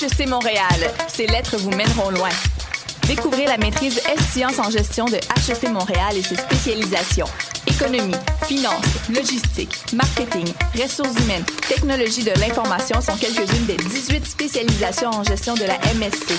HEC 0.00 0.26
Montréal. 0.28 0.94
Ces 1.08 1.26
lettres 1.26 1.58
vous 1.58 1.72
mèneront 1.72 2.08
loin. 2.10 2.30
Découvrez 3.06 3.44
la 3.44 3.58
maîtrise 3.58 4.00
S-Sciences 4.08 4.58
en 4.58 4.70
gestion 4.70 5.04
de 5.04 5.16
HEC 5.16 5.68
Montréal 5.70 6.16
et 6.16 6.22
ses 6.22 6.36
spécialisations. 6.36 7.26
Économie, 7.66 8.14
finance, 8.46 8.86
logistique, 9.14 9.76
marketing, 9.92 10.46
ressources 10.80 11.18
humaines, 11.22 11.44
technologie 11.68 12.24
de 12.24 12.30
l'information 12.40 13.00
sont 13.02 13.16
quelques-unes 13.16 13.66
des 13.66 13.76
18 13.76 14.26
spécialisations 14.26 15.10
en 15.10 15.22
gestion 15.22 15.54
de 15.54 15.64
la 15.64 15.76
MSC. 15.94 16.32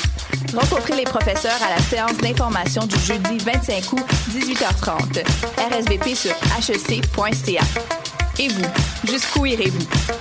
Rencontrez 0.56 0.96
les 0.96 1.04
professeurs 1.04 1.62
à 1.62 1.70
la 1.70 1.82
séance 1.84 2.18
d'information 2.18 2.88
du 2.88 2.98
jeudi 3.00 3.38
25 3.38 3.94
août, 3.94 4.06
18h30. 4.32 5.24
RSVP 5.70 6.16
sur 6.16 6.32
hec.ca. 6.32 7.62
Et 8.40 8.48
vous, 8.48 8.66
jusqu'où 9.08 9.46
irez-vous? 9.46 10.21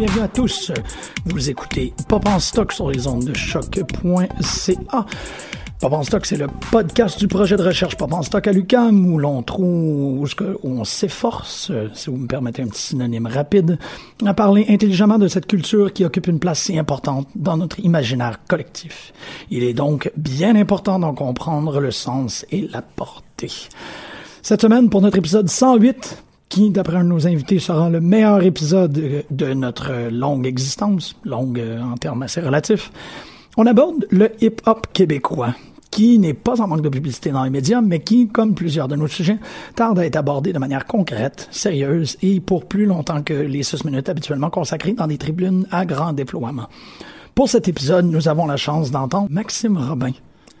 Bienvenue 0.00 0.22
à 0.22 0.28
tous. 0.28 0.72
Vous 1.26 1.50
écoutez 1.50 1.92
Pop 2.08 2.26
en 2.26 2.38
stock 2.38 2.72
sur 2.72 2.90
les 2.90 3.06
ondes 3.06 3.24
de 3.24 3.34
choc.ca. 3.34 5.06
Pop 5.78 5.92
en 5.92 6.02
stock, 6.02 6.24
c'est 6.24 6.38
le 6.38 6.46
podcast 6.70 7.18
du 7.18 7.28
projet 7.28 7.58
de 7.58 7.62
recherche 7.62 7.98
Pop 7.98 8.10
en 8.14 8.22
stock 8.22 8.46
à 8.46 8.52
l'UQAM 8.52 9.12
où 9.12 9.18
l'on 9.18 9.42
trouve, 9.42 10.26
où 10.62 10.70
on 10.70 10.84
s'efforce, 10.84 11.70
si 11.92 12.08
vous 12.08 12.16
me 12.16 12.26
permettez 12.26 12.62
un 12.62 12.68
petit 12.68 12.80
synonyme 12.80 13.26
rapide, 13.26 13.78
à 14.24 14.32
parler 14.32 14.64
intelligemment 14.70 15.18
de 15.18 15.28
cette 15.28 15.46
culture 15.46 15.92
qui 15.92 16.06
occupe 16.06 16.28
une 16.28 16.38
place 16.38 16.60
si 16.60 16.78
importante 16.78 17.28
dans 17.34 17.58
notre 17.58 17.78
imaginaire 17.80 18.38
collectif. 18.48 19.12
Il 19.50 19.64
est 19.64 19.74
donc 19.74 20.10
bien 20.16 20.56
important 20.56 20.98
d'en 20.98 21.12
comprendre 21.12 21.78
le 21.78 21.90
sens 21.90 22.46
et 22.50 22.66
la 22.72 22.80
portée. 22.80 23.52
Cette 24.40 24.62
semaine, 24.62 24.88
pour 24.88 25.02
notre 25.02 25.18
épisode 25.18 25.50
108, 25.50 26.22
qui, 26.50 26.68
d'après 26.68 27.02
nos 27.02 27.26
invités, 27.26 27.58
sera 27.58 27.88
le 27.88 28.02
meilleur 28.02 28.42
épisode 28.42 29.24
de 29.30 29.54
notre 29.54 30.10
longue 30.10 30.46
existence, 30.46 31.16
longue 31.24 31.62
en 31.80 31.96
termes 31.96 32.22
assez 32.24 32.42
relatifs. 32.42 32.92
On 33.56 33.66
aborde 33.66 34.06
le 34.10 34.30
hip-hop 34.42 34.88
québécois, 34.92 35.54
qui 35.90 36.18
n'est 36.18 36.34
pas 36.34 36.60
en 36.60 36.66
manque 36.66 36.82
de 36.82 36.88
publicité 36.88 37.30
dans 37.30 37.44
les 37.44 37.50
médias, 37.50 37.80
mais 37.80 38.00
qui, 38.00 38.28
comme 38.28 38.54
plusieurs 38.54 38.88
de 38.88 38.96
nos 38.96 39.06
sujets, 39.06 39.38
tarde 39.76 39.98
à 40.00 40.06
être 40.06 40.16
abordé 40.16 40.52
de 40.52 40.58
manière 40.58 40.86
concrète, 40.86 41.48
sérieuse 41.50 42.16
et 42.20 42.40
pour 42.40 42.66
plus 42.66 42.84
longtemps 42.84 43.22
que 43.22 43.34
les 43.34 43.62
six 43.62 43.84
minutes 43.84 44.08
habituellement 44.08 44.50
consacrées 44.50 44.92
dans 44.92 45.06
des 45.06 45.18
tribunes 45.18 45.66
à 45.70 45.86
grand 45.86 46.12
déploiement. 46.12 46.68
Pour 47.34 47.48
cet 47.48 47.68
épisode, 47.68 48.06
nous 48.06 48.28
avons 48.28 48.46
la 48.46 48.56
chance 48.56 48.90
d'entendre 48.90 49.28
Maxime 49.30 49.78
Robin. 49.78 50.12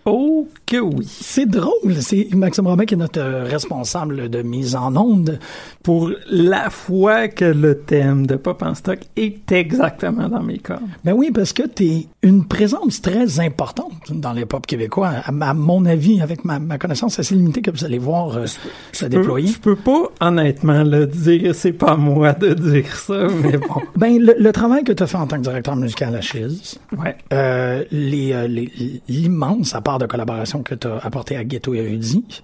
Oh 0.04 0.48
que 0.70 0.76
oui. 0.78 1.06
C'est 1.08 1.46
drôle. 1.46 1.96
C'est 2.00 2.32
Maxime 2.34 2.68
Robin 2.68 2.84
qui 2.84 2.94
est 2.94 2.96
notre 2.96 3.20
responsable 3.20 4.28
de 4.30 4.42
mise 4.42 4.76
en 4.76 4.94
onde. 4.96 5.38
Pour 5.82 6.12
la 6.30 6.70
fois 6.70 7.28
que 7.28 7.44
le 7.44 7.80
thème 7.80 8.26
de 8.26 8.36
Pop 8.36 8.62
en 8.62 8.74
stock 8.74 9.00
est 9.16 9.50
exactement 9.50 10.28
dans 10.28 10.42
mes 10.42 10.58
cordes. 10.58 10.82
Ben 11.04 11.12
oui, 11.12 11.32
parce 11.34 11.52
que 11.52 11.64
tu 11.66 11.86
es 11.86 12.06
une 12.22 12.44
présence 12.44 13.02
très 13.02 13.40
importante 13.40 14.12
dans 14.12 14.32
les 14.32 14.44
pop 14.44 14.66
québécois. 14.66 15.10
À, 15.24 15.54
mon 15.54 15.84
avis, 15.86 16.20
avec 16.20 16.44
ma, 16.44 16.58
ma, 16.58 16.78
connaissance 16.78 17.18
assez 17.18 17.34
limitée 17.34 17.62
que 17.62 17.70
vous 17.70 17.84
allez 17.84 17.98
voir 17.98 18.36
euh, 18.36 18.44
se 18.92 19.06
déployer. 19.06 19.48
je 19.48 19.58
peux 19.58 19.76
pas 19.76 20.10
honnêtement 20.20 20.84
le 20.84 21.06
dire. 21.06 21.54
C'est 21.54 21.72
pas 21.72 21.96
moi 21.96 22.32
de 22.32 22.54
dire 22.54 22.94
ça, 22.94 23.26
mais 23.42 23.56
bon. 23.56 23.80
ben, 23.96 24.18
le, 24.18 24.34
le, 24.38 24.52
travail 24.52 24.84
que 24.84 24.92
tu 24.92 25.02
as 25.02 25.06
fait 25.06 25.16
en 25.16 25.26
tant 25.26 25.36
que 25.38 25.42
directeur 25.42 25.74
musical 25.74 26.14
à 26.14 26.20
Chiz, 26.20 26.78
ouais. 26.96 27.16
euh, 27.32 27.84
l'immense 27.90 29.74
apport 29.74 29.98
de 29.98 30.06
collaboration 30.06 30.59
que 30.62 30.74
tu 30.74 30.86
as 30.86 30.98
apporté 30.98 31.36
à 31.36 31.44
Ghetto 31.44 31.74
Érudit. 31.74 32.42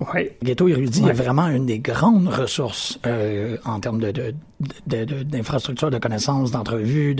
Oui. 0.00 0.28
Ghetto 0.42 0.68
Érudit 0.68 1.02
ouais. 1.02 1.10
est 1.10 1.14
vraiment 1.14 1.48
une 1.48 1.64
des 1.64 1.78
grandes 1.78 2.28
ressources 2.28 2.98
euh, 3.06 3.56
en 3.64 3.80
termes 3.80 4.00
de, 4.00 4.12
de, 4.86 5.04
d'infrastructures 5.22 5.88
de, 5.88 5.94
de, 5.94 5.98
connaissances, 5.98 6.50
d'entrevues, 6.50 7.16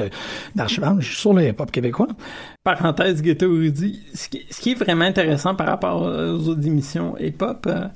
d'archivage 0.55 1.17
sur 1.17 1.33
le 1.33 1.49
hip-hop 1.49 1.71
québécois. 1.71 2.09
Parenthèse 2.65 3.23
Ghetto 3.23 3.47
Érudit, 3.47 4.03
ce 4.15 4.29
qui, 4.29 4.45
ce 4.51 4.61
qui, 4.61 4.73
est 4.73 4.75
vraiment 4.75 5.07
intéressant 5.07 5.55
par 5.55 5.69
rapport 5.69 6.03
aux 6.03 6.49
autres 6.49 6.67
émissions 6.67 7.17
hip-hop, 7.19 7.67
euh, 7.67 7.87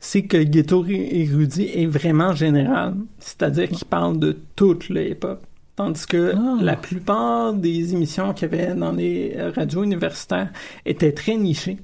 c'est 0.00 0.24
que 0.24 0.36
Ghetto 0.36 0.84
Érudit 0.84 1.70
est 1.74 1.86
vraiment 1.86 2.34
général, 2.34 2.94
c'est-à-dire 3.18 3.70
qu'il 3.70 3.86
parle 3.86 4.18
de 4.18 4.36
tout 4.54 4.78
le 4.90 5.08
hip-hop. 5.08 5.40
Tandis 5.76 6.06
que 6.06 6.34
ah. 6.34 6.58
la 6.60 6.76
plupart 6.76 7.54
des 7.54 7.94
émissions 7.94 8.34
qu'il 8.34 8.50
y 8.50 8.54
avait 8.54 8.74
dans 8.74 8.92
les 8.92 9.34
radios 9.54 9.84
universitaires 9.84 10.50
étaient 10.84 11.12
très 11.12 11.36
nichées. 11.36 11.78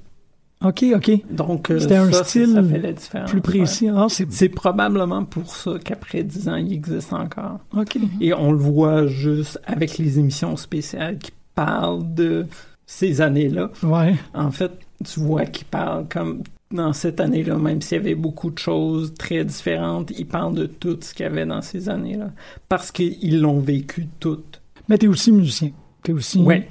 OK, 0.63 0.85
OK. 0.95 1.11
Donc, 1.29 1.71
c'était 1.77 1.95
un 1.95 2.11
ça, 2.11 2.23
style 2.23 2.53
ça 2.53 2.63
fait 2.63 2.79
la 2.79 2.93
différence. 2.93 3.29
plus 3.29 3.41
précis. 3.41 3.91
Ouais. 3.91 3.97
Ah, 3.97 4.07
c'est 4.09 4.49
probablement 4.49 5.25
pour 5.25 5.55
ça 5.55 5.73
qu'après 5.83 6.23
10 6.23 6.49
ans, 6.49 6.55
il 6.55 6.73
existe 6.73 7.13
encore. 7.13 7.59
OK. 7.75 7.97
Et 8.21 8.33
on 8.33 8.51
le 8.51 8.57
voit 8.57 9.07
juste 9.07 9.59
avec 9.65 9.97
les 9.97 10.19
émissions 10.19 10.55
spéciales 10.55 11.17
qui 11.17 11.31
parlent 11.55 12.13
de 12.13 12.45
ces 12.85 13.21
années-là. 13.21 13.71
Ouais. 13.83 14.15
En 14.33 14.51
fait, 14.51 14.71
tu 15.03 15.19
vois 15.19 15.45
qu'ils 15.45 15.65
parlent 15.65 16.07
comme 16.07 16.43
dans 16.71 16.93
cette 16.93 17.19
année-là, 17.19 17.55
même 17.57 17.81
s'il 17.81 17.97
y 17.97 18.01
avait 18.01 18.15
beaucoup 18.15 18.49
de 18.49 18.57
choses 18.57 19.13
très 19.13 19.45
différentes, 19.45 20.11
ils 20.17 20.25
parlent 20.25 20.55
de 20.55 20.65
tout 20.65 20.97
ce 21.01 21.13
qu'il 21.13 21.23
y 21.23 21.27
avait 21.27 21.45
dans 21.45 21.61
ces 21.61 21.87
années-là. 21.89 22.31
Parce 22.67 22.91
qu'ils 22.91 23.39
l'ont 23.39 23.59
vécu 23.59 24.07
toutes. 24.19 24.61
Mais 24.89 24.97
t'es 24.97 25.07
aussi 25.07 25.31
musicien. 25.31 25.71
T'es 26.01 26.11
aussi 26.13 26.39
ouais. 26.39 26.67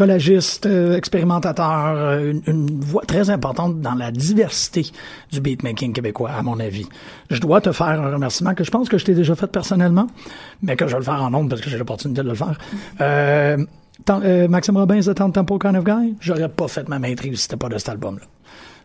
Collagiste, 0.00 0.64
euh, 0.64 0.96
expérimentateur, 0.96 1.92
euh, 1.94 2.32
une, 2.46 2.80
voix 2.80 3.02
très 3.06 3.28
importante 3.28 3.82
dans 3.82 3.94
la 3.94 4.10
diversité 4.10 4.86
du 5.30 5.42
beatmaking 5.42 5.92
québécois, 5.92 6.30
à 6.30 6.40
mon 6.40 6.58
avis. 6.58 6.86
Je 7.28 7.38
dois 7.38 7.60
te 7.60 7.70
faire 7.70 7.88
un 7.88 8.10
remerciement 8.10 8.54
que 8.54 8.64
je 8.64 8.70
pense 8.70 8.88
que 8.88 8.96
je 8.96 9.04
t'ai 9.04 9.12
déjà 9.12 9.34
fait 9.34 9.46
personnellement, 9.46 10.06
mais 10.62 10.74
que 10.74 10.86
je 10.86 10.92
vais 10.92 11.00
le 11.00 11.04
faire 11.04 11.22
en 11.22 11.28
nombre 11.28 11.50
parce 11.50 11.60
que 11.60 11.68
j'ai 11.68 11.76
l'opportunité 11.76 12.22
de 12.22 12.28
le 12.28 12.34
faire. 12.34 12.56
Euh, 13.02 13.58
euh, 14.08 14.48
Maxime 14.48 14.78
Robin, 14.78 15.00
The 15.00 15.14
Tempo 15.14 15.58
Kind 15.58 15.76
of 15.76 15.84
Guy, 15.84 16.16
j'aurais 16.18 16.48
pas 16.48 16.66
fait 16.66 16.88
ma 16.88 16.98
maîtrise 16.98 17.36
si 17.36 17.42
c'était 17.42 17.58
pas 17.58 17.68
de 17.68 17.76
cet 17.76 17.90
album-là. 17.90 18.24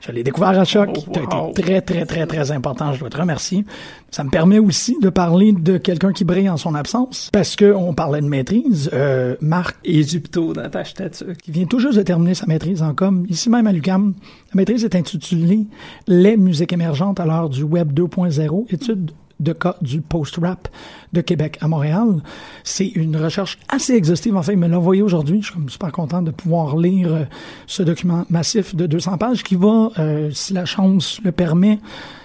Je 0.02 0.12
l'ai 0.12 0.24
découvert 0.24 0.50
à 0.50 0.64
choc. 0.66 0.90
Oh, 0.96 1.20
wow. 1.32 1.50
été 1.50 1.62
très, 1.62 1.82
très, 1.82 2.06
très, 2.06 2.28
très 2.28 2.52
important. 2.52 2.94
Je 2.94 3.00
dois 3.00 3.10
te 3.10 3.18
remercier. 3.18 3.66
Ça 4.12 4.24
me 4.24 4.30
permet 4.30 4.60
aussi 4.60 4.98
de 5.02 5.10
parler 5.10 5.52
de 5.52 5.78
quelqu'un 5.78 6.14
qui 6.14 6.24
brille 6.24 6.50
en 6.50 6.58
son 6.58 6.76
absence, 6.76 7.30
parce 7.34 7.56
que 7.56 7.74
on 7.74 7.94
parlait 7.94 8.22
de 8.22 8.28
maîtrise. 8.28 8.90
Euh, 8.94 9.36
Marc 9.42 9.76
Égypto 9.84 10.54
dans 10.54 10.70
ta 10.70 10.86
statue. 10.86 11.36
Qui 11.44 11.52
vient 11.52 11.66
tout 11.66 11.80
juste 11.80 11.98
de 11.98 12.04
terminer 12.04 12.34
sa 12.34 12.46
maîtrise 12.46 12.82
en 12.82 12.94
com. 12.94 13.26
Ici 13.30 13.50
même 13.50 13.68
à 13.68 13.74
l'UQAM, 13.74 14.14
la 14.54 14.58
maîtrise 14.58 14.86
est 14.86 14.96
intitulée 14.96 15.66
Les 16.08 16.38
musiques 16.38 16.72
émergentes 16.72 17.20
à 17.20 17.26
l'heure 17.26 17.50
du 17.50 17.64
Web 17.64 17.92
2.0, 17.92 18.74
étude 18.74 19.12
de 19.40 19.54
cas 19.54 19.76
du 19.82 20.02
post-rap 20.02 20.68
de 21.14 21.22
Québec 21.22 21.58
à 21.62 21.68
Montréal. 21.68 22.22
C'est 22.64 22.88
une 22.88 23.18
recherche 23.18 23.58
assez 23.70 23.94
exhaustive. 23.94 24.36
En 24.36 24.44
fait, 24.44 24.54
il 24.54 24.60
me 24.60 24.68
l'a 24.68 24.78
envoyé 24.78 25.02
aujourd'hui. 25.02 25.42
Je 25.42 25.52
suis 25.52 25.60
super 25.68 25.92
content 25.92 26.22
de 26.22 26.32
pouvoir 26.32 26.78
lire 26.78 27.14
euh, 27.14 27.24
ce 27.68 27.84
document 27.84 28.26
massif 28.30 28.76
de 28.76 28.86
200 28.86 29.18
pages 29.18 29.44
qui 29.44 29.56
va, 29.56 29.90
euh, 30.00 30.30
si 30.32 30.54
la 30.54 30.66
chance 30.66 31.20
le 31.24 31.32
permet, 31.32 31.80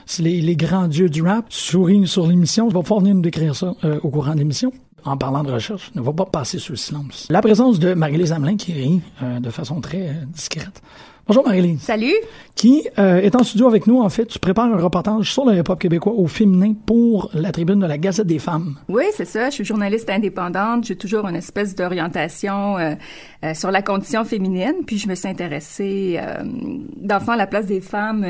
si 0.07 0.23
les, 0.23 0.57
grands 0.57 0.89
dieux 0.89 1.09
du 1.09 1.23
rap 1.23 1.47
sourient 1.49 2.07
sur 2.07 2.27
l'émission, 2.27 2.69
je 2.69 2.75
vais 2.75 2.83
pouvoir 2.83 3.01
venir 3.01 3.15
nous 3.15 3.23
décrire 3.23 3.55
ça 3.55 3.75
euh, 3.85 4.01
au 4.03 4.11
courant 4.11 4.35
de 4.35 4.39
l'émission. 4.39 4.73
En 5.05 5.17
parlant 5.17 5.43
de 5.43 5.51
recherche, 5.51 5.91
ne 5.95 6.03
va 6.03 6.13
pas 6.13 6.27
passer 6.27 6.59
sous 6.59 6.73
le 6.73 6.77
silence. 6.77 7.27
La 7.31 7.41
présence 7.41 7.79
de 7.79 7.95
Marie-Lise 7.95 8.33
Hamelin 8.33 8.57
qui 8.57 8.75
rit 8.75 9.01
de 9.41 9.49
façon 9.49 9.81
très 9.81 10.15
discrète. 10.29 10.83
Bonjour 11.31 11.47
Marie-Lise. 11.47 11.83
Salut. 11.83 12.17
Qui 12.57 12.89
euh, 12.99 13.21
est 13.21 13.37
en 13.37 13.45
studio 13.45 13.69
avec 13.69 13.87
nous. 13.87 14.01
En 14.01 14.09
fait, 14.09 14.27
tu 14.27 14.41
prépares 14.41 14.65
un 14.65 14.77
reportage 14.77 15.33
sur 15.33 15.45
le 15.45 15.57
hip-hop 15.57 15.79
québécois 15.79 16.13
au 16.13 16.27
féminin 16.27 16.75
pour 16.85 17.31
la 17.35 17.53
tribune 17.53 17.79
de 17.79 17.87
la 17.87 17.99
Gazette 17.99 18.27
des 18.27 18.41
femmes. 18.41 18.75
Oui, 18.89 19.05
c'est 19.15 19.27
ça. 19.27 19.49
Je 19.49 19.55
suis 19.55 19.65
journaliste 19.65 20.11
indépendante. 20.11 20.87
J'ai 20.87 20.97
toujours 20.97 21.29
une 21.29 21.37
espèce 21.37 21.77
d'orientation 21.77 22.79
euh, 22.79 22.95
euh, 23.45 23.55
sur 23.55 23.71
la 23.71 23.81
condition 23.81 24.25
féminine. 24.25 24.75
Puis 24.85 24.99
je 24.99 25.07
me 25.07 25.15
suis 25.15 25.29
intéressée, 25.29 26.19
fond, 27.21 27.33
à 27.33 27.37
la 27.37 27.47
place 27.47 27.67
des 27.67 27.81
femmes 27.81 28.27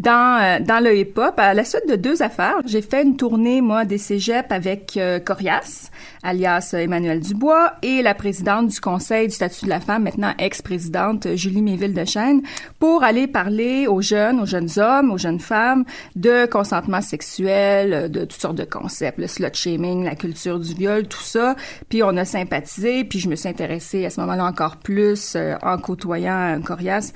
dans 0.00 0.60
dans 0.60 0.82
le 0.82 0.98
hip-hop. 0.98 1.34
À 1.36 1.54
la 1.54 1.62
suite 1.62 1.88
de 1.88 1.94
deux 1.94 2.20
affaires, 2.20 2.58
j'ai 2.66 2.82
fait 2.82 3.04
une 3.04 3.16
tournée 3.16 3.60
moi 3.60 3.84
des 3.84 3.98
cégeps 3.98 4.50
avec 4.50 4.98
Corias 5.24 5.90
alias 6.22 6.74
Emmanuel 6.74 7.20
Dubois, 7.20 7.74
et 7.82 8.02
la 8.02 8.14
présidente 8.14 8.68
du 8.68 8.80
Conseil 8.80 9.28
du 9.28 9.34
statut 9.34 9.64
de 9.64 9.70
la 9.70 9.80
femme, 9.80 10.04
maintenant 10.04 10.32
ex-présidente 10.38 11.34
Julie 11.34 11.62
Méville 11.62 11.94
de 11.94 12.04
Chêne, 12.04 12.39
pour 12.78 13.04
aller 13.04 13.26
parler 13.26 13.86
aux 13.86 14.00
jeunes, 14.00 14.40
aux 14.40 14.46
jeunes 14.46 14.70
hommes, 14.76 15.10
aux 15.10 15.18
jeunes 15.18 15.40
femmes 15.40 15.84
de 16.16 16.46
consentement 16.46 17.00
sexuel, 17.00 18.10
de 18.10 18.20
toutes 18.20 18.40
sortes 18.40 18.56
de 18.56 18.64
concepts, 18.64 19.18
le 19.18 19.26
slut 19.26 19.54
shaming, 19.54 20.04
la 20.04 20.14
culture 20.14 20.58
du 20.58 20.74
viol, 20.74 21.06
tout 21.06 21.22
ça. 21.22 21.56
Puis 21.88 22.02
on 22.02 22.16
a 22.16 22.24
sympathisé, 22.24 23.04
puis 23.04 23.18
je 23.18 23.28
me 23.28 23.36
suis 23.36 23.48
intéressée 23.48 24.04
à 24.04 24.10
ce 24.10 24.20
moment-là 24.20 24.44
encore 24.44 24.76
plus 24.76 25.34
euh, 25.36 25.54
en 25.62 25.78
côtoyant 25.78 26.60
Corias 26.64 27.12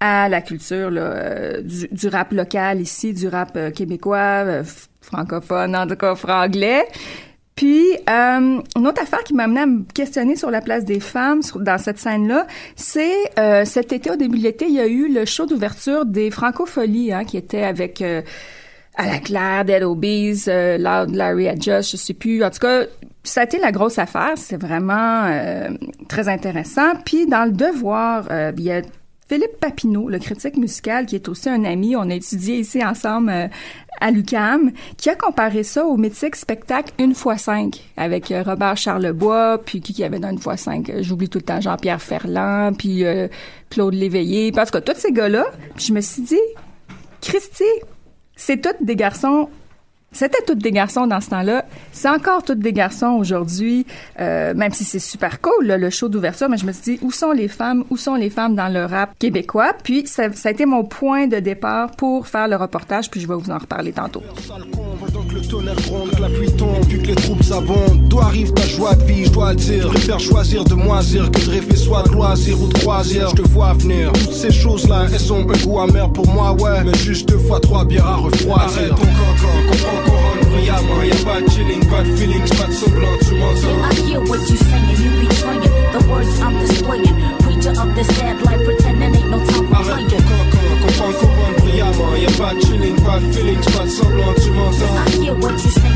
à 0.00 0.28
la 0.28 0.42
culture 0.42 0.90
euh, 0.92 1.62
du, 1.62 1.88
du, 1.90 2.08
rap 2.08 2.32
local 2.32 2.80
ici, 2.80 3.14
du 3.14 3.28
rap 3.28 3.52
euh, 3.56 3.70
québécois, 3.70 4.62
francophone, 5.00 5.74
en 5.74 5.86
tout 5.86 5.96
cas 5.96 6.14
franglais. 6.14 6.84
Puis, 7.56 7.94
euh, 8.10 8.60
une 8.76 8.86
autre 8.86 9.00
affaire 9.00 9.24
qui 9.24 9.32
m'a 9.32 9.44
amené 9.44 9.60
à 9.60 9.66
me 9.66 9.82
questionner 9.94 10.36
sur 10.36 10.50
la 10.50 10.60
place 10.60 10.84
des 10.84 11.00
femmes 11.00 11.40
dans 11.54 11.78
cette 11.78 11.98
scène-là, 11.98 12.46
c'est 12.76 13.14
euh, 13.38 13.64
cet 13.64 13.94
été, 13.94 14.10
au 14.10 14.16
début 14.16 14.36
de 14.36 14.42
l'été, 14.42 14.66
il 14.66 14.74
y 14.74 14.80
a 14.80 14.86
eu 14.86 15.10
le 15.10 15.24
show 15.24 15.46
d'ouverture 15.46 16.04
des 16.04 16.30
Francopholies, 16.30 17.14
hein, 17.14 17.24
qui 17.24 17.38
était 17.38 17.62
avec 17.62 18.02
euh, 18.02 18.20
à 18.96 19.06
la 19.06 19.20
Claire, 19.20 19.64
Dead 19.64 19.82
Obies, 19.84 20.44
euh, 20.48 20.76
Larry 20.76 21.48
Adjust, 21.48 21.92
je 21.92 21.96
sais 21.96 22.12
plus. 22.12 22.44
En 22.44 22.50
tout 22.50 22.58
cas, 22.58 22.84
ça 23.24 23.40
a 23.40 23.44
été 23.44 23.58
la 23.58 23.72
grosse 23.72 23.98
affaire. 23.98 24.34
C'est 24.36 24.60
vraiment 24.60 25.24
euh, 25.24 25.70
très 26.10 26.28
intéressant. 26.28 26.94
Puis, 27.06 27.26
dans 27.26 27.46
le 27.46 27.52
devoir, 27.52 28.28
il 28.54 28.64
y 28.64 28.70
a 28.70 28.82
Philippe 29.28 29.58
Papineau, 29.60 30.08
le 30.08 30.20
critique 30.20 30.56
musical, 30.56 31.04
qui 31.04 31.16
est 31.16 31.28
aussi 31.28 31.48
un 31.48 31.64
ami, 31.64 31.96
on 31.96 32.08
a 32.10 32.14
étudié 32.14 32.60
ici 32.60 32.84
ensemble 32.84 33.30
euh, 33.30 33.48
à 34.00 34.12
l'UCAM, 34.12 34.70
qui 34.96 35.10
a 35.10 35.16
comparé 35.16 35.64
ça 35.64 35.84
au 35.84 35.96
mythique 35.96 36.36
spectacle 36.36 36.92
Une 37.00 37.12
fois 37.12 37.36
cinq 37.36 37.90
avec 37.96 38.30
euh, 38.30 38.44
Robert 38.44 38.76
Charlebois, 38.76 39.58
puis 39.64 39.80
qui, 39.80 40.04
avait 40.04 40.20
dans 40.20 40.30
Une 40.30 40.38
fois 40.38 40.56
cinq, 40.56 40.90
euh, 40.90 41.02
j'oublie 41.02 41.28
tout 41.28 41.38
le 41.38 41.44
temps 41.44 41.60
Jean-Pierre 41.60 42.00
Ferland, 42.00 42.76
puis 42.76 43.02
Claude 43.68 43.94
Léveillé, 43.94 44.52
parce 44.52 44.70
que 44.70 44.78
tous 44.78 44.96
ces 44.96 45.10
gars-là, 45.10 45.46
je 45.76 45.92
me 45.92 46.00
suis 46.00 46.22
dit, 46.22 46.36
Christy, 47.20 47.64
c'est 48.36 48.60
tous 48.60 48.84
des 48.84 48.94
garçons 48.94 49.48
c'était 50.16 50.42
toutes 50.46 50.58
des 50.58 50.72
garçons 50.72 51.06
dans 51.06 51.20
ce 51.20 51.30
temps-là. 51.30 51.64
C'est 51.92 52.08
encore 52.08 52.42
toutes 52.42 52.60
des 52.60 52.72
garçons 52.72 53.18
aujourd'hui, 53.18 53.86
euh, 54.18 54.54
même 54.54 54.72
si 54.72 54.84
c'est 54.84 54.98
super 54.98 55.40
cool, 55.40 55.66
le 55.66 55.90
show 55.90 56.08
d'ouverture. 56.08 56.48
Mais 56.48 56.56
je 56.56 56.66
me 56.66 56.72
suis 56.72 56.96
dit, 56.96 56.98
où 57.02 57.10
sont 57.10 57.32
les 57.32 57.48
femmes? 57.48 57.84
Où 57.90 57.96
sont 57.96 58.14
les 58.14 58.30
femmes 58.30 58.54
dans 58.54 58.72
le 58.72 58.84
rap 58.86 59.10
québécois? 59.18 59.74
Puis, 59.84 60.06
ça 60.06 60.24
a 60.44 60.50
été 60.50 60.64
mon 60.64 60.84
point 60.84 61.26
de 61.26 61.38
départ 61.38 61.90
pour 61.92 62.26
faire 62.26 62.48
le 62.48 62.56
reportage, 62.56 63.10
puis 63.10 63.20
je 63.20 63.28
vais 63.28 63.34
vous 63.34 63.50
en 63.50 63.58
reparler 63.58 63.92
tantôt. 63.92 64.22
Le 65.36 65.42
tonnerre 65.42 65.76
gronde, 65.76 66.18
la 66.18 66.30
pluie 66.30 66.50
tombe, 66.52 66.86
puis 66.88 66.98
que 66.98 67.08
les 67.08 67.14
troupes 67.14 67.42
s'abondent. 67.42 68.08
D'où 68.08 68.18
arrive 68.20 68.54
ta 68.54 68.66
joie 68.66 68.94
de 68.94 69.04
vie, 69.04 69.26
je 69.26 69.30
dois 69.30 69.50
le 69.50 69.56
dire. 69.56 69.82
Je 69.82 69.88
préfère 69.88 70.18
choisir 70.18 70.64
de 70.64 70.72
moisir 70.72 71.30
que 71.30 71.44
de 71.44 71.50
rêver 71.50 71.76
soit 71.76 72.04
de 72.04 72.12
loisir 72.12 72.58
ou 72.58 72.68
de 72.68 72.78
croisière. 72.78 73.28
Je 73.36 73.42
te 73.42 73.48
vois 73.48 73.74
venir. 73.74 74.12
Toutes 74.14 74.32
ces 74.32 74.50
choses-là, 74.50 75.04
elles 75.12 75.30
ont 75.30 75.46
un 75.46 75.58
goût 75.58 75.78
amer 75.78 76.10
pour 76.10 76.26
moi, 76.26 76.52
ouais. 76.52 76.82
Mais 76.86 76.96
juste 76.96 77.28
deux 77.28 77.38
fois 77.38 77.60
trois 77.60 77.84
bières 77.84 78.06
à 78.06 78.16
refroidir. 78.16 78.56
Arrête 78.56 78.88
ton 78.88 78.94
cancan, 78.96 79.56
comprends 79.68 80.02
couronne 80.06 80.54
brillamment. 80.54 81.02
Y'a 81.02 81.24
pas 81.26 81.40
de 81.42 81.50
chilling, 81.50 81.86
pas 81.86 82.02
de 82.02 82.16
feelings, 82.16 82.48
pas 82.56 82.66
de 82.68 82.72
semblant, 82.72 83.18
tu 83.20 83.34
m'entends. 83.34 83.90
I 83.90 84.08
hear 84.08 84.20
what 84.20 84.38
you 84.48 84.56
saying, 84.56 84.88
you 84.88 85.28
betraying 85.28 85.60
the 85.92 86.08
words 86.08 86.40
I'm 86.40 86.58
displaying. 86.66 87.14
Preacher 87.40 87.78
of 87.78 87.94
the 87.94 88.04
sad 88.14 88.40
life, 88.40 88.64
pretending 88.64 89.14
ain't 89.14 89.30
no 89.30 89.38
time 89.44 89.68
for 89.68 89.76
Arrête 89.76 90.08
couronne 91.04 91.54
brillamment. 91.58 92.16
Y'a 92.16 92.30
pas 92.32 92.54
de 92.54 92.60
chilling, 92.60 92.96
pas 93.02 93.18
de 93.18 93.32
feelings, 93.32 93.64
pas 93.76 93.84
de 93.84 93.88
semblant, 93.88 94.34
tu 94.42 94.50
m'entends. 94.50 94.96
I 95.06 95.10
hear 95.22 95.34
what 95.34 95.52
you 95.52 95.70
the 95.70 95.95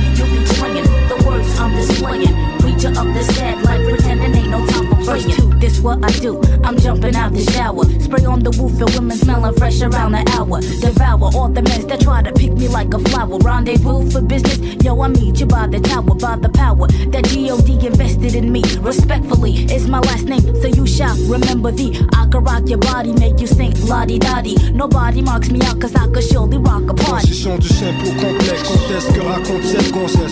words 1.81 2.03
I'm. 2.03 2.59
Preacher 2.61 2.89
of 2.89 3.15
the 3.15 3.23
sad 3.23 3.63
life, 3.63 3.89
pretending 3.89 4.35
ain't 4.35 4.51
no 4.51 4.67
time 4.67 4.87
for 4.89 5.05
First 5.05 5.31
two, 5.31 5.49
this 5.59 5.81
what 5.81 6.05
I 6.05 6.11
do. 6.21 6.41
I'm 6.63 6.79
jumping 6.79 7.17
out 7.17 7.33
the 7.33 7.43
shower, 7.53 7.85
spray 8.01 8.25
on 8.25 8.41
the 8.41 8.51
roof, 8.51 8.81
and 8.81 8.91
women 8.95 9.17
smelling 9.17 9.55
fresh 9.55 9.81
around 9.81 10.13
the 10.13 10.23
hour. 10.37 10.61
Devour 10.61 11.31
all 11.35 11.49
the 11.49 11.63
men 11.63 11.87
that 11.89 12.01
try 12.01 12.23
to 12.23 12.33
pick 12.33 12.53
me 12.53 12.69
like 12.69 12.93
a 12.95 12.99
flower. 12.99 13.39
Rendezvous 13.39 14.11
for 14.11 14.21
business, 14.21 14.59
yo, 14.85 15.01
I 15.01 15.09
meet 15.09 15.41
you 15.41 15.47
by 15.47 15.67
the 15.67 15.81
tower, 15.81 16.15
by 16.15 16.37
the 16.37 16.49
power 16.51 16.87
that 16.87 17.27
God 17.33 17.85
invested 17.85 18.35
in 18.35 18.53
me. 18.53 18.63
Respectfully, 18.81 19.65
it's 19.65 19.87
my 19.87 20.01
last 20.01 20.25
name, 20.25 20.43
so 20.61 20.69
you 20.69 20.87
shall 20.87 21.17
remember 21.27 21.73
the. 21.73 21.97
I 22.15 22.27
can 22.31 22.45
rock 22.45 22.69
your 22.69 22.79
body, 22.79 23.13
make 23.13 23.41
you 23.41 23.47
sing 23.47 23.73
la 23.87 24.05
di 24.05 24.19
da 24.19 24.43
di. 24.43 24.55
Nobody 24.73 25.23
marks 25.23 25.51
me 25.51 25.61
out, 25.63 25.81
cause 25.81 25.95
I 25.95 26.07
could 26.09 26.25
surely 26.25 26.59
rock 26.59 26.89
a 26.89 26.95
party. 26.95 27.27
Transition 27.43 27.59
du 27.59 27.69
simple 27.69 28.11
complexe, 28.21 28.63
conteste 28.69 29.13
que 29.15 29.21
raconte 29.21 29.65
cette. 29.65 29.91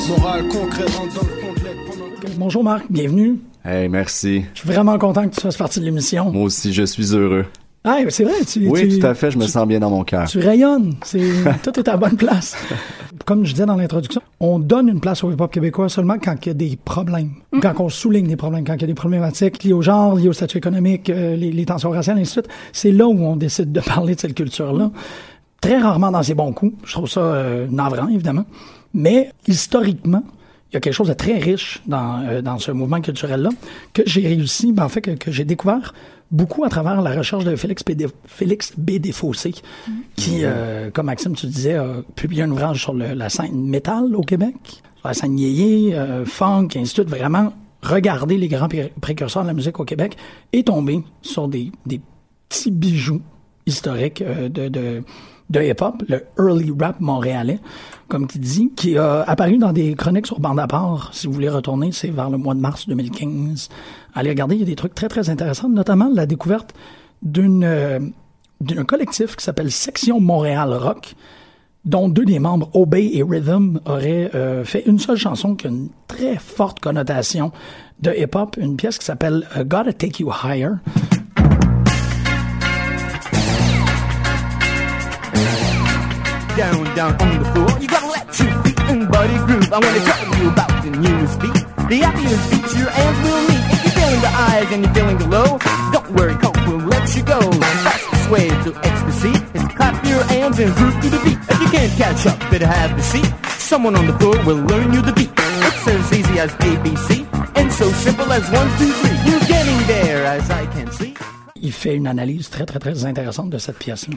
Morale 0.08 0.48
dans 0.48 1.37
Bonjour 2.36 2.62
Marc, 2.64 2.84
bienvenue. 2.90 3.38
Hey, 3.64 3.88
merci. 3.88 4.44
Je 4.54 4.60
suis 4.60 4.68
vraiment 4.68 4.98
content 4.98 5.28
que 5.28 5.34
tu 5.34 5.40
fasses 5.40 5.56
partie 5.56 5.80
de 5.80 5.84
l'émission. 5.84 6.30
Moi 6.30 6.44
aussi, 6.44 6.72
je 6.72 6.82
suis 6.84 7.14
heureux. 7.14 7.46
Ah, 7.84 7.98
c'est 8.08 8.24
vrai, 8.24 8.34
tu, 8.46 8.68
Oui, 8.68 8.88
tu- 8.88 8.98
tout 8.98 9.06
à 9.06 9.14
fait, 9.14 9.30
je 9.30 9.38
me 9.38 9.44
tu- 9.44 9.50
sens 9.50 9.66
bien 9.66 9.78
dans 9.80 9.90
mon 9.90 10.04
cœur. 10.04 10.28
Tu 10.28 10.38
rayonnes. 10.38 10.94
C'est, 11.04 11.20
tout 11.62 11.78
est 11.78 11.88
à 11.88 11.92
la 11.92 11.96
bonne 11.96 12.16
place. 12.16 12.56
Comme 13.24 13.44
je 13.44 13.52
disais 13.52 13.66
dans 13.66 13.76
l'introduction, 13.76 14.20
on 14.40 14.58
donne 14.58 14.88
une 14.88 15.00
place 15.00 15.22
au 15.24 15.30
hip-hop 15.30 15.50
québécois 15.50 15.88
seulement 15.88 16.16
quand 16.22 16.34
il 16.44 16.48
y 16.48 16.50
a 16.50 16.54
des 16.54 16.78
problèmes. 16.82 17.30
Quand 17.62 17.74
on 17.80 17.88
souligne 17.88 18.26
des 18.26 18.36
problèmes, 18.36 18.64
quand 18.64 18.74
il 18.74 18.80
y 18.82 18.84
a 18.84 18.88
des 18.88 18.94
problématiques 18.94 19.62
liées 19.64 19.72
au 19.72 19.82
genre, 19.82 20.16
liées 20.16 20.28
au 20.28 20.32
statut 20.32 20.58
économique, 20.58 21.08
euh, 21.10 21.36
les, 21.36 21.50
les 21.52 21.64
tensions 21.64 21.90
raciales, 21.90 22.18
et 22.18 22.22
ainsi 22.22 22.36
de 22.36 22.42
suite. 22.42 22.48
C'est 22.72 22.92
là 22.92 23.06
où 23.06 23.18
on 23.18 23.36
décide 23.36 23.72
de 23.72 23.80
parler 23.86 24.14
de 24.14 24.20
cette 24.20 24.34
culture-là. 24.34 24.90
Très 25.60 25.78
rarement 25.78 26.10
dans 26.10 26.22
ses 26.22 26.34
bons 26.34 26.52
coups. 26.52 26.74
Je 26.84 26.92
trouve 26.92 27.08
ça 27.08 27.20
euh, 27.20 27.66
navrant, 27.70 28.08
évidemment. 28.08 28.44
Mais 28.94 29.30
historiquement, 29.46 30.22
il 30.70 30.74
y 30.74 30.76
a 30.76 30.80
quelque 30.80 30.92
chose 30.94 31.08
de 31.08 31.14
très 31.14 31.38
riche 31.38 31.80
dans, 31.86 32.20
euh, 32.26 32.42
dans 32.42 32.58
ce 32.58 32.70
mouvement 32.70 33.00
culturel-là 33.00 33.50
que 33.94 34.02
j'ai 34.06 34.26
réussi, 34.26 34.72
ben, 34.72 34.84
en 34.84 34.88
fait, 34.88 35.00
que, 35.00 35.10
que 35.12 35.30
j'ai 35.30 35.44
découvert 35.44 35.94
beaucoup 36.30 36.64
à 36.64 36.68
travers 36.68 37.00
la 37.00 37.12
recherche 37.16 37.44
de 37.44 37.56
Félix 37.56 37.82
B. 37.84 37.92
Des- 37.92 38.06
Félix 38.26 38.72
B. 38.76 38.98
Desfossés, 38.98 39.54
qui, 40.14 40.40
euh, 40.42 40.90
comme 40.90 41.06
Maxime, 41.06 41.34
tu 41.34 41.46
disais, 41.46 41.74
a 41.76 42.02
publié 42.16 42.42
un 42.42 42.50
ouvrage 42.50 42.82
sur 42.82 42.92
le- 42.92 43.14
la 43.14 43.30
scène 43.30 43.66
métal 43.66 44.14
au 44.14 44.20
Québec, 44.20 44.54
sur 44.98 45.08
la 45.08 45.14
scène 45.14 45.38
yéyé, 45.38 45.94
euh, 45.94 46.26
funk, 46.26 46.68
et 46.74 46.80
ainsi 46.80 46.94
de 46.94 47.02
suite, 47.02 47.08
vraiment 47.08 47.52
regarder 47.82 48.36
les 48.36 48.48
grands 48.48 48.68
pré- 48.68 48.92
précurseurs 49.00 49.42
de 49.44 49.48
la 49.48 49.54
musique 49.54 49.80
au 49.80 49.84
Québec 49.84 50.16
et 50.52 50.64
tomber 50.64 51.02
sur 51.22 51.48
des, 51.48 51.72
des 51.86 52.00
petits 52.48 52.70
bijoux 52.72 53.22
historiques 53.68 54.22
euh, 54.22 54.48
de, 54.48 54.68
de, 54.68 55.02
de 55.50 55.60
hip-hop, 55.60 56.02
le 56.08 56.24
early 56.38 56.72
rap 56.78 56.98
montréalais, 57.00 57.60
comme 58.08 58.26
tu 58.26 58.38
dis, 58.38 58.72
qui 58.74 58.98
a 58.98 59.22
apparu 59.22 59.58
dans 59.58 59.72
des 59.72 59.94
chroniques 59.94 60.26
sur 60.26 60.40
bande 60.40 60.58
à. 60.58 60.66
Si 61.12 61.26
vous 61.26 61.32
voulez 61.32 61.48
retourner, 61.48 61.92
c'est 61.92 62.10
vers 62.10 62.30
le 62.30 62.38
mois 62.38 62.54
de 62.54 62.60
mars 62.60 62.88
2015. 62.88 63.68
Allez 64.14 64.30
regarder, 64.30 64.56
il 64.56 64.60
y 64.60 64.64
a 64.64 64.66
des 64.66 64.76
trucs 64.76 64.94
très, 64.94 65.08
très 65.08 65.30
intéressants, 65.30 65.68
notamment 65.68 66.10
la 66.12 66.26
découverte 66.26 66.74
d'une 67.22 67.64
euh, 67.64 68.00
d'un 68.60 68.84
collectif 68.84 69.36
qui 69.36 69.44
s'appelle 69.44 69.70
Section 69.70 70.20
Montréal 70.20 70.74
Rock, 70.74 71.14
dont 71.84 72.08
deux 72.08 72.24
des 72.24 72.40
membres, 72.40 72.68
Obey 72.74 73.10
et 73.14 73.22
Rhythm, 73.22 73.78
auraient 73.86 74.30
euh, 74.34 74.64
fait 74.64 74.82
une 74.86 74.98
seule 74.98 75.16
chanson 75.16 75.54
qui 75.54 75.68
a 75.68 75.70
une 75.70 75.90
très 76.08 76.36
forte 76.36 76.80
connotation 76.80 77.52
de 78.00 78.10
hip-hop, 78.10 78.56
une 78.60 78.76
pièce 78.76 78.98
qui 78.98 79.04
s'appelle 79.04 79.46
Gotta 79.58 79.92
Take 79.92 80.22
You 80.22 80.32
Higher. 80.42 80.72
Down, 86.58 86.82
down 86.96 87.14
on 87.22 87.38
the 87.38 87.48
floor. 87.54 87.70
You 87.78 87.86
gotta 87.86 88.08
let 88.08 88.26
your 88.40 88.50
feet 88.64 88.80
and 88.90 89.08
body 89.08 89.36
groove. 89.46 89.72
I 89.72 89.78
wanna 89.78 90.02
tell 90.02 90.42
you 90.42 90.50
about 90.50 90.82
the 90.82 90.90
newest 90.90 91.38
beat. 91.38 91.54
The 91.86 91.98
happiest 92.02 92.50
beats 92.50 92.74
your 92.74 92.90
hands 92.90 93.18
will 93.22 93.42
meet. 93.46 93.62
If 93.70 93.78
you're 93.84 93.94
feeling 93.94 94.22
the 94.26 94.32
highs 94.40 94.68
and 94.72 94.82
you're 94.82 94.94
feeling 94.94 95.18
the 95.18 95.28
low, 95.28 95.58
don't 95.94 96.10
worry, 96.18 96.34
Coke 96.42 96.58
will 96.66 96.82
let 96.82 97.14
you 97.14 97.22
go. 97.22 97.38
Fastest 97.86 98.30
way 98.30 98.48
to 98.48 98.70
ecstasy 98.82 99.34
is 99.54 99.64
clap 99.78 100.04
your 100.04 100.22
hands 100.24 100.58
and 100.58 100.74
groove 100.74 100.98
to 101.02 101.08
the 101.14 101.20
beat. 101.22 101.38
If 101.48 101.60
you 101.62 101.68
can't 101.70 101.92
catch 101.94 102.26
up, 102.26 102.38
better 102.50 102.66
have 102.66 102.90
the 102.96 103.04
seat. 103.04 103.30
Someone 103.62 103.94
on 103.94 104.08
the 104.08 104.18
floor 104.18 104.34
will 104.44 104.62
learn 104.66 104.92
you 104.92 105.00
the 105.00 105.12
beat. 105.12 105.30
It's 105.38 105.86
as 105.86 106.12
easy 106.12 106.40
as 106.40 106.50
ABC 106.66 107.22
and 107.54 107.72
so 107.72 107.86
simple 108.02 108.32
as 108.32 108.42
one, 108.50 108.68
two, 108.78 108.90
three. 108.98 109.16
You're 109.30 109.46
getting 109.46 109.78
there, 109.86 110.26
as 110.26 110.50
I 110.50 110.66
can 110.66 110.90
see. 110.90 111.14
Il 111.62 111.72
fait 111.72 111.94
une 111.94 112.06
analyse 112.06 112.50
très, 112.50 112.66
très, 112.66 112.78
très 112.78 113.04
intéressante 113.04 113.50
de 113.50 113.58
cette 113.58 113.78
pièce-là. 113.78 114.16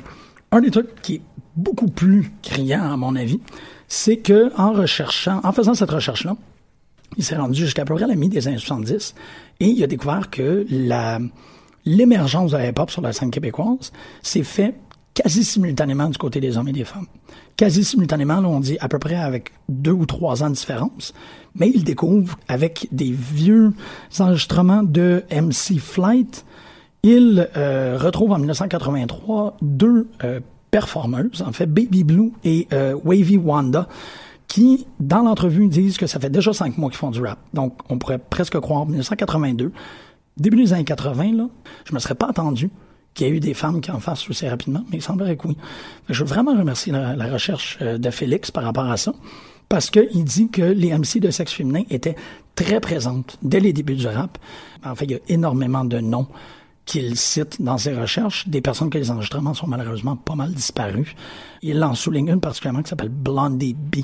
Un 0.52 0.62
des 0.62 0.72
trucs 0.72 1.02
qui 1.02 1.16
est 1.16 1.22
beaucoup 1.56 1.88
plus 1.88 2.32
criant, 2.42 2.92
à 2.92 2.98
mon 2.98 3.16
avis, 3.16 3.40
c'est 3.88 4.18
que 4.18 4.52
en 4.58 4.74
recherchant, 4.74 5.40
en 5.44 5.52
faisant 5.52 5.74
cette 5.74 5.92
recherche-là, 5.92 6.36
il 7.18 7.24
s'est 7.24 7.36
rendu 7.36 7.60
jusqu'à 7.60 7.86
peu 7.86 7.96
près 7.96 8.08
la 8.08 8.16
mi 8.16 8.30
des 8.30 8.48
années 8.48 8.58
70 8.58 9.16
et 9.60 9.66
il 9.66 9.84
a 9.84 9.88
découvert 9.88 10.30
que 10.30 10.66
l'émergence 11.86 12.52
de 12.52 12.58
la 12.58 12.70
hip-hop 12.70 12.90
sur 12.90 13.02
la 13.02 13.14
scène 13.14 13.32
québécoise 13.32 13.92
s'est 14.22 14.44
fait 14.44 14.76
quasi 15.14 15.44
simultanément 15.44 16.10
du 16.10 16.18
côté 16.18 16.40
des 16.40 16.58
hommes 16.58 16.70
et 16.70 16.74
des 16.74 16.86
femmes. 16.86 17.08
Quasi 17.58 17.84
simultanément, 17.84 18.38
on 18.38 18.60
dit 18.60 18.78
à 18.80 18.88
peu 18.88 18.98
près 18.98 19.16
avec 19.16 19.52
deux 19.68 19.92
ou 19.92 20.06
trois 20.06 20.42
ans 20.44 20.50
de 20.50 20.56
différence, 20.56 21.14
mais 21.56 21.70
il 21.74 21.84
découvre 21.84 22.38
avec 22.48 22.88
des 22.92 23.12
vieux 23.12 23.74
enregistrements 24.20 24.84
de 24.84 25.24
MC 25.32 25.80
Flight, 25.80 26.46
il 27.04 27.50
euh, 27.58 27.98
retrouve 28.00 28.32
en 28.32 28.38
1983 28.38 29.58
deux 29.62 30.08
euh, 30.24 30.40
performeuses, 30.72 31.44
en 31.46 31.52
fait 31.52 31.66
Baby 31.66 32.04
Blue 32.04 32.32
et 32.44 32.68
euh, 32.74 32.96
Wavy 33.04 33.38
Wanda, 33.38 33.88
qui, 34.48 34.86
dans 35.00 35.22
l'entrevue, 35.22 35.68
disent 35.68 35.98
que 35.98 36.08
ça 36.08 36.20
fait 36.20 36.30
déjà 36.30 36.54
cinq 36.54 36.78
mois 36.78 36.90
qu'ils 36.90 36.98
font 36.98 37.12
du 37.12 37.22
rap. 37.22 37.40
Donc, 37.54 37.78
on 37.90 37.98
pourrait 37.98 38.20
presque 38.20 38.60
croire 38.60 38.86
1982. 38.86 39.72
Début 40.38 40.58
des 40.58 40.74
années 40.74 40.84
80, 40.84 41.34
là, 41.34 41.48
je 41.86 41.94
me 41.94 42.00
serais 42.00 42.16
pas 42.16 42.28
attendu 42.28 42.70
qu'il 43.14 43.28
y 43.28 43.30
ait 43.30 43.34
eu 43.34 43.40
des 43.40 43.54
femmes 43.54 43.82
qui 43.82 43.92
en 43.92 44.00
fassent 44.00 44.30
aussi 44.30 44.48
rapidement, 44.48 44.84
mais 44.90 44.98
il 44.98 45.02
semblerait 45.02 45.36
que 45.36 45.48
oui. 45.48 45.58
Je 46.10 46.24
veux 46.24 46.30
vraiment 46.30 46.54
remercier 46.54 46.94
la, 46.94 47.16
la 47.16 47.32
recherche 47.32 47.78
euh, 47.82 47.98
de 47.98 48.10
Félix 48.10 48.52
par 48.52 48.64
rapport 48.64 48.90
à 48.90 48.98
ça, 48.98 49.14
parce 49.70 49.90
qu'il 49.90 50.24
dit 50.24 50.50
que 50.50 50.62
les 50.62 50.98
MC 50.98 51.20
de 51.20 51.32
sexe 51.32 51.54
féminin 51.54 51.84
étaient 51.90 52.16
très 52.56 52.80
présentes 52.80 53.38
dès 53.42 53.60
les 53.60 53.74
débuts 53.74 53.96
du 53.96 54.08
rap. 54.08 54.38
En 54.84 54.96
fait, 54.96 55.06
il 55.06 55.12
y 55.12 55.16
a 55.16 55.20
énormément 55.30 55.86
de 55.86 56.00
noms 56.00 56.28
qu'il 56.86 57.16
cite 57.16 57.62
dans 57.62 57.78
ses 57.78 57.94
recherches, 57.94 58.48
des 58.48 58.62
personnes 58.62 58.90
que 58.90 58.98
les 58.98 59.12
enregistrements 59.12 59.54
sont 59.54 59.68
malheureusement 59.68 60.16
pas 60.16 60.36
mal 60.36 60.52
disparus. 60.52 61.16
Il 61.62 61.84
en 61.84 61.94
souligne 61.96 62.30
une 62.30 62.40
particulièrement 62.42 62.82
qui 62.84 62.90
s'appelle 62.90 63.10
Blondie 63.10 63.74
B. 63.76 63.98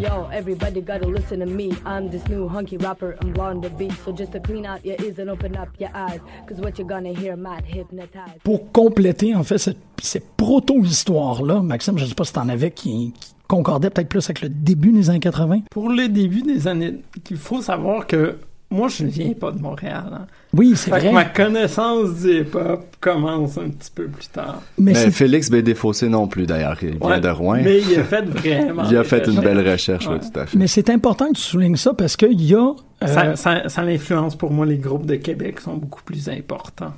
Yo, 0.00 0.26
everybody 0.32 0.80
gotta 0.80 1.06
listen 1.06 1.40
to 1.40 1.46
me. 1.46 1.68
I'm 1.84 2.08
this 2.10 2.26
new 2.28 2.48
hunky 2.48 2.78
rapper, 2.78 3.14
I'm 3.22 3.32
blonde 3.32 3.62
the 3.62 3.68
beat. 3.76 3.92
So 4.04 4.12
just 4.16 4.32
to 4.32 4.40
clean 4.40 4.64
out 4.64 4.82
your 4.86 4.96
ears 5.04 5.18
and 5.18 5.28
open 5.28 5.54
up 5.54 5.68
your 5.78 5.90
eyes. 5.94 6.20
Cause 6.48 6.58
what 6.60 6.78
you're 6.78 6.88
gonna 6.88 7.12
hear 7.12 7.36
might 7.36 7.64
hypnotize. 7.66 8.38
Pour 8.42 8.72
compléter, 8.72 9.34
en 9.34 9.42
fait, 9.42 9.58
cette, 9.58 9.76
ces 10.00 10.20
proto-histoires-là, 10.20 11.60
Maxime, 11.60 11.98
je 11.98 12.06
sais 12.06 12.14
pas 12.14 12.24
si 12.24 12.32
t'en 12.32 12.48
avais 12.48 12.70
qui, 12.70 13.12
qui 13.20 13.34
concordaient 13.48 13.90
peut-être 13.90 14.08
plus 14.08 14.24
avec 14.24 14.40
le 14.40 14.48
début 14.48 14.92
des 14.92 15.10
années 15.10 15.20
80. 15.20 15.60
Pour 15.70 15.90
le 15.90 16.08
début 16.08 16.40
des 16.42 16.66
années, 16.68 17.02
il 17.30 17.36
faut 17.36 17.60
savoir 17.60 18.06
que 18.06 18.38
moi, 18.70 18.88
je 18.88 19.04
ne 19.04 19.10
viens 19.10 19.34
pas 19.34 19.52
de 19.52 19.58
Montréal. 19.60 20.04
hein. 20.10 20.26
Oui, 20.54 20.74
c'est 20.76 20.90
que 20.90 20.96
vrai. 20.96 21.12
ma 21.12 21.24
connaissance 21.24 22.20
du 22.20 22.40
hip-hop 22.40 22.84
commence 23.00 23.56
un 23.56 23.70
petit 23.70 23.90
peu 23.94 24.04
plus 24.06 24.28
tard. 24.28 24.60
Mais 24.76 24.92
Mais 24.92 24.94
c'est 24.98 25.10
Félix 25.10 25.50
B. 25.50 25.56
Desfossés 25.56 26.08
non 26.10 26.26
plus, 26.26 26.44
d'ailleurs. 26.46 26.76
Il 26.82 26.98
vient 26.98 27.08
Ouais, 27.08 27.20
de 27.20 27.28
Rouen. 27.30 27.60
Mais 27.62 27.80
il 27.80 27.98
a 27.98 28.04
fait 28.04 28.22
vraiment. 28.26 28.82
Il 28.90 28.96
a 28.96 29.04
fait 29.04 29.26
une 29.26 29.40
belle 29.40 29.66
recherche, 29.66 30.06
oui, 30.08 30.16
tout 30.20 30.38
à 30.38 30.44
fait. 30.46 30.58
Mais 30.58 30.66
c'est 30.66 30.90
important 30.90 31.28
que 31.28 31.34
tu 31.36 31.42
soulignes 31.42 31.76
ça 31.76 31.94
parce 31.94 32.16
qu'il 32.16 32.40
y 32.42 32.54
a. 32.54 32.72
euh, 33.02 33.06
Ça, 33.06 33.34
ça, 33.36 33.68
ça 33.68 33.80
influence 33.82 34.36
pour 34.36 34.50
moi 34.52 34.66
les 34.66 34.76
groupes 34.78 35.06
de 35.06 35.16
Québec 35.16 35.60
sont 35.60 35.76
beaucoup 35.76 36.02
plus 36.02 36.28
importants 36.28 36.92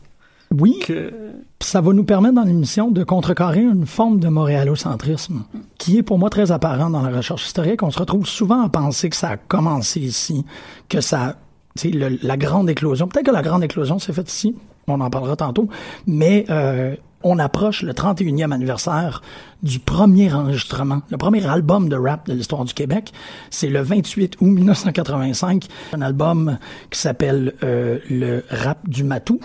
oui, 0.57 0.79
que. 0.87 1.11
ça 1.59 1.81
va 1.81 1.93
nous 1.93 2.05
permettre 2.05 2.35
dans 2.37 2.45
l'émission 2.45 2.91
de 2.93 3.03
contrecarrer 3.03 3.63
une 3.63 3.87
forme 3.87 4.21
de 4.21 4.29
montréalocentrisme 4.29 5.43
qui 5.79 5.99
est 5.99 6.03
pour 6.05 6.17
moi 6.19 6.31
très 6.31 6.53
apparent 6.53 6.91
dans 6.91 7.03
la 7.03 7.17
recherche 7.17 7.45
historique. 7.47 7.83
On 7.83 7.91
se 7.91 7.99
retrouve 7.99 8.27
souvent 8.27 8.63
à 8.63 8.69
penser 8.69 9.11
que 9.11 9.17
ça 9.17 9.31
a 9.31 9.37
commencé 9.37 10.01
ici, 10.01 10.45
que 10.89 11.01
ça, 11.01 11.29
sais, 11.29 11.35
le- 11.83 12.19
la 12.23 12.37
grande 12.37 12.71
éclosion. 12.71 13.09
Peut-être 13.09 13.27
que 13.27 13.31
la 13.33 13.43
grande 13.43 13.65
éclosion 13.65 13.99
s'est 13.99 14.13
faite 14.13 14.31
ici. 14.31 14.55
On 14.87 15.01
en 15.01 15.11
parlera 15.11 15.37
tantôt. 15.37 15.69
Mais 16.07 16.45
euh, 16.51 16.95
on 17.23 17.39
approche 17.39 17.83
le 17.83 17.93
31e 17.93 18.53
anniversaire 18.53 19.23
du 19.63 19.79
premier 19.79 20.33
enregistrement, 20.33 21.01
le 21.11 21.17
premier 21.17 21.45
album 21.47 21.89
de 21.89 21.97
rap 21.97 22.29
de 22.29 22.35
l'histoire 22.35 22.65
du 22.65 22.75
Québec. 22.75 23.13
C'est 23.51 23.69
le 23.71 23.81
28 23.81 24.37
août 24.41 24.47
1985, 24.47 25.67
un 25.95 26.03
album 26.03 26.59
qui 26.91 26.99
s'appelle 27.01 27.55
euh, 27.63 27.99
le 28.11 28.45
rap 28.51 28.89
du 28.89 29.05
Matou. 29.05 29.41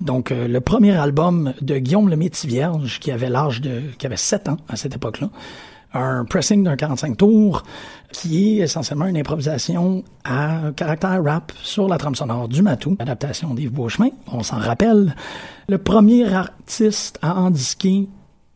Donc, 0.00 0.32
euh, 0.32 0.48
le 0.48 0.60
premier 0.60 0.96
album 0.96 1.54
de 1.62 1.78
Guillaume 1.78 2.08
le 2.10 2.16
Métis-Vierge, 2.16 2.98
qui 2.98 3.12
avait 3.12 3.30
l'âge 3.30 3.60
de, 3.60 3.80
qui 3.96 4.06
avait 4.06 4.16
7 4.16 4.48
ans 4.48 4.56
à 4.68 4.74
cette 4.76 4.96
époque-là. 4.96 5.30
Un 5.94 6.24
pressing 6.24 6.64
d'un 6.64 6.76
45 6.76 7.16
tours, 7.16 7.62
qui 8.10 8.58
est 8.58 8.64
essentiellement 8.64 9.06
une 9.06 9.16
improvisation 9.16 10.02
à 10.24 10.72
caractère 10.74 11.22
rap 11.22 11.52
sur 11.62 11.86
la 11.88 11.98
trame 11.98 12.14
sonore 12.16 12.48
du 12.48 12.62
Matou, 12.62 12.96
adaptation 12.98 13.54
d'Yves 13.54 13.72
Beauchemin, 13.72 14.08
on 14.32 14.42
s'en 14.42 14.58
rappelle. 14.58 15.14
Le 15.68 15.78
premier 15.78 16.32
artiste 16.32 17.18
à 17.22 17.36
en 17.36 17.50
disquer 17.50 18.08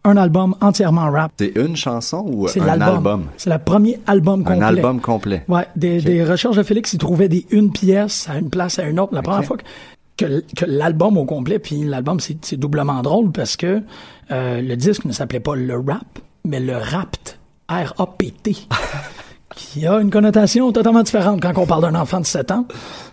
un 0.05 0.17
album 0.17 0.55
entièrement 0.61 1.11
rap. 1.11 1.33
C'est 1.39 1.53
une 1.57 1.77
chanson 1.77 2.25
ou 2.27 2.49
C'est 2.49 2.61
un 2.61 2.67
l'album. 2.67 2.89
album? 2.89 3.25
C'est 3.37 3.51
le 3.51 3.59
premier 3.59 4.01
album 4.07 4.43
complet. 4.43 4.59
Un 4.59 4.63
album 4.63 5.01
complet. 5.01 5.45
Ouais, 5.49 5.67
des, 5.77 6.25
recherches 6.25 6.57
de 6.57 6.63
Félix, 6.63 6.93
il 6.93 6.99
trouvait 6.99 7.29
des 7.29 7.47
une 7.51 7.71
pièce 7.73 8.29
à 8.29 8.39
une 8.39 8.51
place 8.51 8.79
à 8.79 8.85
une 8.85 8.99
autre. 8.99 9.15
La 9.15 9.23
première 9.23 9.45
fois 9.45 9.57
que, 9.57 9.65
que, 10.25 10.43
que 10.57 10.65
l'album 10.65 11.17
au 11.19 11.25
complet, 11.25 11.59
puis 11.59 11.85
l'album 11.85 12.21
c'est 12.21 12.39
c'est 12.45 12.57
doublement 12.57 13.01
drôle 13.03 13.31
parce 13.33 13.57
que 13.57 13.83
euh, 14.31 14.61
le 14.61 14.77
disque 14.77 15.05
ne 15.05 15.13
s'appelait 15.13 15.41
pas 15.41 15.55
le 15.55 15.77
rap, 15.77 16.19
mais 16.49 16.61
le 16.61 16.77
rapt, 16.77 17.39
R-A-P-T. 17.69 18.57
qui 19.55 19.87
a 19.87 20.01
une 20.01 20.11
connotation 20.11 20.71
totalement 20.73 21.03
différente 21.03 21.43
quand 21.43 21.53
on 21.57 21.67
parle 21.67 21.83
d'un 21.83 21.95
enfant 21.95 22.21
de 22.21 22.27
7 22.27 22.51
ans. 22.53 22.67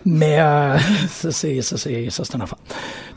Mais 0.04 0.40
euh, 0.40 0.78
ça, 1.08 1.30
c'est 1.30 1.60
ça, 1.60 1.76
c'est 1.76 2.08
ça, 2.08 2.24
c'est 2.24 2.36
un 2.36 2.40
enfant. 2.40 2.56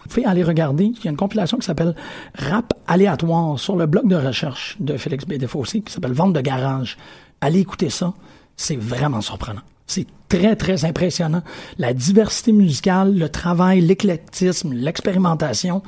Vous 0.02 0.10
pouvez 0.10 0.26
aller 0.26 0.44
regarder. 0.44 0.86
Il 0.86 1.06
y 1.06 1.08
a 1.08 1.12
une 1.12 1.18
compilation 1.18 1.58
qui 1.58 1.66
s'appelle 1.66 1.96
Rap 2.38 2.74
aléatoire 2.88 3.58
sur 3.60 3.76
le 3.76 3.86
blog 3.86 4.08
de 4.08 4.16
recherche 4.16 4.76
de 4.80 4.98
Félix 4.98 5.26
B. 5.26 5.34
Desfossés 5.34 5.82
qui 5.82 5.94
s'appelle 5.94 6.14
Vente 6.14 6.34
de 6.34 6.42
garage. 6.42 6.98
Allez 7.40 7.60
écouter 7.60 7.90
ça. 7.90 8.14
C'est 8.58 8.78
vraiment 8.78 9.22
surprenant. 9.22 9.62
C'est 9.88 10.08
très, 10.28 10.56
très 10.56 10.84
impressionnant. 10.84 11.44
La 11.78 11.94
diversité 11.94 12.52
musicale, 12.52 13.16
le 13.16 13.30
travail, 13.30 13.82
l'éclectisme, 13.82 14.74
l'expérimentation. 14.74 15.82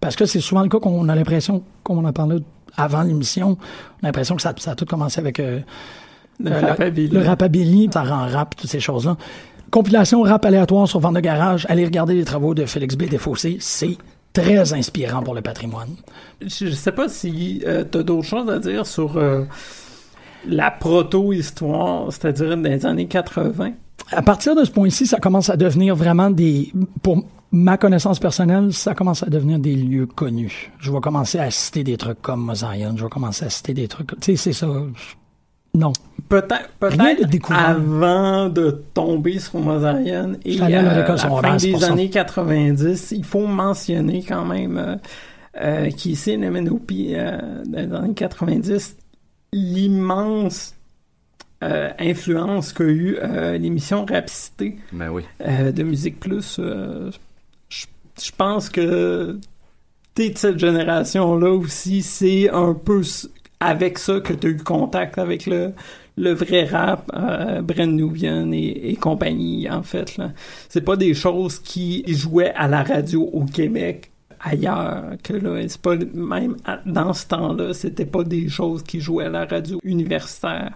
Parce 0.00 0.16
que 0.16 0.26
c'est 0.26 0.40
souvent 0.40 0.62
le 0.62 0.68
cas 0.68 0.78
qu'on 0.78 1.08
a 1.08 1.14
l'impression, 1.14 1.62
comme 1.84 1.98
on 1.98 2.04
en 2.04 2.12
parlait 2.12 2.40
avant 2.78 3.02
l'émission, 3.02 3.58
on 4.00 4.04
a 4.04 4.08
l'impression 4.08 4.36
que 4.36 4.42
ça, 4.42 4.54
ça 4.56 4.70
a 4.70 4.74
tout 4.74 4.86
commencé 4.86 5.20
avec 5.20 5.40
euh, 5.40 5.60
Le 6.40 6.52
euh, 6.52 6.60
rapabilly. 6.60 7.08
le 7.08 7.20
rapabilly, 7.22 7.90
ça 7.92 8.02
rend 8.02 8.26
rap, 8.28 8.56
toutes 8.56 8.70
ces 8.70 8.80
choses-là. 8.80 9.16
Compilation 9.70 10.22
rap 10.22 10.46
aléatoire 10.46 10.88
sur 10.88 11.00
Vente 11.00 11.16
de 11.16 11.20
Garage. 11.20 11.66
Allez 11.68 11.84
regarder 11.84 12.14
les 12.14 12.24
travaux 12.24 12.54
de 12.54 12.64
Félix 12.64 12.96
B. 12.96 13.02
Desfossés. 13.04 13.58
C'est 13.60 13.98
très 14.32 14.72
inspirant 14.72 15.22
pour 15.22 15.34
le 15.34 15.42
patrimoine. 15.42 15.90
Je, 16.40 16.66
je 16.66 16.70
sais 16.70 16.92
pas 16.92 17.08
si 17.08 17.62
euh, 17.66 17.84
t'as 17.84 18.02
d'autres 18.02 18.26
choses 18.26 18.48
à 18.48 18.58
dire 18.58 18.86
sur 18.86 19.16
euh, 19.16 19.44
la 20.46 20.70
proto-histoire, 20.70 22.12
c'est-à-dire 22.12 22.56
les 22.56 22.86
années 22.86 23.08
80. 23.08 23.72
À 24.12 24.22
partir 24.22 24.54
de 24.54 24.64
ce 24.64 24.70
point-ci, 24.70 25.06
ça 25.06 25.18
commence 25.18 25.50
à 25.50 25.56
devenir 25.56 25.94
vraiment 25.94 26.30
des, 26.30 26.72
pour 27.02 27.24
ma 27.52 27.76
connaissance 27.78 28.18
personnelle, 28.18 28.72
ça 28.72 28.94
commence 28.94 29.22
à 29.22 29.26
devenir 29.26 29.58
des 29.58 29.74
lieux 29.74 30.06
connus. 30.06 30.70
Je 30.78 30.90
vais 30.92 31.00
commencer 31.00 31.38
à 31.38 31.50
citer 31.50 31.84
des 31.84 31.96
trucs 31.96 32.20
comme 32.20 32.40
Mosaïen, 32.44 32.94
je 32.96 33.04
vais 33.04 33.10
commencer 33.10 33.44
à 33.46 33.50
citer 33.50 33.74
des 33.74 33.88
trucs, 33.88 34.08
tu 34.20 34.32
sais, 34.32 34.36
c'est 34.36 34.52
ça. 34.52 34.68
Non. 35.74 35.92
Peut-être 36.28 36.68
Rien 36.82 37.14
de 37.14 37.16
peut-être 37.18 37.28
découvert. 37.30 37.68
avant 37.68 38.48
de 38.48 38.82
tomber 38.94 39.38
sur 39.38 39.60
Mozarian 39.60 40.32
et 40.44 40.60
à 40.60 40.64
euh, 40.66 41.06
la 41.06 41.16
fin 41.16 41.56
des 41.56 41.78
ça. 41.78 41.92
années 41.92 42.10
90, 42.10 43.12
il 43.16 43.24
faut 43.24 43.46
mentionner 43.46 44.22
quand 44.26 44.44
même 44.44 44.76
euh, 44.78 44.96
euh, 45.60 45.90
qu'ici, 45.90 46.36
l'MNOP, 46.36 46.90
euh, 46.92 47.62
dans 47.66 47.78
les 47.80 47.94
années 47.94 48.14
90, 48.14 48.96
l'immense 49.52 50.74
euh, 51.62 51.90
influence 51.98 52.72
qu'a 52.72 52.84
eu 52.84 53.16
euh, 53.22 53.58
l'émission 53.58 54.04
Rapicité 54.04 54.76
Ben 54.92 55.10
oui. 55.10 55.24
euh, 55.46 55.72
de 55.72 55.82
Musique 55.82 56.18
Plus. 56.20 56.60
Je 58.22 58.32
pense 58.36 58.68
que 58.68 59.38
t'es 60.14 60.30
de 60.30 60.38
cette 60.38 60.58
génération-là 60.58 61.50
aussi, 61.52 62.02
c'est 62.02 62.50
un 62.50 62.74
peu 62.74 63.02
avec 63.60 63.98
ça 63.98 64.20
que 64.20 64.32
tu 64.32 64.46
as 64.46 64.50
eu 64.50 64.56
contact 64.56 65.18
avec 65.18 65.46
le, 65.46 65.72
le 66.16 66.32
vrai 66.32 66.64
rap, 66.64 67.10
euh, 67.14 67.86
Nubian 67.86 68.50
et, 68.52 68.96
compagnie, 69.00 69.68
en 69.70 69.82
fait. 69.82 70.16
là. 70.16 70.32
C'est 70.68 70.80
pas 70.80 70.96
des 70.96 71.14
choses 71.14 71.58
qui 71.58 72.04
jouaient 72.08 72.52
à 72.54 72.68
la 72.68 72.82
radio 72.82 73.28
au 73.32 73.44
Québec 73.44 74.10
ailleurs 74.40 75.16
que 75.22 75.32
là. 75.32 75.62
C'est 75.68 75.80
pas 75.80 75.96
même 76.14 76.56
dans 76.86 77.12
ce 77.12 77.26
temps-là, 77.26 77.74
c'était 77.74 78.06
pas 78.06 78.24
des 78.24 78.48
choses 78.48 78.82
qui 78.82 79.00
jouaient 79.00 79.26
à 79.26 79.30
la 79.30 79.44
radio 79.44 79.80
universitaire. 79.82 80.72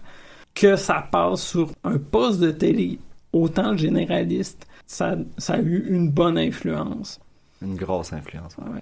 Que 0.54 0.76
ça 0.76 1.06
passe 1.10 1.42
sur 1.42 1.70
un 1.84 1.98
poste 1.98 2.40
de 2.40 2.50
télé 2.50 2.98
autant 3.32 3.76
généraliste, 3.76 4.66
ça, 4.86 5.16
ça 5.38 5.54
a 5.54 5.60
eu 5.60 5.86
une 5.88 6.10
bonne 6.10 6.36
influence. 6.36 7.18
Une 7.64 7.76
grosse 7.76 8.12
influence. 8.12 8.56
ouais. 8.58 8.80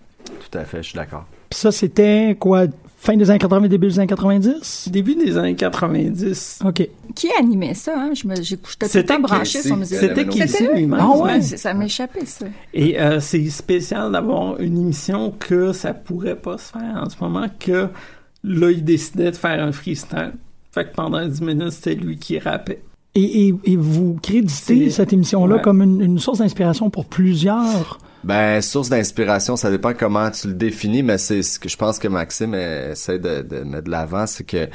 Tout 0.50 0.58
à 0.58 0.64
fait, 0.64 0.78
je 0.82 0.88
suis 0.90 0.96
d'accord. 0.96 1.24
Puis 1.50 1.58
ça, 1.58 1.72
c'était 1.72 2.36
quoi, 2.38 2.66
fin 2.98 3.16
des 3.16 3.28
années 3.30 3.38
80, 3.38 3.68
début 3.68 3.88
des 3.88 3.98
années 3.98 4.06
90? 4.06 4.88
Début 4.90 5.14
des 5.16 5.36
années 5.36 5.56
90, 5.56 6.60
OK. 6.64 6.88
Qui 7.14 7.28
animait 7.38 7.74
ça? 7.74 7.94
Hein? 7.96 8.12
Je 8.14 8.26
me, 8.28 8.34
tout 8.36 8.42
le 8.80 8.86
C'était 8.86 9.04
temps 9.14 9.20
branché 9.20 9.60
sur 9.62 9.76
musique. 9.76 9.98
c'était 9.98 10.24
lui? 10.24 10.68
lui-même. 10.74 11.00
Ah 11.00 11.16
ouais? 11.16 11.40
Ça 11.42 11.74
m'échappait, 11.74 12.24
ça. 12.26 12.46
Et 12.72 13.00
euh, 13.00 13.18
c'est 13.20 13.48
spécial 13.50 14.12
d'avoir 14.12 14.60
une 14.60 14.78
émission 14.78 15.32
que 15.38 15.72
ça 15.72 15.92
pourrait 15.94 16.36
pas 16.36 16.56
se 16.58 16.72
faire 16.72 17.02
en 17.04 17.08
ce 17.08 17.16
moment, 17.20 17.46
que 17.58 17.88
là, 18.44 18.70
il 18.70 18.84
décidait 18.84 19.32
de 19.32 19.36
faire 19.36 19.62
un 19.62 19.72
freestyle. 19.72 20.32
Fait 20.72 20.84
que 20.84 20.94
pendant 20.94 21.26
10 21.26 21.40
minutes, 21.42 21.70
c'était 21.72 21.94
lui 21.96 22.16
qui 22.16 22.38
rappait. 22.38 22.80
Et, 23.14 23.48
et, 23.48 23.54
et 23.64 23.76
vous 23.76 24.18
créditez 24.22 24.90
cette 24.90 25.12
émission-là 25.12 25.56
ouais. 25.56 25.62
comme 25.62 25.82
une, 25.82 26.00
une 26.00 26.18
source 26.18 26.38
d'inspiration 26.38 26.90
pour 26.90 27.06
plusieurs? 27.06 27.98
Ben, 28.22 28.60
source 28.60 28.90
d'inspiration, 28.90 29.56
ça 29.56 29.70
dépend 29.70 29.94
comment 29.94 30.30
tu 30.30 30.48
le 30.48 30.54
définis, 30.54 31.02
mais 31.02 31.18
c'est 31.18 31.42
ce 31.42 31.58
que 31.58 31.68
je 31.68 31.76
pense 31.76 31.98
que 31.98 32.06
Maxime 32.06 32.54
essaie 32.54 33.18
de, 33.18 33.42
de 33.42 33.60
mettre 33.60 33.84
de 33.84 33.90
l'avant, 33.90 34.26
c'est 34.26 34.44
que, 34.44 34.68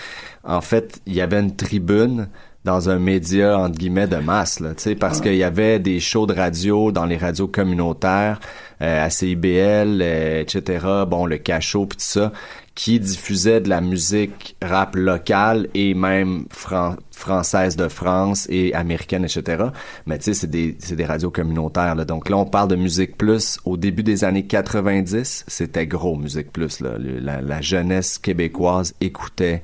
en 0.43 0.61
fait, 0.61 0.99
il 1.05 1.13
y 1.13 1.21
avait 1.21 1.39
une 1.39 1.55
tribune 1.55 2.27
dans 2.65 2.89
un 2.89 2.97
média 2.97 3.57
entre 3.59 3.77
guillemets 3.77 4.07
de 4.07 4.17
masse 4.17 4.59
là, 4.59 4.73
tu 4.73 4.81
sais 4.81 4.95
parce 4.95 5.21
qu'il 5.21 5.35
y 5.35 5.43
avait 5.43 5.77
des 5.77 5.99
shows 5.99 6.25
de 6.25 6.33
radio 6.33 6.91
dans 6.91 7.05
les 7.05 7.15
radios 7.15 7.47
communautaires 7.47 8.39
euh, 8.81 9.05
à 9.05 9.09
CIBL 9.11 10.01
euh, 10.01 10.41
etc. 10.41 10.83
bon 11.07 11.27
le 11.27 11.37
cachot 11.37 11.85
puis 11.85 11.97
tout 11.97 12.03
ça 12.03 12.31
qui 12.75 12.99
diffusaient 12.99 13.61
de 13.61 13.69
la 13.69 13.79
musique 13.79 14.57
rap 14.61 14.95
locale 14.97 15.69
et 15.73 15.93
même 15.93 16.45
fran- 16.51 16.97
française 17.11 17.77
de 17.77 17.87
France 17.87 18.47
et 18.49 18.73
américaine 18.73 19.23
etc. 19.23 19.65
Mais 20.05 20.17
tu 20.17 20.25
sais 20.25 20.33
c'est 20.33 20.49
des 20.49 20.73
des 20.73 21.05
radios 21.05 21.31
communautaires 21.31 21.95
là. 21.95 22.03
Donc 22.03 22.29
là 22.29 22.35
on 22.37 22.45
parle 22.45 22.67
de 22.69 22.75
musique 22.75 23.17
plus 23.17 23.57
au 23.63 23.77
début 23.77 24.03
des 24.03 24.25
années 24.25 24.45
90, 24.45 25.45
c'était 25.47 25.87
gros 25.87 26.17
musique 26.17 26.51
plus 26.51 26.81
là. 26.81 26.97
La, 26.99 27.41
la 27.41 27.61
jeunesse 27.61 28.17
québécoise 28.17 28.93
écoutait 28.99 29.61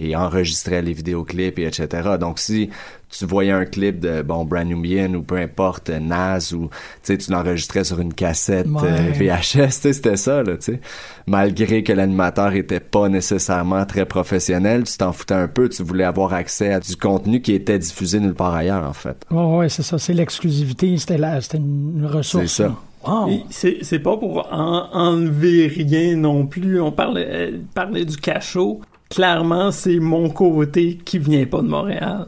et 0.00 0.16
enregistrait 0.16 0.82
les 0.82 0.92
vidéoclips 0.94 1.58
et 1.58 1.66
etc. 1.66 2.16
Donc 2.18 2.38
si 2.40 2.70
tu 3.10 3.24
voyais 3.26 3.50
un 3.50 3.64
clip 3.64 3.98
de 4.00 4.22
bon 4.22 4.44
Brand 4.44 4.66
New 4.66 4.76
Million 4.78 5.12
ou 5.14 5.22
peu 5.22 5.36
importe 5.36 5.90
Nas 5.90 6.52
ou 6.54 6.68
tu 6.68 6.70
sais 7.02 7.18
tu 7.18 7.30
l'enregistrais 7.32 7.82
sur 7.84 7.98
une 8.00 8.14
cassette 8.14 8.66
Ouais. 8.68 8.82
euh, 8.84 9.10
VHS, 9.12 9.40
tu 9.42 9.70
sais 9.70 9.92
c'était 9.92 10.16
ça 10.16 10.42
là, 10.42 10.56
tu 10.56 10.72
sais. 10.74 10.80
Malgré 11.26 11.82
que 11.82 11.92
l'animateur 11.92 12.52
était 12.54 12.80
pas 12.80 13.08
nécessairement 13.08 13.84
très 13.84 14.04
professionnel, 14.06 14.84
tu 14.84 14.96
t'en 14.96 15.12
foutais 15.12 15.34
un 15.34 15.48
peu, 15.48 15.68
tu 15.68 15.82
voulais 15.82 16.04
avoir 16.04 16.32
accès 16.34 16.72
à 16.72 16.80
du 16.80 16.96
contenu 16.96 17.40
qui 17.42 17.52
était 17.52 17.78
diffusé 17.78 18.20
nulle 18.20 18.34
part 18.34 18.54
ailleurs 18.54 18.84
en 18.88 18.92
fait. 18.92 19.16
Ouais, 19.30 19.56
ouais, 19.58 19.68
c'est 19.68 19.82
ça. 19.82 19.98
C'est 19.98 20.14
l'exclusivité. 20.14 20.96
C'était 20.96 21.18
la, 21.18 21.40
c'était 21.40 21.58
une 21.58 22.06
ressource. 22.06 22.46
C'est 22.46 22.62
ça. 22.62 22.68
là. 22.68 22.76
Wow. 23.06 23.30
C'est 23.50 23.78
c'est 23.82 23.98
pas 23.98 24.16
pour 24.16 24.46
en- 24.52 24.88
enlever 24.92 25.68
rien 25.68 26.16
non 26.16 26.46
plus. 26.46 26.80
On 26.80 26.92
parlait, 26.92 27.26
euh, 27.28 27.58
parlait 27.74 28.04
du 28.04 28.16
cachot. 28.16 28.80
Clairement, 29.08 29.72
c'est 29.72 29.98
mon 29.98 30.28
côté 30.30 30.98
qui 31.04 31.18
vient 31.18 31.44
pas 31.46 31.62
de 31.62 31.66
Montréal. 31.68 32.26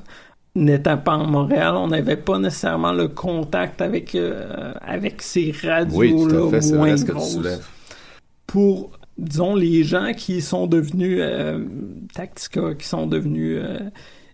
N'étant 0.55 0.99
pas 0.99 1.17
en 1.17 1.27
Montréal, 1.27 1.75
on 1.77 1.89
n'avait 1.89 2.17
pas 2.17 2.39
nécessairement 2.39 2.93
le 2.93 3.09
contact 3.09 3.81
avec 3.81 4.15
euh, 4.15 4.75
avec 4.83 5.23
ces 5.23 5.51
radios 5.63 5.97
Oui, 5.97 6.11
tout 6.11 6.29
là 6.29 6.47
à 6.47 6.51
fait, 6.51 6.61
c'est 6.61 6.77
moins 6.77 6.95
que 6.95 7.01
tu 7.01 7.05
grosses. 7.07 7.61
Pour 8.47 8.91
disons 9.17 9.55
les 9.55 9.83
gens 9.83 10.13
qui 10.15 10.43
sont 10.43 10.67
devenus 10.67 11.19
euh, 11.23 11.65
Tactica, 12.15 12.75
qui 12.75 12.87
sont 12.87 13.07
devenus 13.07 13.61
euh, 13.63 13.79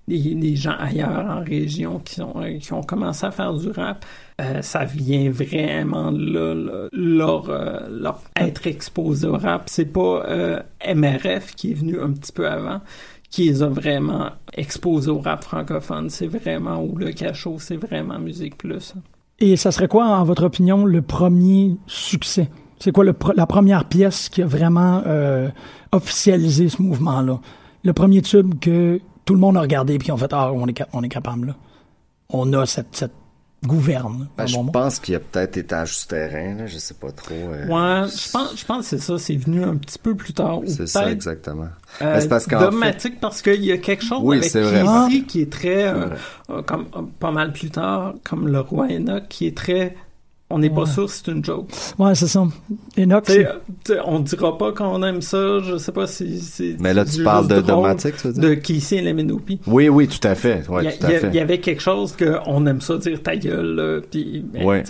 des, 0.08 0.34
des 0.34 0.56
gens 0.56 0.74
ailleurs 0.78 1.26
en 1.28 1.44
région 1.44 2.00
qui 2.00 2.16
sont 2.16 2.32
euh, 2.36 2.58
qui 2.58 2.72
ont 2.72 2.82
commencé 2.82 3.24
à 3.26 3.30
faire 3.30 3.54
du 3.54 3.68
rap, 3.70 4.04
euh, 4.40 4.62
ça 4.62 4.84
vient 4.84 5.30
vraiment 5.30 6.10
de 6.10 6.24
là, 6.32 6.54
là, 6.54 6.88
leur, 6.92 7.50
euh, 7.50 7.80
leur 7.90 8.22
être 8.36 8.66
exposé 8.66 9.26
au 9.26 9.36
rap. 9.36 9.64
C'est 9.68 9.92
pas 9.92 10.24
euh, 10.26 10.60
MRF 10.94 11.54
qui 11.54 11.72
est 11.72 11.74
venu 11.74 12.00
un 12.00 12.10
petit 12.12 12.32
peu 12.32 12.48
avant 12.48 12.80
qui 13.30 13.44
les 13.44 13.62
a 13.62 13.68
vraiment 13.68 14.30
exposés 14.54 15.10
au 15.10 15.18
rap 15.18 15.44
francophone. 15.44 16.10
C'est 16.10 16.26
vraiment 16.26 16.82
ou 16.82 16.96
le 16.96 17.12
cachot, 17.12 17.58
c'est 17.58 17.76
vraiment 17.76 18.18
musique 18.18 18.56
plus. 18.56 18.94
Et 19.38 19.56
ça 19.56 19.70
serait 19.70 19.88
quoi, 19.88 20.06
en 20.06 20.24
votre 20.24 20.44
opinion, 20.44 20.84
le 20.84 21.02
premier 21.02 21.76
succès? 21.86 22.48
C'est 22.80 22.92
quoi 22.92 23.04
la 23.04 23.46
première 23.46 23.84
pièce 23.86 24.28
qui 24.28 24.42
a 24.42 24.46
vraiment 24.46 25.02
euh, 25.06 25.48
officialisé 25.92 26.68
ce 26.68 26.80
mouvement-là? 26.80 27.40
Le 27.84 27.92
premier 27.92 28.22
tube 28.22 28.58
que 28.60 29.00
tout 29.24 29.34
le 29.34 29.40
monde 29.40 29.56
a 29.56 29.60
regardé 29.60 29.98
puis 29.98 30.10
on 30.10 30.16
fait 30.16 30.32
Ah, 30.32 30.52
on 30.52 30.66
est, 30.66 30.82
on 30.92 31.02
est 31.02 31.08
capable, 31.08 31.48
là. 31.48 31.56
On 32.30 32.52
a 32.52 32.66
cette, 32.66 32.94
cette 32.94 33.12
gouverne. 33.64 34.28
Ben, 34.36 34.46
je 34.46 34.56
pense 34.72 34.98
qu'il 35.00 35.12
y 35.14 35.16
a 35.16 35.20
peut-être 35.20 35.56
étage 35.56 35.96
souterrain, 35.98 36.54
là, 36.54 36.66
je 36.66 36.78
sais 36.78 36.94
pas 36.94 37.10
trop. 37.10 37.34
euh, 37.34 37.66
Ouais, 37.66 38.08
je 38.08 38.30
pense, 38.30 38.56
je 38.56 38.64
pense 38.64 38.78
que 38.78 38.84
c'est 38.96 38.98
ça, 39.02 39.18
c'est 39.18 39.36
venu 39.36 39.64
un 39.64 39.76
petit 39.76 39.98
peu 39.98 40.14
plus 40.14 40.32
tard. 40.32 40.60
C'est 40.66 40.86
ça, 40.86 41.10
exactement. 41.10 41.68
euh, 42.00 42.14
Ben, 42.14 42.20
c'est 42.20 42.28
parce 42.28 42.44
fait- 42.44 43.20
parce 43.20 43.42
qu'il 43.42 43.64
y 43.64 43.72
a 43.72 43.78
quelque 43.78 44.04
chose 44.04 44.20
Oui, 44.22 44.36
avec 44.38 44.50
vrai. 44.60 44.82
Kizzy 45.08 45.24
qui 45.24 45.40
est 45.42 45.52
très, 45.52 45.88
euh, 45.88 46.06
euh, 46.50 46.62
comme 46.62 46.86
pas 47.18 47.32
mal 47.32 47.52
plus 47.52 47.70
tard, 47.70 48.14
comme 48.24 48.46
le 48.48 48.60
roi 48.60 48.86
Enoch, 48.90 49.24
qui 49.28 49.46
est 49.46 49.56
très, 49.56 49.96
on 50.50 50.58
n'est 50.58 50.70
pas 50.70 50.86
sûr 50.86 51.10
si 51.10 51.22
c'est 51.24 51.30
une 51.32 51.44
joke. 51.44 51.68
Ouais, 51.98 52.14
c'est 52.14 52.26
ça. 52.26 52.46
Enoch, 52.98 53.24
Tu 53.24 53.32
sais, 53.32 53.38
c'est- 53.42 53.46
euh, 53.46 53.52
tu 53.84 53.92
sais, 53.92 53.98
on 54.04 54.20
dira 54.20 54.56
pas 54.56 54.72
qu'on 54.72 55.02
aime 55.02 55.20
ça, 55.20 55.58
je 55.60 55.76
sais 55.76 55.92
pas 55.92 56.06
si 56.06 56.40
c'est. 56.40 56.76
Mais 56.80 56.94
là, 56.94 57.04
tu 57.04 57.22
parles 57.22 57.48
de 57.48 57.60
Dogmatic, 57.60 58.16
tu 58.16 58.28
veux 58.28 58.32
dire? 58.32 58.42
De 58.42 58.54
Kissy 58.54 58.96
et 58.96 59.02
Lemenopi. 59.02 59.60
Oui, 59.66 59.88
oui, 59.88 60.08
tout 60.08 60.26
à 60.26 60.34
fait. 60.34 60.66
Ouais, 60.68 60.82
il, 60.82 60.84
y 60.84 60.88
a- 60.88 60.92
tout 60.92 61.06
à 61.06 61.08
il 61.08 61.12
y 61.12 61.16
a- 61.16 61.20
fait. 61.20 61.28
il 61.28 61.34
y 61.34 61.40
avait 61.40 61.58
quelque 61.60 61.82
chose 61.82 62.12
que 62.16 62.38
on 62.46 62.66
aime 62.66 62.80
ça 62.80 62.96
dire 62.96 63.22
ta 63.22 63.36
gueule, 63.36 63.74
là, 63.74 64.00
puis 64.10 64.44
ben, 64.52 64.64
Ouais. 64.64 64.82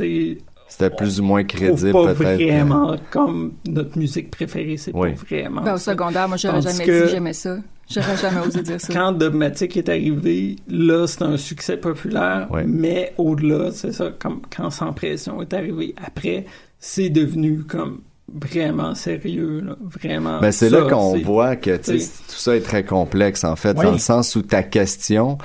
C'était 0.71 0.91
plus 0.91 1.19
ou 1.19 1.25
moins 1.25 1.45
crédible, 1.45 1.93
pas 1.93 2.13
peut-être. 2.15 2.39
que- 2.39 2.45
vraiment 2.53 2.97
comme 3.11 3.53
notre 3.67 3.99
musique 3.99 4.31
préférée, 4.31 4.77
c'est 4.77 4.95
Oui. 4.95 5.13
pas 5.13 5.23
vraiment. 5.27 5.63
Ben, 5.63 5.75
au 5.75 5.79
secondaire, 5.79 6.29
moi, 6.29 6.37
j'aurais 6.37 6.61
jamais 6.61 6.85
que- 6.85 7.05
dit 7.07 7.11
j'aimais 7.11 7.33
ça. 7.33 7.57
J'aurais 7.91 8.17
jamais 8.17 8.41
osé 8.47 8.63
dire 8.63 8.81
ça. 8.81 8.93
Quand 8.93 9.13
Dogmatic 9.13 9.77
est 9.77 9.89
arrivé, 9.89 10.57
là, 10.69 11.07
c'est 11.07 11.23
un 11.23 11.37
succès 11.37 11.77
populaire, 11.77 12.49
Ouais. 12.51 12.65
mais 12.67 13.15
au-delà, 13.17 13.71
c'est 13.73 13.93
ça, 13.93 14.11
comme 14.19 14.43
quand 14.55 14.71
Sans 14.71 14.93
Pression 14.93 15.41
est 15.43 15.53
arrivé, 15.55 15.95
après, 16.05 16.45
c'est 16.79 17.09
devenu 17.09 17.63
comme 17.65 18.01
vraiment 18.33 18.95
sérieux, 18.95 19.63
là, 19.65 19.77
vraiment. 19.81 20.39
Ben, 20.41 20.53
c'est 20.53 20.69
là 20.69 20.83
qu'on 20.83 21.19
voit 21.19 21.57
que 21.57 21.77
tout 21.79 21.99
ça 22.29 22.55
est 22.57 22.61
très 22.61 22.85
complexe, 22.85 23.43
en 23.45 23.57
fait, 23.57 23.77
Oui. 23.79 23.85
dans 23.87 23.93
le 23.93 23.99
sens 23.99 24.37
où 24.37 24.43
ta 24.43 24.63
question, 24.63 25.39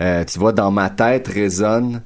euh, 0.00 0.24
tu 0.24 0.38
vois, 0.38 0.52
dans 0.52 0.70
ma 0.70 0.90
tête, 0.90 1.26
résonne 1.26 2.02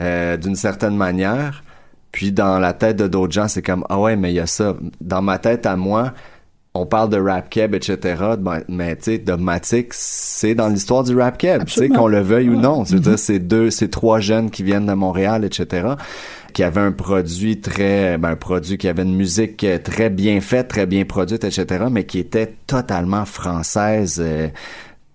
euh, 0.00 0.36
d'une 0.36 0.56
certaine 0.56 0.96
manière, 0.96 1.62
puis 2.10 2.32
dans 2.32 2.58
la 2.58 2.72
tête 2.72 2.96
de 2.96 3.06
d'autres 3.06 3.32
gens, 3.32 3.46
c'est 3.46 3.62
comme, 3.62 3.84
ah 3.88 4.00
ouais, 4.00 4.16
mais 4.16 4.32
il 4.32 4.34
y 4.34 4.40
a 4.40 4.46
ça. 4.46 4.74
Dans 5.00 5.22
ma 5.22 5.38
tête 5.38 5.64
à 5.64 5.76
moi, 5.76 6.12
on 6.74 6.86
parle 6.86 7.10
de 7.10 7.18
rap 7.18 7.50
keb, 7.50 7.74
etc., 7.74 7.98
ben, 8.38 8.62
mais 8.68 8.96
tu 8.96 9.04
sais, 9.04 9.18
Dogmatic, 9.18 9.88
c'est 9.92 10.54
dans 10.54 10.68
l'histoire 10.68 11.04
du 11.04 11.14
rap 11.16 11.36
keb, 11.36 11.64
tu 11.64 11.74
sais, 11.74 11.88
qu'on 11.88 12.06
le 12.06 12.20
veuille 12.20 12.48
ou 12.48 12.56
non. 12.56 12.84
Je 12.84 12.94
veux 12.94 13.00
dire, 13.00 13.18
c'est 13.18 13.38
deux, 13.38 13.70
c'est 13.70 13.88
trois 13.88 14.20
jeunes 14.20 14.50
qui 14.50 14.62
viennent 14.62 14.86
de 14.86 14.94
Montréal, 14.94 15.44
etc., 15.44 15.88
qui 16.54 16.62
avaient 16.62 16.80
un 16.80 16.92
produit 16.92 17.60
très, 17.60 18.16
ben, 18.16 18.30
un 18.30 18.36
produit 18.36 18.78
qui 18.78 18.88
avait 18.88 19.02
une 19.02 19.16
musique 19.16 19.66
très 19.84 20.08
bien 20.08 20.40
faite, 20.40 20.68
très 20.68 20.86
bien 20.86 21.04
produite, 21.04 21.44
etc., 21.44 21.84
mais 21.90 22.04
qui 22.04 22.18
était 22.18 22.54
totalement 22.66 23.26
française, 23.26 24.18
euh, 24.24 24.48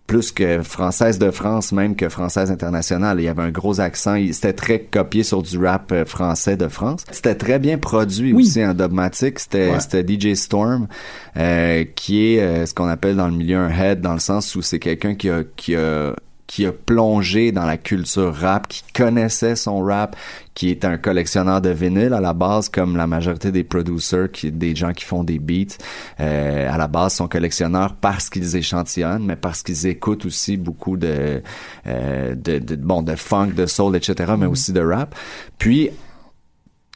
plus 0.08 0.32
que 0.32 0.64
française 0.64 1.20
de 1.20 1.32
France 1.32 1.74
même 1.74 1.96
que 1.96 2.08
française 2.08 2.50
internationale. 2.50 3.20
Il 3.20 3.26
y 3.26 3.28
avait 3.28 3.42
un 3.44 3.52
gros 3.52 3.82
accent. 3.82 4.16
Il- 4.16 4.34
C'était 4.34 4.54
très 4.54 4.80
copié 4.80 5.22
sur 5.24 5.44
du 5.44 5.58
rap 5.58 5.92
euh, 5.92 6.06
français 6.06 6.56
de 6.56 6.70
France. 6.70 7.04
C'était 7.12 7.36
très 7.36 7.60
bien 7.60 7.78
produit 7.78 8.32
Oui. 8.34 8.44
aussi 8.46 8.66
en 8.66 8.74
dogmatique. 8.74 9.40
C'était 9.40 9.72
Ouais. 9.72 9.80
c'était 9.82 10.04
DJ 10.08 10.34
Storm 10.36 10.88
euh, 11.36 11.84
qui 11.96 12.36
est 12.36 12.40
euh, 12.42 12.66
ce 12.66 12.74
qu'on 12.74 12.88
appelle 12.88 13.18
dans 13.18 13.28
le 13.28 13.34
milieu 13.36 13.58
un 13.58 13.70
head 13.70 14.00
dans 14.02 14.14
le 14.14 14.20
sens 14.20 14.56
où 14.56 14.62
c'est 14.62 14.80
quelqu'un 14.80 15.14
qui 15.16 15.30
a 15.30 15.44
qui 15.58 15.76
a 15.76 16.16
qui 16.48 16.66
a 16.66 16.72
plongé 16.72 17.52
dans 17.52 17.66
la 17.66 17.78
culture 17.78 18.34
rap, 18.34 18.68
qui 18.68 18.82
connaissait 18.94 19.56
son 19.56 19.80
rap, 19.82 20.16
qui 20.54 20.72
est 20.72 20.86
un 20.86 20.98
collectionneur 20.98 21.62
de 21.62 21.70
vinyle 21.70 22.14
à 22.14 22.22
la 22.22 22.34
base, 22.34 22.70
comme 22.70 22.96
la 22.96 23.06
majorité 23.06 23.52
des 23.52 23.64
producers, 23.64 24.32
qui 24.32 24.52
des 24.52 24.76
gens 24.76 24.94
qui 24.94 25.04
font 25.04 25.24
des 25.24 25.40
beats, 25.40 25.78
euh, 26.20 26.74
à 26.74 26.78
la 26.78 26.88
base 26.88 27.16
sont 27.16 27.28
collectionneurs 27.28 27.96
parce 27.96 28.30
qu'ils 28.30 28.56
échantillonnent, 28.56 29.26
mais 29.26 29.36
parce 29.36 29.62
qu'ils 29.62 29.86
écoutent 29.88 30.26
aussi 30.26 30.58
beaucoup 30.58 30.98
de, 30.98 31.44
euh, 31.86 32.34
de, 32.34 32.60
de 32.60 32.76
bon 32.76 33.02
de 33.02 33.16
funk, 33.16 33.52
de 33.56 33.66
soul, 33.66 33.96
etc., 33.98 34.34
mais 34.38 34.48
aussi 34.48 34.72
de 34.72 34.82
rap. 34.82 35.14
Puis 35.60 35.92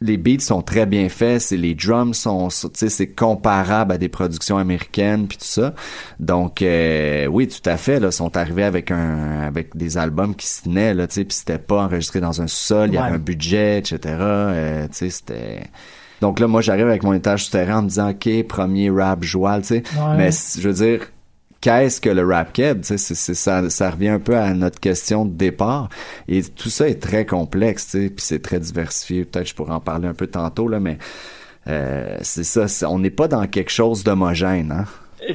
les 0.02 0.18
beats 0.18 0.40
sont 0.40 0.62
très 0.62 0.86
bien 0.86 1.10
faits, 1.10 1.42
c'est 1.42 1.58
les 1.58 1.76
drums 1.76 2.14
sont, 2.14 2.48
tu 2.50 2.70
sais, 2.74 2.90
c'est 2.90 3.08
comparable 3.08 3.94
à 3.94 3.98
des 3.98 4.10
productions 4.10 4.58
américaines 4.58 5.28
puis 5.28 5.38
tout 5.38 5.46
ça. 5.46 5.74
Donc 6.20 6.62
euh, 6.62 7.28
oui, 7.28 7.48
tout 7.48 7.70
à 7.70 7.78
fait 7.78 8.00
là, 8.00 8.12
sont 8.12 8.36
arrivés 8.36 8.64
avec 8.64 8.92
un 8.92 9.42
avec 9.42 9.76
des 9.78 9.98
albums 9.98 10.36
qui 10.36 10.48
se 10.48 10.64
tenaient 10.64 10.94
là, 10.94 11.08
tu 11.08 11.16
sais, 11.16 11.26
puis 11.26 11.38
c'était 11.38 11.60
pas 11.60 11.84
enregistré 11.84 12.20
dans 12.20 12.42
un 12.42 12.48
sol, 12.48 12.90
il 12.90 12.96
y 12.96 12.98
avait 12.98 13.16
un 13.16 13.20
budget, 13.20 13.78
etc. 13.78 14.00
Euh, 14.20 14.88
tu 14.88 14.96
sais, 14.96 15.10
c'était 15.10 15.64
donc 16.22 16.40
là, 16.40 16.48
moi, 16.48 16.62
j'arrive 16.62 16.88
avec 16.88 17.02
mon 17.02 17.14
étage 17.14 17.46
souterrain 17.46 17.80
en 17.80 17.82
me 17.82 17.88
disant, 17.90 18.12
OK, 18.12 18.30
premier 18.48 18.92
rap 18.92 19.24
joual, 19.24 19.64
tu 19.64 19.68
sais. 19.70 19.84
Ouais. 19.98 20.18
Mais 20.18 20.30
je 20.32 20.68
veux 20.68 20.74
dire, 20.74 21.08
qu'est-ce 21.62 22.02
que 22.02 22.10
le 22.10 22.26
rap 22.26 22.52
keb? 22.54 22.82
Tu 22.82 22.88
sais, 22.88 22.97
c'est- 22.97 23.15
c'est- 23.15 23.34
ça, 23.34 23.69
ça 23.69 23.89
revient 23.91 24.10
un 24.10 24.19
peu 24.19 24.36
à 24.36 24.54
notre 24.54 24.80
question 24.80 25.26
de 25.26 25.32
départ. 25.32 25.89
Et 26.28 26.41
tout 26.43 26.69
ça 26.69 26.89
est 26.89 27.02
très 27.02 27.26
complexe, 27.26 27.91
puis 27.91 28.12
c'est 28.17 28.41
très 28.41 28.60
diversifié. 28.60 29.24
Peut-être 29.26 29.47
je 29.47 29.56
pourrais 29.56 29.74
en 29.74 29.80
parler 29.80 30.08
un 30.08 30.13
peu 30.13 30.28
tantôt, 30.28 30.67
là, 30.67 30.80
mais 30.80 30.97
euh, 31.67 32.17
c'est 32.21 32.43
ça. 32.43 32.65
on 32.89 33.00
n'est 33.00 33.10
pas 33.12 33.28
dans 33.28 33.45
quelque 33.47 33.71
chose 33.71 34.04
d'homogène, 34.04 34.71
hein? 34.71 34.86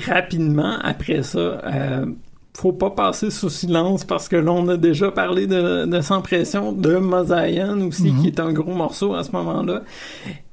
rapidement 0.09 0.79
après 0.83 1.23
ça, 1.23 1.39
euh, 1.39 2.07
faut 2.57 2.73
pas 2.73 2.91
passer 2.91 3.31
sous 3.31 3.51
silence 3.51 4.03
parce 4.05 4.29
que 4.29 4.35
là 4.35 4.51
on 4.51 4.67
a 4.67 4.77
déjà 4.77 5.13
parlé 5.13 5.47
de, 5.47 5.85
de 5.87 6.01
Sans 6.01 6.23
Pression, 6.23 6.73
de 6.73 6.97
Mosaïen 6.97 7.81
aussi, 7.83 8.13
qui 8.21 8.27
est 8.27 8.41
un 8.41 8.53
gros 8.53 8.75
morceau 8.75 9.15
à 9.15 9.23
ce 9.23 9.31
moment-là. 9.31 9.83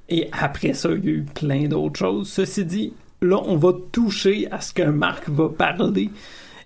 Et 0.09 0.29
après 0.33 0.73
ça, 0.73 0.89
il 0.91 1.03
y 1.03 1.07
a 1.07 1.11
eu 1.11 1.25
plein 1.33 1.67
d'autres 1.67 1.97
choses. 1.97 2.29
Ceci 2.29 2.63
dit, 2.65 2.93
là 3.25 3.41
on 3.45 3.57
va 3.57 3.71
toucher 3.91 4.47
à 4.51 4.61
ce 4.61 4.73
que 4.73 4.83
Marc 4.83 5.29
va 5.29 5.49
parler. 5.49 6.09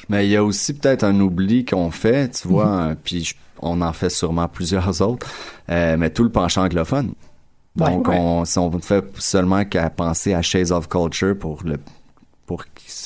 Mais 0.10 0.26
il 0.26 0.32
y 0.32 0.36
a 0.36 0.44
aussi 0.44 0.74
peut-être 0.74 1.04
un 1.04 1.20
oubli 1.20 1.66
qu'on 1.66 1.92
fait, 1.92 2.30
tu 2.30 2.48
vois, 2.48 2.68
euh, 2.68 2.96
puis 3.02 3.34
on 3.62 3.82
en 3.82 3.94
fait 3.94 4.10
sûrement 4.10 4.48
plusieurs 4.48 5.02
autres, 5.08 5.28
euh, 5.70 5.98
mais 5.98 6.10
tout 6.10 6.24
le 6.24 6.32
penchant 6.32 6.64
anglophone. 6.64 7.14
Ouais, 7.78 7.92
Donc, 7.92 8.08
ouais. 8.08 8.18
on, 8.18 8.46
si 8.46 8.58
on 8.58 8.70
ne 8.72 8.80
fait 8.80 9.06
seulement 9.20 9.64
qu'à 9.66 9.90
penser 9.90 10.34
à 10.34 10.42
Shades 10.42 10.72
of 10.72 10.88
Culture 10.88 11.38
pour 11.38 11.62
le 11.64 11.78
pour 12.48 12.64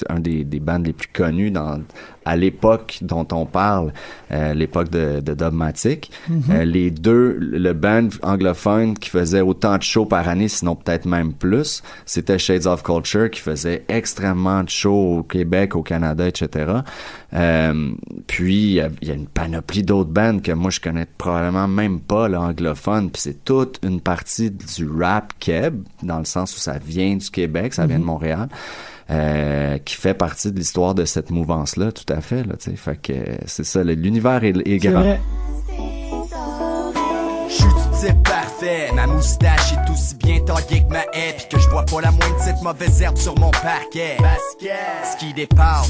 un 0.08 0.20
des, 0.20 0.44
des 0.46 0.60
bands 0.60 0.78
les 0.78 0.94
plus 0.94 1.10
connus 1.12 1.52
dans 1.52 1.82
à 2.24 2.36
l'époque 2.36 3.00
dont 3.02 3.28
on 3.32 3.48
parle, 3.48 3.92
euh, 4.32 4.54
l'époque 4.54 4.90
de, 4.92 5.20
de 5.22 5.34
Dogmatic. 5.34 6.12
Mhm. 6.30 6.44
Euh, 6.52 6.64
les 6.66 6.92
deux, 6.92 7.36
le 7.40 7.74
band 7.74 8.10
anglophone 8.22 8.94
qui 8.96 9.10
faisait 9.10 9.42
autant 9.42 9.78
de 9.80 9.82
shows 9.82 10.06
par 10.06 10.30
année, 10.30 10.48
sinon 10.48 10.76
peut-être 10.76 11.06
même 11.08 11.34
plus, 11.34 11.82
c'était 12.06 12.38
Shades 12.38 12.68
of 12.68 12.84
Culture 12.84 13.32
qui 13.32 13.42
faisait 13.42 13.84
extrêmement 13.88 14.64
de 14.64 14.70
shows 14.70 15.18
au 15.18 15.24
Québec, 15.24 15.76
au 15.76 15.82
Canada, 15.82 16.28
etc. 16.28 16.74
Euh, 17.34 17.92
puis 18.28 18.56
il 18.64 18.72
y 18.74 18.82
a- 18.82 18.90
il 19.02 19.08
y, 19.08 19.12
a 19.12 19.16
une 19.16 19.28
panoplie 19.28 19.82
d'autres 19.82 20.12
bands 20.12 20.38
que 20.40 20.52
moi 20.52 20.70
je 20.70 20.80
connais 20.80 21.08
probablement 21.18 21.68
même 21.68 22.00
pas 22.00 22.28
l'anglophone. 22.28 23.10
Puis 23.10 23.24
c'est 23.24 23.44
toute 23.44 23.80
une 23.84 24.00
partie 24.02 24.52
du 24.52 24.88
rap 24.88 25.34
keb, 25.40 25.82
dans 26.04 26.20
le 26.20 26.26
sens 26.26 26.56
où 26.56 26.60
ça 26.60 26.78
vient 26.78 27.16
du 27.16 27.32
Québec, 27.32 27.74
ça 27.74 27.88
vient 27.88 27.98
de 27.98 28.02
Mhm. 28.04 28.08
Montréal. 28.08 28.50
Euh, 29.12 29.78
qui 29.80 29.96
fait 29.96 30.14
partie 30.14 30.52
de 30.52 30.58
l'histoire 30.58 30.96
de 30.96 31.06
cette 31.06 31.32
mouvance-là, 31.32 31.92
tout 31.92 32.12
à 32.14 32.22
fait. 32.22 32.44
Là, 32.44 32.56
fait 32.58 33.02
que 33.02 33.14
euh, 33.14 33.36
c'est 33.46 33.66
ça, 33.66 33.84
l'univers 33.84 34.44
est, 34.44 34.54
grand. 34.78 35.02
vrai. 35.02 35.20
Je 37.50 37.54
suis 37.54 37.66
ma 38.94 39.08
moustache 39.08 39.74
est 39.74 39.92
aussi 39.92 40.16
bien 40.16 40.40
taillée 40.42 40.84
que 40.84 40.92
ma 40.92 41.04
haie, 41.14 41.36
pis 41.38 41.48
que 41.50 41.60
je 41.60 41.70
vois 41.70 41.84
pas 41.84 42.02
la 42.02 42.12
moindre 42.12 42.36
petite 42.38 42.62
mauvaise 42.62 43.02
herbe 43.02 43.18
sur 43.18 43.38
mon 43.40 43.52
parquet. 43.52 44.18
Ce 44.60 45.18
qui 45.18 45.34
dépasse, 45.34 45.90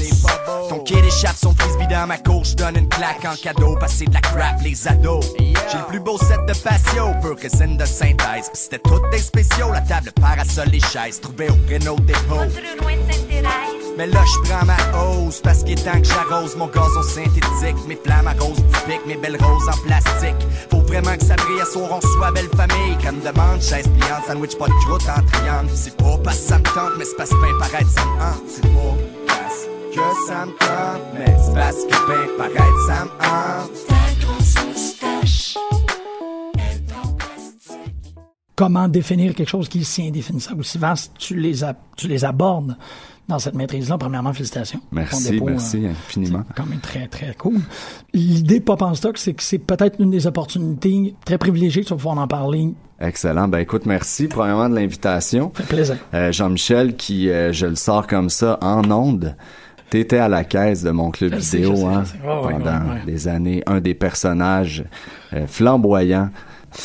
ton 0.68 0.78
kid 0.80 1.04
échappe 1.04 1.36
son 1.36 1.54
frisbee 1.54 1.86
dans 1.86 2.06
ma 2.06 2.18
cour, 2.18 2.44
je 2.44 2.54
donne 2.54 2.76
une 2.76 2.88
claque 2.88 3.24
en 3.24 3.34
cadeau, 3.36 3.76
passer 3.76 4.06
de 4.06 4.14
la 4.14 4.20
crap 4.20 4.60
les 4.62 4.88
ados. 4.88 5.24
J'ai 5.38 5.78
le 5.78 5.84
plus 5.86 6.00
beau 6.00 6.18
set 6.18 6.40
de 6.46 6.54
patio, 6.54 7.08
pur 7.20 7.36
résine 7.40 7.76
de 7.76 7.84
synthèse, 7.84 8.50
pis 8.52 8.58
c'était 8.58 8.78
toutes 8.78 9.10
des 9.10 9.18
spéciaux, 9.18 9.72
la 9.72 9.80
table, 9.80 10.10
le 10.14 10.20
parasol, 10.20 10.68
les 10.68 10.80
chaises, 10.80 11.20
trouvées 11.20 11.50
au 11.50 11.72
Renault 11.72 12.00
dépôt. 12.00 12.40
Mais 13.98 14.06
là 14.06 14.20
je 14.24 14.48
prends 14.48 14.64
ma 14.64 14.76
hausse 14.98 15.40
parce 15.42 15.62
qu'il 15.64 15.78
est 15.78 15.84
temps 15.84 16.00
que 16.00 16.06
j'arrose 16.06 16.56
mon 16.56 16.66
gazon 16.66 17.02
synthétique, 17.02 17.76
mes 17.86 17.98
flammes 18.02 18.26
à 18.26 18.32
rose 18.42 18.56
typiques, 18.56 19.06
mes 19.06 19.16
belles 19.16 19.36
roses 19.36 19.68
en 19.68 19.76
plastique. 19.86 20.36
Faut 20.70 20.80
vraiment 20.80 21.14
que 21.14 21.24
ça 21.24 21.36
brille 21.36 21.60
à 21.60 21.66
soir, 21.66 21.90
on 21.92 22.00
soit 22.00 22.30
belle 22.32 22.48
famille. 22.66 22.96
Crème 22.98 23.20
de 23.20 23.30
menthe, 23.36 23.62
chaise 23.62 23.88
pliante, 23.88 24.24
sandwich 24.26 24.56
pas 24.56 24.66
de 24.66 24.72
croûte 24.84 25.02
en 25.08 25.22
triangle. 25.26 25.70
C'est 25.74 25.96
pas 25.96 26.18
parce 26.22 26.38
que 26.38 26.48
ça 26.48 26.58
me 26.58 26.64
tente, 26.64 26.92
mais 26.98 27.04
c'est 27.04 27.16
parce 27.16 27.30
que 27.30 27.34
ben 27.36 27.58
paraître 27.58 27.90
ça 27.90 28.04
me 28.04 28.22
hante. 28.22 28.42
C'est 28.48 28.62
pas 28.62 28.96
parce 29.26 29.66
que 29.94 30.26
ça 30.28 30.46
me 30.46 30.52
tente, 30.52 31.02
mais 31.14 31.36
c'est 31.44 31.54
parce 31.54 31.84
que 31.84 32.08
ben 32.08 32.36
paraître 32.38 32.86
ça 32.86 33.04
me 33.04 33.10
hante. 33.10 33.86
Ta 33.88 34.26
grosse 34.26 34.66
moustache. 34.66 35.58
Comment 38.54 38.86
définir 38.86 39.34
quelque 39.34 39.48
chose 39.48 39.68
qui 39.68 39.80
est 39.80 39.84
si 39.84 40.06
indéfinissable, 40.06 40.60
aussi 40.60 40.78
vaste? 40.78 41.12
Tu 41.18 41.34
les, 41.34 41.64
a- 41.64 41.74
tu 41.96 42.06
les 42.06 42.24
abordes 42.24 42.76
dans 43.32 43.38
cette 43.38 43.54
maîtrise-là. 43.54 43.98
Premièrement, 43.98 44.32
félicitations. 44.32 44.80
Merci, 44.92 45.30
dépôt, 45.30 45.46
merci 45.46 45.84
euh, 45.84 45.90
infiniment. 45.90 46.44
C'est 46.48 46.56
quand 46.56 46.68
même 46.68 46.80
très, 46.80 47.06
très 47.08 47.34
cool. 47.34 47.60
L'idée 48.14 48.60
Pop 48.60 48.80
en 48.82 48.94
stock, 48.94 49.18
c'est 49.18 49.34
que 49.34 49.42
c'est 49.42 49.58
peut-être 49.58 50.00
une 50.00 50.10
des 50.10 50.26
opportunités 50.26 51.14
très 51.24 51.38
privilégiées. 51.38 51.84
Tu 51.84 51.90
vas 51.90 51.96
pouvoir 51.96 52.18
en 52.18 52.28
parler. 52.28 52.68
Excellent. 53.00 53.48
Ben 53.48 53.58
écoute, 53.58 53.84
merci 53.86 54.28
premièrement 54.28 54.68
de 54.68 54.76
l'invitation. 54.76 55.50
Ça 55.56 55.64
fait 55.64 55.74
plaisir. 55.74 55.96
Euh, 56.14 56.30
Jean-Michel, 56.30 56.94
qui 56.94 57.30
euh, 57.30 57.52
je 57.52 57.66
le 57.66 57.74
sors 57.74 58.06
comme 58.06 58.30
ça 58.30 58.58
en 58.60 58.88
onde. 58.90 59.34
T'étais 59.90 60.18
à 60.18 60.28
la 60.28 60.44
caisse 60.44 60.82
de 60.82 60.90
mon 60.90 61.10
club 61.10 61.34
Je 61.34 61.38
vidéo 61.38 61.76
sais, 61.76 61.84
hein, 61.84 62.04
pendant 62.24 63.04
des 63.04 63.28
années, 63.28 63.62
un 63.66 63.80
des 63.80 63.94
personnages 63.94 64.84
euh, 65.34 65.46
flamboyants. 65.46 66.30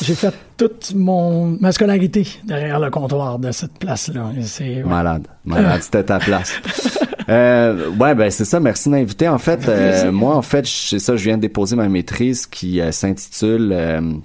J'ai 0.02 0.14
fait 0.14 0.34
toute 0.56 0.94
mon, 0.94 1.56
ma 1.60 1.72
scolarité 1.72 2.26
derrière 2.44 2.78
le 2.80 2.90
comptoir 2.90 3.38
de 3.38 3.52
cette 3.52 3.78
place-là. 3.78 4.32
Ouais. 4.60 4.82
Malade, 4.84 5.26
malade, 5.44 5.82
c'était 5.82 6.04
ta 6.04 6.18
place. 6.18 6.52
Euh, 7.28 7.90
ouais, 7.90 8.14
ben 8.14 8.30
c'est 8.30 8.46
ça. 8.46 8.58
Merci 8.58 8.88
de 8.88 8.94
m'inviter. 8.94 9.28
En 9.28 9.36
fait, 9.36 9.68
euh, 9.68 10.10
moi, 10.10 10.34
en 10.34 10.40
fait, 10.40 10.66
c'est 10.66 10.98
ça. 10.98 11.14
Je 11.14 11.24
viens 11.24 11.36
de 11.36 11.42
déposer 11.42 11.76
ma 11.76 11.86
maîtrise 11.86 12.46
qui 12.46 12.80
euh, 12.80 12.90
s'intitule 12.90 14.22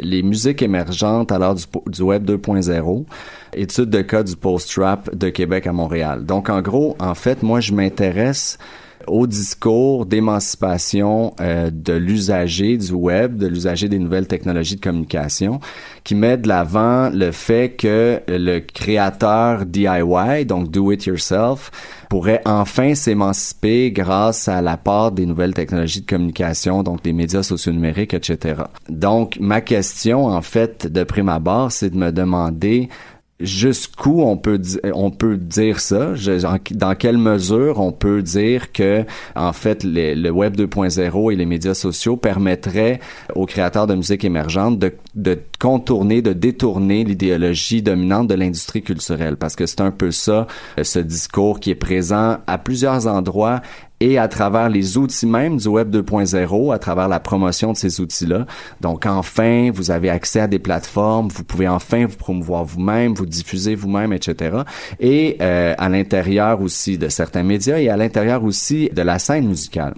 Les 0.00 0.22
musiques 0.22 0.62
émergentes 0.62 1.32
à 1.32 1.38
l'heure 1.38 1.54
du, 1.54 1.64
du 1.86 2.00
web 2.00 2.24
2.0. 2.24 3.04
Étude 3.52 3.90
de 3.90 4.00
cas 4.00 4.22
du 4.22 4.36
post-rap 4.36 5.14
de 5.14 5.28
Québec 5.28 5.66
à 5.66 5.74
Montréal. 5.74 6.24
Donc, 6.24 6.48
en 6.48 6.62
gros, 6.62 6.96
en 6.98 7.14
fait, 7.14 7.42
moi, 7.42 7.60
je 7.60 7.74
m'intéresse 7.74 8.56
au 9.06 9.26
discours 9.26 10.06
d'émancipation 10.06 11.34
euh, 11.40 11.70
de 11.72 11.92
l'usager 11.92 12.76
du 12.76 12.92
web, 12.92 13.36
de 13.36 13.46
l'usager 13.46 13.88
des 13.88 13.98
nouvelles 13.98 14.26
technologies 14.26 14.76
de 14.76 14.80
communication, 14.80 15.60
qui 16.04 16.14
met 16.14 16.36
de 16.36 16.48
l'avant 16.48 17.10
le 17.10 17.30
fait 17.32 17.76
que 17.76 18.20
le 18.28 18.60
créateur 18.60 19.66
DIY, 19.66 20.44
donc 20.46 20.70
do 20.70 20.92
it 20.92 21.04
yourself, 21.06 21.70
pourrait 22.08 22.42
enfin 22.44 22.94
s'émanciper 22.94 23.90
grâce 23.90 24.48
à 24.48 24.62
l'apport 24.62 25.12
des 25.12 25.26
nouvelles 25.26 25.54
technologies 25.54 26.02
de 26.02 26.06
communication, 26.06 26.82
donc 26.82 27.02
des 27.02 27.12
médias 27.12 27.42
sociaux 27.42 27.72
numériques, 27.72 28.14
etc. 28.14 28.62
Donc, 28.88 29.38
ma 29.40 29.60
question, 29.60 30.26
en 30.26 30.42
fait, 30.42 30.86
de 30.86 31.04
prime 31.04 31.28
abord, 31.28 31.72
c'est 31.72 31.90
de 31.90 31.96
me 31.96 32.12
demander 32.12 32.88
jusqu'où 33.40 34.22
on 34.22 34.36
peut 34.36 34.60
on 34.94 35.10
peut 35.10 35.36
dire 35.36 35.80
ça? 35.80 36.12
Dans 36.70 36.94
quelle 36.94 37.18
mesure 37.18 37.80
on 37.80 37.92
peut 37.92 38.22
dire 38.22 38.72
que 38.72 39.04
en 39.34 39.52
fait 39.52 39.84
le 39.84 40.30
web 40.30 40.56
2.0 40.56 41.32
et 41.32 41.36
les 41.36 41.46
médias 41.46 41.74
sociaux 41.74 42.16
permettraient 42.16 43.00
aux 43.34 43.46
créateurs 43.46 43.86
de 43.86 43.94
musique 43.94 44.24
émergente 44.24 44.78
de, 44.78 44.94
de 45.14 45.38
contourner 45.58 46.22
de 46.22 46.32
détourner 46.32 47.04
l'idéologie 47.04 47.82
dominante 47.82 48.28
de 48.28 48.34
l'industrie 48.34 48.82
culturelle 48.82 49.36
parce 49.36 49.56
que 49.56 49.66
c'est 49.66 49.80
un 49.80 49.90
peu 49.90 50.10
ça 50.10 50.46
euh, 50.78 50.84
ce 50.84 50.98
discours 50.98 51.60
qui 51.60 51.70
est 51.70 51.74
présent 51.74 52.38
à 52.46 52.58
plusieurs 52.58 53.06
endroits 53.06 53.60
et 54.00 54.18
à 54.18 54.28
travers 54.28 54.68
les 54.68 54.98
outils 54.98 55.26
même 55.26 55.56
du 55.56 55.68
Web 55.68 55.94
2.0, 55.94 56.74
à 56.74 56.78
travers 56.78 57.08
la 57.08 57.20
promotion 57.20 57.72
de 57.72 57.76
ces 57.76 58.00
outils-là. 58.00 58.46
Donc, 58.80 59.06
enfin, 59.06 59.70
vous 59.72 59.90
avez 59.90 60.10
accès 60.10 60.40
à 60.40 60.46
des 60.46 60.58
plateformes, 60.58 61.28
vous 61.28 61.44
pouvez 61.44 61.66
enfin 61.68 62.06
vous 62.06 62.16
promouvoir 62.16 62.64
vous-même, 62.64 63.14
vous 63.14 63.26
diffuser 63.26 63.74
vous-même, 63.74 64.12
etc. 64.12 64.58
Et 65.00 65.38
euh, 65.40 65.74
à 65.78 65.88
l'intérieur 65.88 66.60
aussi 66.60 66.98
de 66.98 67.08
certains 67.08 67.42
médias 67.42 67.78
et 67.78 67.88
à 67.88 67.96
l'intérieur 67.96 68.44
aussi 68.44 68.90
de 68.94 69.02
la 69.02 69.18
scène 69.18 69.48
musicale. 69.48 69.94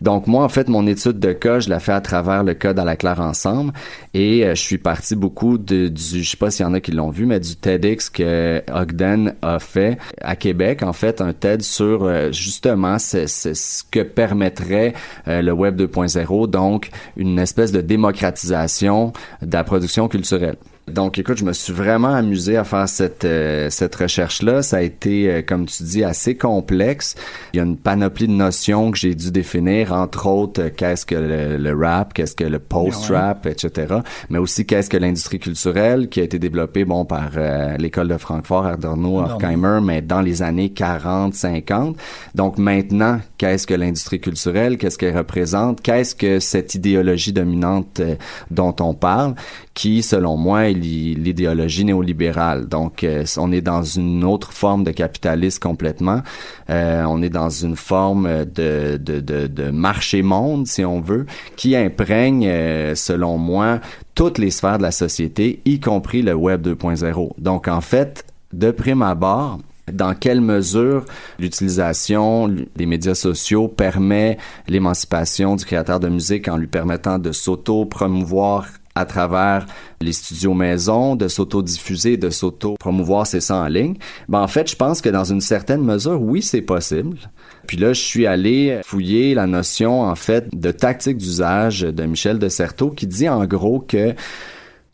Donc, 0.00 0.26
moi, 0.26 0.44
en 0.44 0.48
fait, 0.48 0.68
mon 0.68 0.86
étude 0.86 1.18
de 1.18 1.32
cas, 1.32 1.60
je 1.60 1.68
la 1.68 1.80
fais 1.80 1.92
à 1.92 2.00
travers 2.00 2.44
le 2.44 2.54
code 2.54 2.78
à 2.78 2.84
la 2.84 2.96
claire 2.96 3.20
ensemble 3.20 3.72
et 4.14 4.44
euh, 4.44 4.54
je 4.54 4.60
suis 4.60 4.78
parti 4.78 5.16
beaucoup 5.16 5.58
de, 5.58 5.88
du, 5.88 6.22
je 6.22 6.30
sais 6.30 6.36
pas 6.36 6.50
s'il 6.50 6.64
y 6.64 6.68
en 6.68 6.74
a 6.74 6.80
qui 6.80 6.92
l'ont 6.92 7.10
vu, 7.10 7.26
mais 7.26 7.40
du 7.40 7.56
TEDx 7.56 8.10
que 8.10 8.62
Ogden 8.72 9.34
a 9.42 9.58
fait 9.58 9.98
à 10.20 10.36
Québec, 10.36 10.82
en 10.82 10.92
fait, 10.92 11.20
un 11.20 11.32
TED 11.32 11.62
sur 11.62 12.04
euh, 12.04 12.32
justement 12.32 12.98
ce, 12.98 13.82
que 13.90 14.00
permettrait 14.00 14.94
euh, 15.28 15.42
le 15.42 15.52
Web 15.52 15.80
2.0, 15.80 16.50
donc 16.50 16.90
une 17.16 17.38
espèce 17.38 17.72
de 17.72 17.80
démocratisation 17.80 19.12
de 19.42 19.52
la 19.52 19.64
production 19.64 20.08
culturelle. 20.08 20.56
Donc, 20.88 21.18
écoute, 21.18 21.36
je 21.36 21.44
me 21.44 21.52
suis 21.52 21.72
vraiment 21.72 22.14
amusé 22.14 22.56
à 22.56 22.62
faire 22.62 22.88
cette 22.88 23.24
euh, 23.24 23.70
cette 23.70 23.96
recherche-là. 23.96 24.62
Ça 24.62 24.76
a 24.76 24.82
été, 24.82 25.28
euh, 25.28 25.42
comme 25.42 25.66
tu 25.66 25.82
dis, 25.82 26.04
assez 26.04 26.36
complexe. 26.36 27.16
Il 27.52 27.56
y 27.56 27.60
a 27.60 27.64
une 27.64 27.76
panoplie 27.76 28.28
de 28.28 28.32
notions 28.32 28.92
que 28.92 28.98
j'ai 28.98 29.16
dû 29.16 29.32
définir, 29.32 29.92
entre 29.92 30.28
autres, 30.28 30.62
euh, 30.62 30.70
qu'est-ce 30.74 31.04
que 31.04 31.16
le, 31.16 31.56
le 31.56 31.76
rap, 31.76 32.14
qu'est-ce 32.14 32.36
que 32.36 32.44
le 32.44 32.60
post-rap, 32.60 33.46
etc. 33.46 33.96
Mais 34.30 34.38
aussi, 34.38 34.64
qu'est-ce 34.64 34.88
que 34.88 34.96
l'industrie 34.96 35.40
culturelle, 35.40 36.08
qui 36.08 36.20
a 36.20 36.22
été 36.22 36.38
développée, 36.38 36.84
bon, 36.84 37.04
par 37.04 37.30
euh, 37.36 37.76
l'école 37.78 38.06
de 38.06 38.16
Francfort, 38.16 38.66
Adorno, 38.66 39.18
Adorno. 39.18 39.34
Horkheimer, 39.34 39.80
mais 39.82 40.02
dans 40.02 40.20
les 40.20 40.42
années 40.42 40.70
40, 40.70 41.34
50. 41.34 41.96
Donc, 42.36 42.58
maintenant, 42.58 43.20
qu'est-ce 43.38 43.66
que 43.66 43.74
l'industrie 43.74 44.20
culturelle, 44.20 44.78
qu'est-ce 44.78 44.98
qu'elle 44.98 45.16
représente, 45.16 45.80
qu'est-ce 45.80 46.14
que 46.14 46.38
cette 46.40 46.74
idéologie 46.74 47.32
dominante 47.32 48.00
euh, 48.00 48.16
dont 48.50 48.74
on 48.80 48.94
parle, 48.94 49.34
qui, 49.74 50.02
selon 50.02 50.36
moi, 50.36 50.68
est 50.70 50.72
l'i- 50.72 51.14
l'idéologie 51.14 51.84
néolibérale. 51.84 52.66
Donc, 52.68 53.04
euh, 53.04 53.24
on 53.36 53.52
est 53.52 53.60
dans 53.60 53.82
une 53.82 54.24
autre 54.24 54.52
forme 54.52 54.84
de 54.84 54.90
capitalisme 54.90 55.60
complètement. 55.60 56.22
Euh, 56.70 57.04
on 57.04 57.22
est 57.22 57.28
dans 57.30 57.50
une 57.50 57.76
forme 57.76 58.44
de, 58.44 58.96
de, 58.96 59.20
de, 59.20 59.46
de 59.46 59.70
marché-monde, 59.70 60.66
si 60.66 60.84
on 60.84 61.00
veut, 61.00 61.26
qui 61.56 61.76
imprègne, 61.76 62.50
selon 62.94 63.38
moi, 63.38 63.80
toutes 64.14 64.38
les 64.38 64.50
sphères 64.50 64.78
de 64.78 64.82
la 64.82 64.90
société, 64.92 65.60
y 65.64 65.78
compris 65.80 66.22
le 66.22 66.34
Web 66.34 66.66
2.0. 66.66 67.32
Donc, 67.38 67.68
en 67.68 67.80
fait, 67.80 68.24
de 68.52 68.70
prime 68.70 69.02
abord, 69.02 69.58
dans 69.92 70.14
quelle 70.14 70.40
mesure 70.40 71.04
l'utilisation 71.38 72.48
des 72.48 72.86
médias 72.86 73.14
sociaux 73.14 73.68
permet 73.68 74.38
l'émancipation 74.68 75.56
du 75.56 75.64
créateur 75.64 76.00
de 76.00 76.08
musique 76.08 76.48
en 76.48 76.56
lui 76.56 76.66
permettant 76.66 77.18
de 77.18 77.32
s'auto-promouvoir 77.32 78.66
à 78.96 79.04
travers 79.04 79.66
les 80.00 80.12
studios 80.12 80.54
maison, 80.54 81.16
de 81.16 81.28
s'auto-diffuser, 81.28 82.16
de 82.16 82.30
s'auto-promouvoir 82.30 83.26
c'est 83.26 83.40
ça 83.40 83.56
en 83.56 83.66
ligne? 83.66 83.94
Ben, 84.28 84.40
en 84.40 84.48
fait, 84.48 84.70
je 84.70 84.76
pense 84.76 85.02
que 85.02 85.10
dans 85.10 85.24
une 85.24 85.42
certaine 85.42 85.82
mesure, 85.82 86.20
oui, 86.20 86.42
c'est 86.42 86.62
possible. 86.62 87.18
Puis 87.66 87.76
là, 87.76 87.92
je 87.92 88.00
suis 88.00 88.26
allé 88.26 88.80
fouiller 88.84 89.34
la 89.34 89.46
notion, 89.46 90.02
en 90.02 90.14
fait, 90.14 90.48
de 90.52 90.70
tactique 90.70 91.18
d'usage 91.18 91.82
de 91.82 92.04
Michel 92.04 92.38
de 92.38 92.48
Certeau 92.48 92.90
qui 92.90 93.06
dit 93.06 93.28
en 93.28 93.44
gros 93.44 93.80
que 93.80 94.14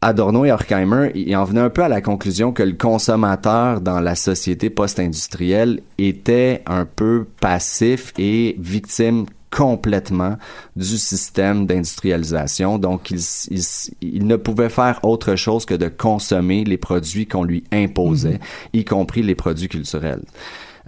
Adorno 0.03 0.45
et 0.45 0.51
Horkheimer, 0.51 1.13
ils 1.15 1.37
en 1.37 1.45
venaient 1.45 1.61
un 1.61 1.71
peu 1.71 1.85
à 1.85 1.89
la 1.89 2.01
conclusion 2.01 2.53
que 2.53 2.65
le 2.65 2.73
consommateur 2.73 3.81
dans 3.81 4.01
la 4.01 4.17
société 4.17 4.69
post-industrielle 4.69 5.81
était 5.97 6.63
un 6.67 6.85
peu 6.85 7.27
passif 7.41 8.13
et 8.19 8.57
victime 8.59 9.27
complètement 9.53 10.39
du 10.75 10.99
système 10.99 11.67
d'industrialisation. 11.67 12.79
Donc, 12.79 13.11
il, 13.13 13.21
il, 13.51 13.63
il, 14.01 14.27
ne 14.27 14.37
pouvait 14.37 14.71
faire 14.71 14.99
autre 15.05 15.37
chose 15.37 15.67
que 15.67 15.75
de 15.75 15.87
consommer 15.89 16.65
les 16.65 16.79
produits 16.79 17.27
qu'on 17.27 17.45
lui 17.45 17.63
imposait, 17.71 18.41
y 18.73 18.85
compris 18.85 19.23
les 19.23 19.37
produits 19.37 19.69
culturels. 19.69 20.25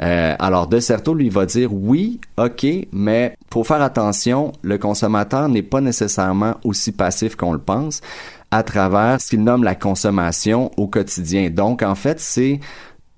Euh, 0.00 0.35
alors, 0.38 0.66
De 0.66 0.81
Certeau, 0.81 1.14
lui, 1.14 1.29
va 1.29 1.46
dire 1.46 1.72
oui, 1.72 2.20
ok, 2.37 2.66
mais 2.92 3.37
faut 3.53 3.62
faire 3.62 3.83
attention, 3.83 4.53
le 4.62 4.79
consommateur 4.79 5.48
n'est 5.48 5.62
pas 5.62 5.81
nécessairement 5.81 6.55
aussi 6.64 6.90
passif 6.90 7.37
qu'on 7.37 7.53
le 7.53 7.61
pense 7.61 8.00
à 8.55 8.62
travers 8.62 9.21
ce 9.21 9.31
qu'il 9.31 9.43
nomme 9.43 9.64
la 9.64 9.75
consommation 9.75 10.71
au 10.77 10.87
quotidien. 10.87 11.51
Donc, 11.51 11.83
en 11.83 11.97
fait, 11.97 12.21
c'est 12.21 12.61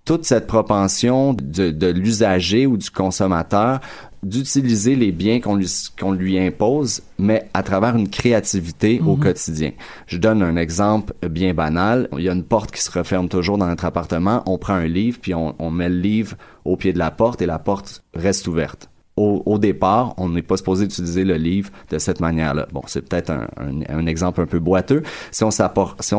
toute 0.06 0.24
cette 0.24 0.46
propension 0.46 1.34
de, 1.34 1.70
de 1.70 1.88
l'usager 1.88 2.66
ou 2.66 2.78
du 2.78 2.88
consommateur 2.90 3.80
d'utiliser 4.22 4.96
les 4.96 5.12
biens 5.12 5.40
qu'on 5.40 5.54
lui, 5.54 5.70
qu'on 6.00 6.12
lui 6.12 6.38
impose, 6.38 7.02
mais 7.18 7.48
à 7.52 7.62
travers 7.62 7.94
une 7.96 8.08
créativité 8.08 8.98
au 9.00 9.14
Mhm. 9.16 9.20
quotidien. 9.22 9.72
Je 10.06 10.16
donne 10.16 10.42
un 10.42 10.56
exemple 10.56 11.12
bien 11.28 11.52
banal. 11.52 12.08
Il 12.16 12.24
y 12.24 12.28
a 12.30 12.32
une 12.32 12.42
porte 12.42 12.70
qui 12.72 12.80
se 12.80 12.90
referme 12.90 13.28
toujours 13.28 13.58
dans 13.58 13.66
notre 13.66 13.84
appartement. 13.84 14.42
On 14.46 14.56
prend 14.56 14.74
un 14.74 14.86
livre, 14.86 15.18
puis 15.20 15.34
on, 15.34 15.54
on 15.58 15.70
met 15.70 15.90
le 15.90 16.00
livre 16.00 16.34
au 16.64 16.76
pied 16.76 16.92
de 16.94 16.98
la 16.98 17.10
porte 17.10 17.42
et 17.42 17.46
la 17.46 17.58
porte 17.58 18.02
reste 18.14 18.48
ouverte. 18.48 18.88
Au, 19.16 19.42
au 19.46 19.58
départ, 19.58 20.12
on 20.18 20.28
n'est 20.28 20.42
pas 20.42 20.58
supposé 20.58 20.84
utiliser 20.84 21.24
le 21.24 21.36
livre 21.36 21.70
de 21.90 21.98
cette 21.98 22.20
manière-là. 22.20 22.66
Bon, 22.72 22.82
c'est 22.86 23.00
peut-être 23.08 23.30
un, 23.30 23.46
un- 23.56 23.98
un 24.00 24.06
exemple 24.06 24.42
un 24.42 24.46
peu 24.46 24.58
boiteux. 24.58 25.02
Si 25.30 25.42
on 25.42 25.50
s'appor- 25.50 25.96
si 26.00 26.14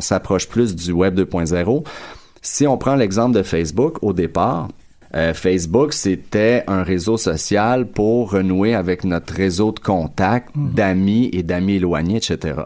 s'approche 0.00 0.48
plus 0.48 0.76
du 0.76 0.92
Web 0.92 1.16
2.0, 1.18 1.84
si 2.40 2.66
on 2.68 2.78
prend 2.78 2.94
l'exemple 2.94 3.36
de 3.36 3.42
Facebook 3.42 3.98
au 4.02 4.12
départ, 4.12 4.68
euh, 5.16 5.34
Facebook, 5.34 5.92
c'était 5.92 6.62
un 6.68 6.84
réseau 6.84 7.16
social 7.16 7.88
pour 7.88 8.30
renouer 8.30 8.76
avec 8.76 9.02
notre 9.02 9.34
réseau 9.34 9.72
de 9.72 9.80
contacts, 9.80 10.50
d'amis 10.56 11.30
et 11.32 11.42
d'amis 11.42 11.74
éloignés, 11.74 12.18
etc. 12.18 12.60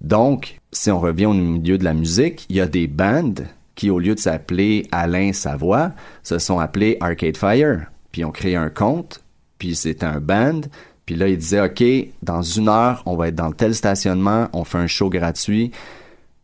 Donc, 0.00 0.60
si 0.70 0.90
on 0.92 1.00
revient 1.00 1.26
au 1.26 1.34
milieu 1.34 1.76
de 1.78 1.84
la 1.84 1.92
musique, 1.94 2.46
il 2.48 2.56
y 2.56 2.60
a 2.60 2.66
des 2.66 2.86
bandes 2.86 3.46
qui, 3.74 3.90
au 3.90 3.98
lieu 3.98 4.14
de 4.14 4.20
s'appeler 4.20 4.86
Alain 4.92 5.32
Savoie, 5.32 5.90
se 6.22 6.38
sont 6.38 6.60
appelés 6.60 6.96
Arcade 7.00 7.36
Fire. 7.36 7.86
Puis 8.12 8.24
ont 8.24 8.30
créé 8.30 8.56
un 8.56 8.70
compte, 8.70 9.22
puis 9.58 9.74
c'était 9.74 10.06
un 10.06 10.20
band. 10.20 10.60
Puis 11.06 11.16
là, 11.16 11.28
ils 11.28 11.38
disaient, 11.38 11.62
OK, 11.62 11.82
dans 12.22 12.42
une 12.42 12.68
heure, 12.68 13.02
on 13.06 13.16
va 13.16 13.28
être 13.28 13.34
dans 13.34 13.52
tel 13.52 13.74
stationnement, 13.74 14.48
on 14.52 14.64
fait 14.64 14.78
un 14.78 14.86
show 14.86 15.10
gratuit. 15.10 15.72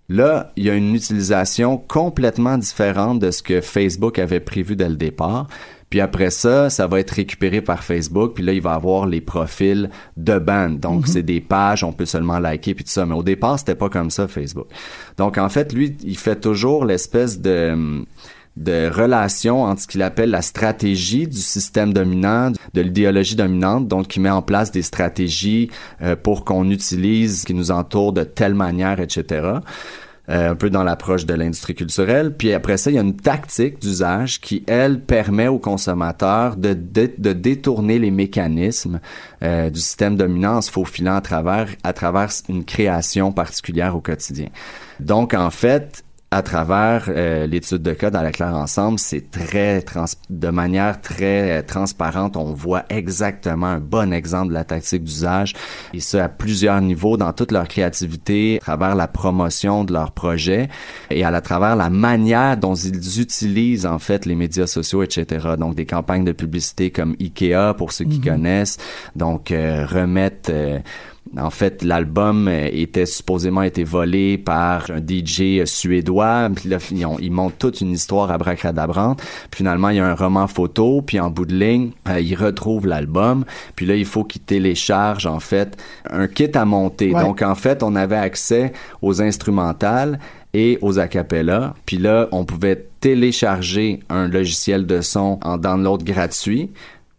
Là, 0.09 0.53
il 0.57 0.65
y 0.65 0.71
a 0.71 0.75
une 0.75 0.95
utilisation 0.95 1.77
complètement 1.77 2.57
différente 2.57 3.19
de 3.19 3.31
ce 3.31 3.43
que 3.43 3.61
Facebook 3.61 4.19
avait 4.19 4.41
prévu 4.41 4.75
dès 4.75 4.89
le 4.89 4.97
départ. 4.97 5.47
Puis 5.91 6.01
après 6.01 6.31
ça, 6.31 6.69
ça 6.71 6.87
va 6.87 7.01
être 7.01 7.13
récupéré 7.13 7.63
par 7.63 7.83
Facebook. 7.83 8.35
Puis 8.35 8.45
là, 8.45 8.53
il 8.53 8.61
va 8.61 8.73
avoir 8.73 9.07
les 9.07 9.21
profils 9.21 9.91
de 10.17 10.39
band. 10.39 10.71
Donc, 10.71 11.07
c'est 11.07 11.23
des 11.23 11.41
pages, 11.41 11.83
on 11.85 11.93
peut 11.93 12.05
seulement 12.05 12.39
liker 12.39 12.75
puis 12.75 12.85
tout 12.85 12.91
ça. 12.91 13.07
Mais 13.07 13.15
au 13.15 13.23
départ, 13.23 13.59
c'était 13.59 13.75
pas 13.75 13.89
comme 13.89 14.11
ça, 14.11 14.29
Facebook. 14.29 14.67
Donc, 15.17 15.39
en 15.39 15.49
fait, 15.49 15.73
lui, 15.73 15.97
il 16.05 16.17
fait 16.17 16.41
toujours 16.41 16.85
l'espèce 16.85 17.41
de 17.41 18.05
de 18.59 18.91
relation 18.93 19.63
entre 19.63 19.83
ce 19.83 19.87
qu'il 19.87 20.03
appelle 20.03 20.31
la 20.31 20.43
stratégie 20.43 21.29
du 21.29 21.39
système 21.39 21.93
dominant, 21.93 22.53
de 22.75 22.81
l'idéologie 22.81 23.37
dominante, 23.37 23.87
donc 23.87 24.09
qui 24.09 24.21
met 24.21 24.31
en 24.31 24.43
place 24.43 24.73
des 24.73 24.83
stratégies 24.83 25.71
euh, 26.03 26.17
pour 26.17 26.45
qu'on 26.45 26.69
utilise 26.71 27.41
ce 27.41 27.47
qui 27.47 27.55
nous 27.55 27.71
entoure 27.71 28.13
de 28.13 28.25
telle 28.25 28.55
manière, 28.55 29.01
etc. 29.01 29.61
Euh, 30.31 30.51
un 30.51 30.57
peu 30.57 30.69
dans 30.69 30.83
l'approche 30.83 31.25
de 31.25 31.33
l'industrie 31.33 31.75
culturelle. 31.75 32.35
Puis 32.37 32.53
après 32.53 32.77
ça, 32.77 32.91
il 32.91 32.95
y 32.95 32.99
a 32.99 33.03
une 33.03 33.17
tactique 33.17 33.81
d'usage 33.81 34.41
qui, 34.43 34.63
elle, 34.67 35.01
permet 35.01 35.49
aux 35.49 35.59
consommateurs 35.59 36.57
de, 36.57 36.75
de, 36.75 37.11
de 37.17 37.33
détourner 37.33 37.99
les 37.99 38.11
mécanismes 38.11 39.01
euh, 39.43 39.71
du 39.71 39.81
système 39.81 40.17
dominant 40.17 40.57
en 40.57 40.61
se 40.61 40.71
faufilant 40.71 41.15
à 41.15 41.21
travers, 41.23 41.69
à 41.83 41.95
travers 41.95 42.29
une 42.51 42.65
création 42.65 43.33
particulière 43.33 43.97
au 43.97 44.03
quotidien. 44.03 44.49
Donc, 45.01 45.33
en 45.33 45.49
fait, 45.49 46.05
à 46.31 46.43
travers 46.43 47.05
euh, 47.09 47.47
l'étude 47.47 47.83
de 47.83 47.93
cas 47.95 48.11
dans 48.11 48.21
la 48.21 48.33
claire 48.33 48.55
ensemble, 48.55 48.99
c'est 48.99 49.31
très 49.31 49.81
trans 49.81 50.05
de 50.29 50.49
manière 50.49 51.01
très 51.01 51.59
euh, 51.59 51.63
transparente, 51.63 52.37
on 52.37 52.53
voit 52.53 52.85
exactement 52.91 53.67
un 53.67 53.81
bon 53.81 54.13
exemple 54.13 54.49
de 54.49 54.55
la 54.55 54.65
tactique 54.65 55.05
d'usage 55.05 55.55
et 55.95 56.01
ça 56.01 56.25
à 56.25 56.29
plusieurs 56.29 56.83
niveaux 56.83 57.17
dans 57.17 57.33
toute 57.33 57.51
leur 57.51 57.67
créativité, 57.67 58.59
à 58.59 58.61
travers 58.61 58.95
la 58.95 59.09
promotion 59.09 59.85
de 59.85 59.95
leur 59.95 60.13
projet 60.13 60.69
et 61.09 61.25
à 61.25 61.31
la 61.31 61.41
travers 61.41 61.77
la 61.77 61.89
manière 61.89 62.59
dont 62.59 62.75
ils 62.75 63.21
utilisent 63.21 63.87
en 63.87 63.99
fait 63.99 64.27
les 64.27 64.35
médias 64.35 64.67
sociaux, 64.67 65.03
etc. 65.03 65.55
Donc 65.59 65.77
des 65.77 65.87
campagnes 65.87 66.25
de 66.25 66.33
publicité 66.33 66.91
comme 66.91 67.17
Ikea 67.21 67.75
pour 67.79 67.93
ceux 67.93 68.05
qui 68.05 68.21
connaissent, 68.21 68.77
donc 69.17 69.51
euh, 69.51 69.87
remettre 69.87 70.51
euh, 70.53 70.79
en 71.37 71.51
fait, 71.51 71.83
l'album 71.83 72.49
euh, 72.49 72.69
était 72.73 73.07
supposément 73.07 73.63
été 73.63 73.85
volé 73.85 74.39
par 74.39 74.91
un 74.91 74.99
DJ 74.99 75.65
suédois. 75.65 76.49
Puis 76.55 76.69
là, 76.69 76.79
ils, 76.91 77.05
ont- 77.07 77.19
ils 77.21 77.31
montent 77.31 77.59
toute 77.59 77.81
une 77.81 77.93
histoire 77.93 78.31
abracadabrante. 78.31 79.19
Puis 79.51 79.59
finalement, 79.59 79.91
il 79.91 79.97
y 79.97 80.01
a 80.01 80.07
un 80.07 80.15
roman 80.15 80.47
photo. 80.47 81.03
Puis 81.03 81.21
en 81.21 81.31
bout 81.31 81.45
de 81.47 81.55
ligne, 81.55 81.91
euh, 82.09 82.21
ils 82.21 82.35
retrouvent 82.35 82.87
l'album. 82.87 83.45
Puis 83.77 83.87
là, 83.87 83.95
il 83.95 84.05
faut 84.07 84.25
qu'ils 84.25 84.43
téléchargent, 84.43 85.27
en 85.27 85.41
fait, 85.41 85.77
un 86.11 86.27
kit 86.29 86.51
à 86.55 86.65
monter. 86.65 87.13
Ouais. 87.15 87.23
Donc, 87.23 87.43
en 87.43 87.55
fait, 87.55 87.83
on 87.83 87.95
avait 87.97 88.17
accès 88.17 88.73
aux 89.03 89.21
instrumentales 89.21 90.19
et 90.55 90.79
aux 90.81 90.99
acapellas. 90.99 91.75
Puis 91.85 91.99
là, 91.99 92.29
on 92.33 92.45
pouvait 92.45 92.87
télécharger 93.01 94.01
un 94.09 94.29
logiciel 94.29 94.87
de 94.87 95.01
son 95.03 95.39
en 95.43 95.59
download 95.59 96.03
gratuit. 96.03 96.71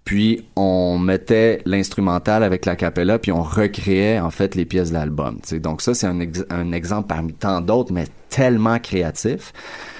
Puis 0.10 0.44
on 0.56 0.98
mettait 0.98 1.62
l'instrumental 1.66 2.42
avec 2.42 2.66
la 2.66 2.76
capella, 2.76 3.20
puis 3.20 3.32
on 3.32 3.44
recréait 3.44 4.20
en 4.20 4.32
fait 4.32 4.56
les 4.56 4.66
pièces 4.66 4.90
de 4.90 4.96
l'album. 4.96 5.38
Donc 5.62 5.84
ça, 5.84 5.94
c'est 5.94 6.08
un, 6.08 6.20
ex- 6.20 6.44
un 6.50 6.72
exemple 6.72 7.08
parmi 7.08 7.32
tant 7.34 7.62
d'autres, 7.62 7.94
mais 7.94 8.06
tellement 8.28 8.80
créatif, 8.80 9.54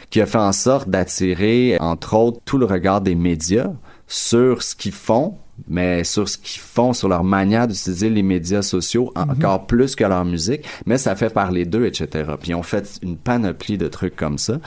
qui 0.10 0.20
a 0.20 0.26
fait 0.26 0.40
en 0.40 0.52
sorte 0.52 0.90
d'attirer, 0.90 1.78
entre 1.80 2.16
autres, 2.16 2.40
tout 2.44 2.58
le 2.58 2.66
regard 2.66 3.02
des 3.02 3.14
médias 3.14 3.68
sur 4.08 4.64
ce 4.64 4.76
qu'ils 4.76 4.94
font, 4.94 5.36
mais 5.68 6.04
sur 6.04 6.28
ce 6.28 6.40
qu'ils 6.40 6.60
font, 6.60 6.94
sur 6.94 7.08
leur 7.08 7.24
manière 7.24 7.68
d'utiliser 7.68 8.10
les 8.10 8.24
médias 8.24 8.64
sociaux, 8.64 9.12
en- 9.16 9.30
encore 9.30 9.68
plus 9.68 9.96
que 9.96 10.06
leur 10.06 10.26
musique, 10.26 10.66
mais 10.88 10.98
ça 10.98 11.16
fait 11.16 11.32
parler 11.32 11.66
d'eux, 11.66 11.86
etc. 11.86 12.32
Puis 12.42 12.56
on 12.56 12.64
fait 12.64 12.98
une 13.04 13.16
panoplie 13.16 13.78
de 13.78 13.88
trucs 13.88 14.16
comme 14.16 14.40
ça. 14.40 14.58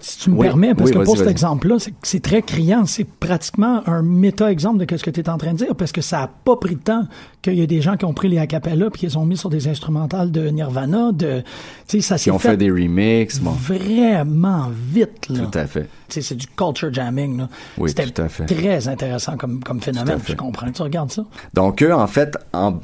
Si 0.00 0.18
tu 0.20 0.30
me 0.30 0.36
Oui, 0.36 0.46
permets, 0.46 0.74
parce 0.74 0.90
oui, 0.90 0.96
que 0.96 1.02
pour 1.04 1.16
cet 1.16 1.26
exemple-là, 1.28 1.76
c'est, 2.02 2.20
très 2.22 2.42
criant. 2.42 2.86
C'est 2.86 3.04
pratiquement 3.04 3.82
un 3.86 4.02
méta-exemple 4.02 4.84
de 4.84 4.96
ce 4.96 5.02
que 5.02 5.10
tu 5.10 5.20
es 5.20 5.28
en 5.28 5.38
train 5.38 5.52
de 5.52 5.58
dire, 5.58 5.74
parce 5.76 5.92
que 5.92 6.00
ça 6.00 6.22
a 6.22 6.26
pas 6.28 6.56
pris 6.56 6.74
de 6.76 6.80
temps 6.80 7.04
qu'il 7.42 7.54
y 7.54 7.62
a 7.62 7.66
des 7.66 7.80
gens 7.80 7.96
qui 7.96 8.04
ont 8.04 8.12
pris 8.14 8.28
les 8.28 8.38
acapellas 8.38 8.90
puis 8.90 9.00
qu'ils 9.00 9.18
ont 9.18 9.24
mis 9.24 9.36
sur 9.36 9.48
des 9.50 9.68
instrumentales 9.68 10.30
de 10.30 10.48
Nirvana, 10.48 11.12
de, 11.12 11.42
tu 11.88 11.96
sais, 11.96 12.00
ça 12.00 12.16
Qui 12.16 12.24
s'est 12.24 12.30
ont 12.30 12.38
fait 12.38 12.56
des 12.56 12.70
remixes, 12.70 13.38
bon. 13.38 13.50
vraiment 13.50 14.68
vite, 14.92 15.28
là. 15.28 15.40
Tout 15.50 15.58
à 15.58 15.66
fait. 15.66 15.88
Tu 16.08 16.14
sais, 16.14 16.22
c'est 16.22 16.34
du 16.34 16.46
culture 16.48 16.92
jamming, 16.92 17.38
là. 17.38 17.48
Oui, 17.78 17.94
tout 17.94 18.22
à 18.22 18.28
fait. 18.28 18.46
très 18.46 18.88
intéressant 18.88 19.36
comme, 19.36 19.62
comme 19.62 19.80
phénomène. 19.80 20.18
Je 20.26 20.34
comprends. 20.34 20.70
Tu 20.70 20.82
regardes 20.82 21.12
ça? 21.12 21.24
Donc 21.54 21.82
eux, 21.82 21.94
en 21.94 22.06
fait, 22.06 22.36
en, 22.52 22.78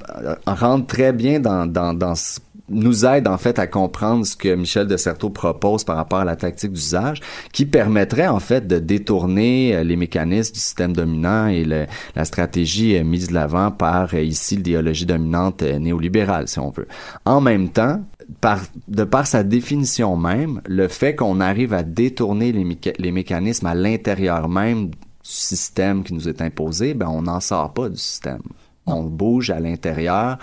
en 0.47 0.55
rentrent 0.55 0.87
très 0.87 1.13
bien 1.13 1.41
dans, 1.41 1.67
dans, 1.67 1.93
dans 1.93 2.15
ce- 2.15 2.41
nous 2.69 3.05
aident 3.07 3.29
en 3.29 3.39
fait 3.39 3.59
à 3.59 3.67
comprendre 3.67 4.27
ce 4.27 4.37
que 4.37 4.55
Michel 4.55 4.87
de 4.87 4.97
Certeau 4.97 5.31
propose 5.31 5.85
par 5.85 5.97
rapport 5.97 6.21
à 6.21 6.25
la 6.25 6.37
tactique 6.37 6.73
d'usage, 6.73 7.21
qui 7.53 7.67
permettrait 7.67 8.27
en 8.27 8.41
fait 8.41 8.67
de 8.67 8.79
détourner 8.79 9.75
euh, 9.75 9.85
les 9.85 9.97
mécanismes 9.97 10.53
du 10.53 10.61
système 10.61 10.93
dominant 10.93 11.47
et 11.47 11.65
la 11.65 12.25
stratégie 12.25 12.97
euh, 12.97 13.05
mise 13.05 13.29
de 13.29 13.35
l'avant 13.35 13.71
par 13.71 14.15
euh, 14.15 14.21
ici 14.21 14.57
l'idéologie 14.57 15.07
dominante 15.07 15.63
néolibérale, 15.63 16.49
si 16.49 16.59
on 16.59 16.71
veut. 16.71 16.89
En 17.25 17.41
même 17.41 17.69
temps, 17.69 18.03
par, 18.41 18.61
de 18.89 19.05
par 19.05 19.27
sa 19.27 19.45
définition 19.45 20.17
même, 20.17 20.61
le 20.67 20.89
fait 20.89 21.15
qu'on 21.15 21.41
arrive 21.41 21.73
à 21.73 21.83
détourner 21.83 22.53
les, 22.53 22.67
les 22.99 23.13
mécanismes 23.13 23.67
à 23.67 23.75
l'intérieur 23.75 24.49
même 24.49 24.87
du 24.87 24.97
système 25.23 26.03
qui 26.03 26.15
nous 26.15 26.29
est 26.29 26.43
imposé, 26.43 26.95
ben 26.95 27.09
on 27.09 27.23
n'en 27.23 27.41
sort 27.41 27.73
pas 27.73 27.89
du 27.89 27.97
système. 27.97 28.43
On 28.87 29.03
bouge 29.03 29.51
à 29.51 29.61
l'intérieur, 29.61 30.39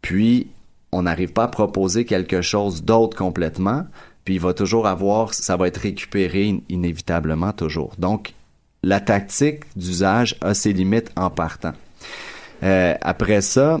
puis 0.00 0.48
on 0.92 1.02
n'arrive 1.02 1.32
pas 1.32 1.44
à 1.44 1.48
proposer 1.48 2.04
quelque 2.04 2.42
chose 2.42 2.82
d'autre 2.84 3.16
complètement, 3.16 3.86
puis 4.24 4.34
il 4.34 4.40
va 4.40 4.54
toujours 4.54 4.86
avoir, 4.86 5.34
ça 5.34 5.56
va 5.56 5.66
être 5.68 5.78
récupéré 5.78 6.48
in- 6.48 6.58
inévitablement 6.68 7.52
toujours. 7.52 7.92
Donc, 7.98 8.34
la 8.82 9.00
tactique 9.00 9.64
d'usage 9.76 10.36
a 10.40 10.54
ses 10.54 10.72
limites 10.72 11.10
en 11.16 11.30
partant. 11.30 11.72
Euh, 12.62 12.94
après 13.00 13.40
ça, 13.40 13.80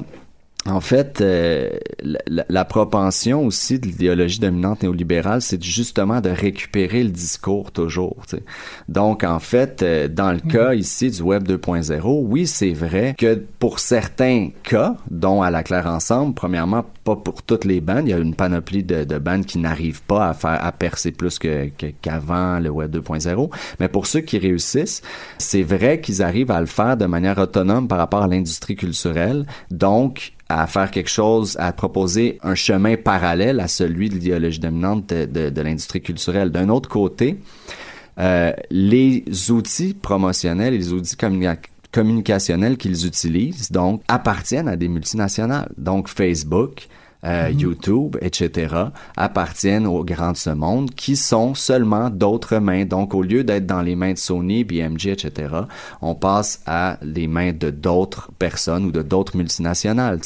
En 0.64 0.80
fait, 0.80 1.20
euh, 1.20 1.70
la, 2.04 2.44
la 2.48 2.64
propension 2.64 3.44
aussi 3.44 3.80
de 3.80 3.86
l'idéologie 3.88 4.38
dominante 4.38 4.84
néolibérale, 4.84 5.42
c'est 5.42 5.60
justement 5.60 6.20
de 6.20 6.30
récupérer 6.30 7.02
le 7.02 7.10
discours 7.10 7.72
toujours. 7.72 8.16
tu 8.28 8.36
sais. 8.36 8.42
Donc, 8.88 9.24
en 9.24 9.40
fait, 9.40 9.82
euh, 9.82 10.06
dans 10.06 10.30
le 10.30 10.38
cas 10.38 10.74
ici 10.74 11.10
du 11.10 11.20
Web 11.20 11.48
2.0, 11.48 12.00
oui, 12.28 12.46
c'est 12.46 12.72
vrai 12.74 13.16
que 13.18 13.42
pour 13.58 13.80
certains 13.80 14.50
cas, 14.62 14.96
dont 15.10 15.42
à 15.42 15.50
la 15.50 15.64
Claire 15.64 15.88
Ensemble, 15.88 16.32
premièrement, 16.34 16.84
pas 17.02 17.16
pour 17.16 17.42
toutes 17.42 17.64
les 17.64 17.80
bandes, 17.80 18.06
il 18.06 18.10
y 18.10 18.14
a 18.14 18.18
une 18.18 18.36
panoplie 18.36 18.84
de, 18.84 19.02
de 19.02 19.18
bandes 19.18 19.44
qui 19.46 19.58
n'arrivent 19.58 20.02
pas 20.02 20.28
à 20.28 20.32
faire 20.34 20.64
à 20.64 20.70
percer 20.70 21.10
plus 21.10 21.40
que 21.40 21.70
que- 21.76 21.86
qu'avant 22.00 22.60
le 22.60 22.70
Web 22.70 22.94
2.0, 22.96 23.50
mais 23.80 23.88
pour 23.88 24.06
ceux 24.06 24.20
qui 24.20 24.38
réussissent, 24.38 25.02
c'est 25.38 25.64
vrai 25.64 26.00
qu'ils 26.00 26.22
arrivent 26.22 26.52
à 26.52 26.60
le 26.60 26.66
faire 26.66 26.96
de 26.96 27.06
manière 27.06 27.38
autonome 27.38 27.88
par 27.88 27.98
rapport 27.98 28.22
à 28.22 28.28
l'industrie 28.28 28.76
culturelle, 28.76 29.44
donc 29.72 30.34
à 30.60 30.66
faire 30.66 30.90
quelque 30.90 31.10
chose, 31.10 31.56
à 31.58 31.72
proposer 31.72 32.38
un 32.42 32.54
chemin 32.54 32.96
parallèle 32.96 33.60
à 33.60 33.68
celui 33.68 34.08
de 34.08 34.14
l'idéologie 34.14 34.58
dominante 34.58 35.08
de, 35.08 35.60
l'industrie 35.60 36.00
culturelle. 36.00 36.50
D'un 36.50 36.68
autre 36.68 36.88
côté, 36.88 37.38
euh, 38.18 38.52
les 38.70 39.24
outils 39.50 39.94
promotionnels 39.94 40.74
et 40.74 40.78
les 40.78 40.92
outils 40.92 41.16
communi- 41.16 41.56
communicationnels 41.92 42.76
qu'ils 42.76 43.06
utilisent, 43.06 43.70
donc, 43.70 44.02
appartiennent 44.08 44.68
à 44.68 44.76
des 44.76 44.88
multinationales. 44.88 45.70
Donc, 45.78 46.08
Facebook, 46.08 46.88
euh, 47.24 47.50
YouTube, 47.50 48.16
etc., 48.20 48.74
appartiennent 49.16 49.86
aux 49.86 50.04
grands 50.04 50.32
de 50.32 50.36
ce 50.36 50.50
monde 50.50 50.90
qui 50.90 51.16
sont 51.16 51.54
seulement 51.54 52.10
d'autres 52.10 52.58
mains. 52.58 52.84
Donc, 52.84 53.14
au 53.14 53.22
lieu 53.22 53.44
d'être 53.44 53.66
dans 53.66 53.82
les 53.82 53.94
mains 53.94 54.12
de 54.12 54.18
Sony, 54.18 54.64
BMG, 54.64 55.08
etc., 55.08 55.54
on 56.00 56.14
passe 56.14 56.62
à 56.66 56.98
les 57.02 57.28
mains 57.28 57.52
de 57.52 57.70
d'autres 57.70 58.30
personnes 58.38 58.86
ou 58.86 58.90
de 58.90 59.02
d'autres 59.02 59.36
multinationales. 59.36 60.18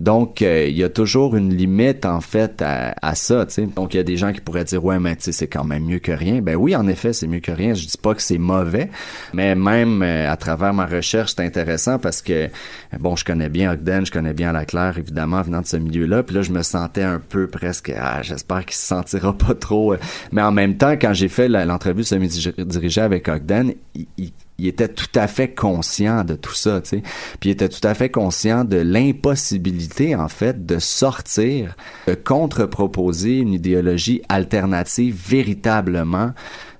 Donc, 0.00 0.42
euh, 0.42 0.66
il 0.68 0.76
y 0.76 0.84
a 0.84 0.88
toujours 0.88 1.36
une 1.36 1.54
limite, 1.54 2.06
en 2.06 2.20
fait, 2.20 2.62
à, 2.62 2.94
à 3.02 3.14
ça. 3.14 3.46
Donc, 3.76 3.94
il 3.94 3.98
y 3.98 4.00
a 4.00 4.04
des 4.04 4.16
gens 4.16 4.32
qui 4.32 4.40
pourraient 4.40 4.64
dire, 4.64 4.84
ouais, 4.84 4.98
mais 4.98 5.16
tu 5.16 5.24
sais, 5.24 5.32
c'est 5.32 5.48
quand 5.48 5.64
même 5.64 5.84
mieux 5.84 5.98
que 5.98 6.12
rien. 6.12 6.40
Ben 6.40 6.56
oui, 6.56 6.74
en 6.74 6.86
effet, 6.88 7.12
c'est 7.12 7.26
mieux 7.26 7.40
que 7.40 7.52
rien. 7.52 7.74
Je 7.74 7.86
dis 7.86 7.98
pas 7.98 8.14
que 8.14 8.22
c'est 8.22 8.38
mauvais, 8.38 8.90
mais 9.34 9.54
même 9.54 10.02
euh, 10.02 10.30
à 10.30 10.36
travers 10.36 10.72
ma 10.72 10.86
recherche, 10.86 11.34
c'est 11.36 11.44
intéressant 11.44 11.98
parce 11.98 12.22
que, 12.22 12.48
bon, 12.98 13.16
je 13.16 13.24
connais 13.24 13.48
bien 13.48 13.72
Ogden, 13.72 14.06
je 14.06 14.12
connais 14.12 14.32
bien 14.32 14.52
Laclaire, 14.52 14.96
évidemment, 14.98 15.42
venant 15.42 15.60
de 15.60 15.66
ce 15.66 15.76
milieu-là. 15.76 16.22
Là, 16.30 16.42
je 16.42 16.52
me 16.52 16.62
sentais 16.62 17.02
un 17.02 17.18
peu 17.20 17.46
presque, 17.46 17.92
ah, 17.96 18.22
j'espère 18.22 18.64
qu'il 18.64 18.76
se 18.76 18.86
sentira 18.86 19.36
pas 19.36 19.54
trop. 19.54 19.94
euh. 19.94 19.98
Mais 20.32 20.42
en 20.42 20.52
même 20.52 20.76
temps, 20.76 20.92
quand 20.92 21.12
j'ai 21.12 21.28
fait 21.28 21.48
l'entrevue 21.48 22.04
semi-dirigée 22.04 23.00
avec 23.00 23.28
Ogden, 23.28 23.74
il 23.94 24.66
était 24.66 24.88
tout 24.88 25.06
à 25.14 25.26
fait 25.26 25.48
conscient 25.54 26.22
de 26.22 26.34
tout 26.34 26.54
ça, 26.54 26.80
tu 26.80 26.88
sais. 26.90 27.02
Puis 27.40 27.48
il 27.48 27.52
était 27.52 27.68
tout 27.68 27.86
à 27.86 27.94
fait 27.94 28.10
conscient 28.10 28.64
de 28.64 28.76
l'impossibilité, 28.76 30.14
en 30.14 30.28
fait, 30.28 30.66
de 30.66 30.78
sortir, 30.78 31.76
de 32.06 32.14
contre-proposer 32.14 33.38
une 33.38 33.52
idéologie 33.52 34.22
alternative 34.28 35.16
véritablement 35.28 36.32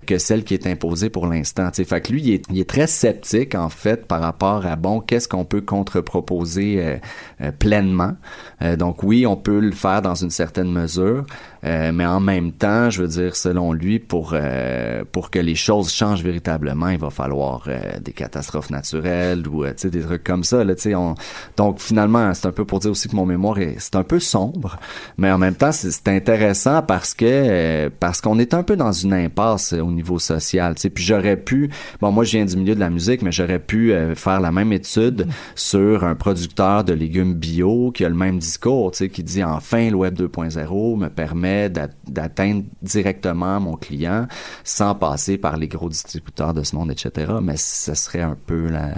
que 0.06 0.18
celle 0.18 0.44
qui 0.44 0.54
est 0.54 0.66
imposée 0.66 1.10
pour 1.10 1.26
l'instant. 1.26 1.70
Fait 1.72 2.00
que 2.00 2.12
lui, 2.12 2.22
il 2.22 2.30
est, 2.34 2.44
il 2.50 2.58
est 2.58 2.68
très 2.68 2.86
sceptique, 2.86 3.54
en 3.54 3.68
fait, 3.68 4.06
par 4.06 4.20
rapport 4.20 4.66
à, 4.66 4.76
bon, 4.76 5.00
qu'est-ce 5.00 5.28
qu'on 5.28 5.44
peut 5.44 5.60
contre-proposer 5.60 6.82
euh, 6.84 6.96
euh, 7.42 7.52
pleinement. 7.52 8.14
Euh, 8.62 8.76
donc 8.76 9.02
oui, 9.02 9.26
on 9.26 9.36
peut 9.36 9.60
le 9.60 9.72
faire 9.72 10.02
dans 10.02 10.14
une 10.14 10.30
certaine 10.30 10.70
mesure, 10.72 11.24
euh, 11.64 11.92
mais 11.92 12.06
en 12.06 12.20
même 12.20 12.52
temps, 12.52 12.90
je 12.90 13.02
veux 13.02 13.08
dire, 13.08 13.36
selon 13.36 13.72
lui, 13.72 13.98
pour, 13.98 14.30
euh, 14.34 15.04
pour 15.12 15.30
que 15.30 15.38
les 15.38 15.54
choses 15.54 15.92
changent 15.92 16.22
véritablement, 16.22 16.88
il 16.88 16.98
va 16.98 17.10
falloir 17.10 17.68
des 18.00 18.12
catastrophes 18.12 18.70
naturelles 18.70 19.46
ou, 19.46 19.64
des 19.64 20.00
trucs 20.00 20.24
comme 20.24 20.44
ça, 20.44 20.64
là, 20.64 20.74
on- 20.96 21.14
Donc 21.56 21.80
finalement, 21.80 22.32
c'est 22.34 22.46
un 22.46 22.52
peu 22.52 22.64
pour 22.64 22.78
dire 22.80 22.90
aussi 22.90 23.08
que 23.08 23.16
mon 23.16 23.26
mémoire 23.26 23.58
est, 23.58 23.76
c'est 23.78 23.96
un 23.96 24.02
peu 24.02 24.18
sombre, 24.18 24.76
mais 25.18 25.30
en 25.30 25.38
même 25.38 25.54
temps, 25.54 25.72
c'est 25.72 26.08
intéressant 26.08 26.82
parce 26.82 27.14
que, 27.14 27.88
parce 28.00 28.20
qu'on 28.20 28.38
est 28.38 28.54
un 28.54 28.62
peu 28.62 28.76
dans 28.76 28.92
une 28.92 29.12
impasse 29.12 29.74
au 29.90 29.94
niveau 29.94 30.18
social, 30.18 30.74
tu 30.74 30.83
sais. 30.83 30.90
Puis 30.90 31.05
j'aurais 31.05 31.37
pu, 31.37 31.70
bon, 32.00 32.11
moi, 32.12 32.24
je 32.24 32.33
viens 32.37 32.44
du 32.44 32.57
milieu 32.57 32.74
de 32.74 32.81
la 32.81 32.90
musique, 32.90 33.22
mais 33.22 33.33
j'aurais 33.33 33.59
pu 33.59 33.92
euh, 33.92 34.14
faire 34.14 34.40
la 34.40 34.53
même 34.53 34.72
étude 34.72 35.26
sur 35.55 36.05
un 36.05 36.14
producteur 36.14 36.85
de 36.85 36.92
légumes 36.92 37.35
bio 37.35 37.90
qui 37.92 38.05
a 38.05 38.09
le 38.09 38.14
même 38.14 38.38
discours, 38.38 38.90
tu 38.92 38.98
sais, 38.98 39.09
qui 39.09 39.22
dit 39.22 39.42
enfin 39.44 39.90
le 39.90 39.96
web 39.96 40.14
2.0 40.18 40.96
me 40.98 41.09
permet 41.09 41.68
d'a- 41.70 41.88
d'atteindre 42.09 42.62
directement 42.83 43.61
mon 43.61 43.76
client 43.76 44.26
sans 44.64 44.94
passer 44.94 45.38
par 45.38 45.57
les 45.57 45.68
gros 45.68 45.88
distributeurs 45.88 46.55
de 46.55 46.62
ce 46.62 46.74
monde, 46.76 46.90
etc. 46.90 47.33
Mais 47.42 47.57
ce 47.57 47.94
serait 47.94 48.20
un 48.22 48.37
peu 48.46 48.68
la, 48.68 48.88
la, 48.88 48.92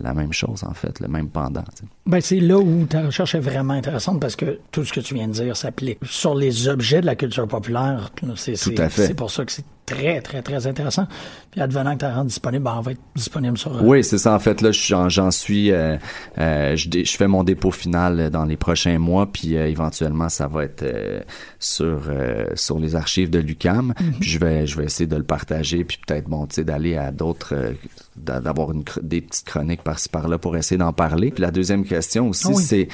la 0.00 0.14
même 0.14 0.32
chose, 0.32 0.64
en 0.64 0.74
fait, 0.74 1.00
le 1.00 1.08
même 1.08 1.28
pendant. 1.28 1.62
tu 1.62 1.82
sais. 1.82 1.84
Ben, 2.06 2.20
c'est 2.20 2.40
là 2.40 2.58
où 2.58 2.86
ta 2.86 3.02
recherche 3.02 3.34
est 3.34 3.40
vraiment 3.40 3.74
intéressante 3.74 4.20
parce 4.20 4.36
que 4.36 4.58
tout 4.72 4.84
ce 4.84 4.92
que 4.92 5.00
tu 5.00 5.14
viens 5.14 5.28
de 5.28 5.32
dire 5.32 5.56
s'applique 5.56 5.98
sur 6.02 6.34
les 6.34 6.68
objets 6.68 7.00
de 7.00 7.06
la 7.06 7.14
culture 7.16 7.46
populaire. 7.46 8.10
C'est 8.36 9.14
pour 9.16 9.30
ça 9.30 9.44
que 9.44 9.52
c'est 9.52 9.64
très, 9.86 10.20
très, 10.20 10.42
très 10.42 10.66
intéressant. 10.66 11.06
Puis 11.50 11.60
advenant 11.60 11.94
que 11.96 12.04
tu 12.04 12.12
rendu 12.12 12.28
disponible, 12.28 12.64
ben, 12.64 12.74
on 12.78 12.80
va 12.80 12.92
être 12.92 13.00
disponible 13.16 13.58
sur... 13.58 13.76
euh, 13.76 13.80
Oui, 13.82 14.04
c'est 14.04 14.18
ça. 14.18 14.34
En 14.34 14.38
fait, 14.38 14.60
là, 14.60 14.70
j'en 14.72 15.08
j'en 15.08 15.30
suis. 15.32 15.72
euh, 15.72 15.96
euh, 16.38 16.76
je, 16.76 17.16
fais 17.16 17.26
mon 17.26 17.42
dépôt 17.42 17.70
final 17.72 18.20
euh, 18.20 18.30
dans 18.30 18.44
les 18.44 18.56
prochains 18.56 18.98
mois, 18.98 19.26
puis 19.26 19.56
euh, 19.56 19.66
éventuellement, 19.68 20.28
ça 20.28 20.46
va 20.46 20.64
être 20.64 20.82
euh, 20.84 21.20
sur 21.58 22.02
euh, 22.08 22.46
sur 22.54 22.78
les 22.78 22.94
archives 22.94 23.30
de 23.30 23.38
l'UCAM. 23.40 23.94
Puis 24.20 24.30
je 24.30 24.38
vais 24.38 24.66
je 24.66 24.76
vais 24.76 24.84
essayer 24.84 25.08
de 25.08 25.16
le 25.16 25.24
partager, 25.24 25.84
puis 25.84 25.98
peut-être 26.06 26.28
bon, 26.28 26.46
tu 26.46 26.56
sais, 26.56 26.64
d'aller 26.64 26.96
à 26.96 27.10
d'autres, 27.10 27.54
euh, 27.54 27.72
d'a- 28.16 28.40
d'avoir 28.40 28.70
une 28.72 28.84
des 29.02 29.20
petites 29.22 29.46
chroniques 29.46 29.82
par-ci 29.82 30.08
par-là 30.08 30.38
pour 30.38 30.56
essayer 30.56 30.78
d'en 30.78 30.92
parler. 30.92 31.30
Puis 31.32 31.42
la 31.42 31.50
deuxième 31.50 31.84
question 31.84 32.28
aussi, 32.28 32.46
oui. 32.48 32.62
c'est 32.62 32.88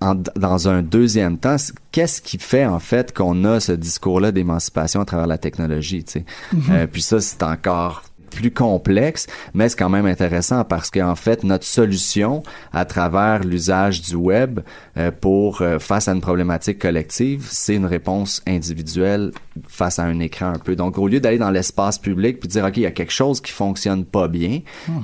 en- 0.00 0.14
dans 0.36 0.68
un 0.68 0.82
deuxième 0.82 1.38
temps, 1.38 1.56
qu'est-ce 1.90 2.20
qui 2.22 2.38
fait 2.38 2.64
en 2.66 2.78
fait 2.78 3.12
qu'on 3.16 3.44
a 3.44 3.58
ce 3.60 3.72
discours-là 3.72 4.30
d'émancipation 4.32 5.00
à 5.00 5.04
travers 5.04 5.26
la 5.26 5.38
technologie, 5.38 6.04
tu 6.04 6.12
sais? 6.12 6.24
Euh, 6.70 6.86
puis 6.86 7.02
ça, 7.02 7.20
c'est 7.20 7.42
encore 7.42 8.04
plus 8.34 8.50
complexe, 8.50 9.26
mais 9.54 9.68
c'est 9.68 9.78
quand 9.78 9.88
même 9.88 10.06
intéressant 10.06 10.64
parce 10.64 10.90
qu'en 10.90 11.14
fait, 11.14 11.44
notre 11.44 11.64
solution 11.64 12.42
à 12.72 12.84
travers 12.84 13.44
l'usage 13.44 14.02
du 14.02 14.14
web 14.14 14.60
euh, 14.96 15.10
pour 15.10 15.62
euh, 15.62 15.78
face 15.78 16.08
à 16.08 16.12
une 16.12 16.20
problématique 16.20 16.78
collective, 16.78 17.46
c'est 17.50 17.74
une 17.74 17.86
réponse 17.86 18.42
individuelle 18.46 19.32
face 19.68 19.98
à 19.98 20.04
un 20.04 20.18
écran 20.20 20.46
un 20.46 20.58
peu. 20.58 20.76
Donc, 20.76 20.98
au 20.98 21.08
lieu 21.08 21.20
d'aller 21.20 21.38
dans 21.38 21.50
l'espace 21.50 21.98
public 21.98 22.40
puis 22.40 22.48
dire, 22.48 22.64
OK, 22.64 22.76
il 22.76 22.82
y 22.82 22.86
a 22.86 22.90
quelque 22.90 23.12
chose 23.12 23.40
qui 23.40 23.52
fonctionne 23.52 24.04
pas 24.04 24.28
bien, 24.28 24.60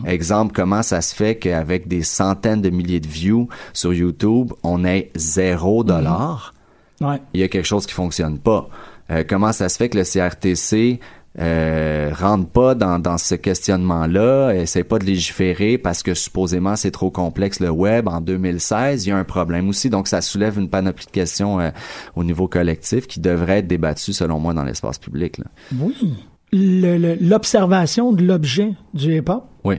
exemple, 0.07 0.53
comment 0.55 0.83
ça 0.83 1.01
se 1.01 1.14
fait 1.14 1.37
qu'avec 1.37 1.88
des 1.88 2.03
centaines 2.03 2.62
de 2.62 2.71
milliers 2.71 3.01
de 3.01 3.09
views 3.09 3.49
sur 3.73 3.93
YouTube, 3.93 4.53
on 4.62 4.85
ait 4.85 5.11
zéro 5.14 5.85
dollar? 5.85 6.55
Ouais. 7.01 7.21
il 7.33 7.41
y 7.41 7.45
a 7.45 7.49
quelque 7.49 7.67
chose 7.67 7.87
qui 7.87 7.95
fonctionne 7.95 8.38
pas. 8.38 8.69
Euh, 9.11 9.25
comment 9.27 9.53
ça 9.53 9.69
se 9.69 9.77
fait 9.77 9.88
que 9.88 9.97
le 9.97 10.05
CRTC 10.05 11.01
euh, 11.38 12.11
rentre 12.14 12.48
pas 12.48 12.74
dans, 12.74 12.98
dans 12.98 13.16
ce 13.18 13.35
questionnement-là, 13.35 14.53
essaie 14.53 14.83
pas 14.83 14.98
de 14.98 15.05
légiférer 15.05 15.79
parce 15.79 16.03
que 16.03 16.14
supposément 16.14 16.74
c'est 16.74 16.90
trop 16.90 17.11
complexe 17.11 17.61
le 17.61 17.70
web. 17.70 18.09
En 18.09 18.20
2016, 18.20 19.07
il 19.07 19.11
y 19.11 19.12
a 19.12 19.16
un 19.16 19.24
problème 19.24 19.68
aussi. 19.68 19.88
Donc 19.88 20.09
ça 20.09 20.20
soulève 20.20 20.59
une 20.59 20.68
panoplie 20.68 21.07
de 21.07 21.11
questions 21.11 21.61
euh, 21.61 21.70
au 22.16 22.24
niveau 22.24 22.48
collectif 22.48 23.07
qui 23.07 23.20
devraient 23.20 23.59
être 23.59 23.68
débattues 23.68 24.12
selon 24.12 24.40
moi 24.40 24.53
dans 24.55 24.64
l'espace 24.64 24.98
public. 24.98 25.38
Là. 25.38 25.44
Oui. 25.79 26.14
L'observation 26.51 28.12
de 28.12 28.24
l'objet 28.24 28.72
du 28.94 29.16
hip-hop 29.16 29.44
Oui, 29.64 29.77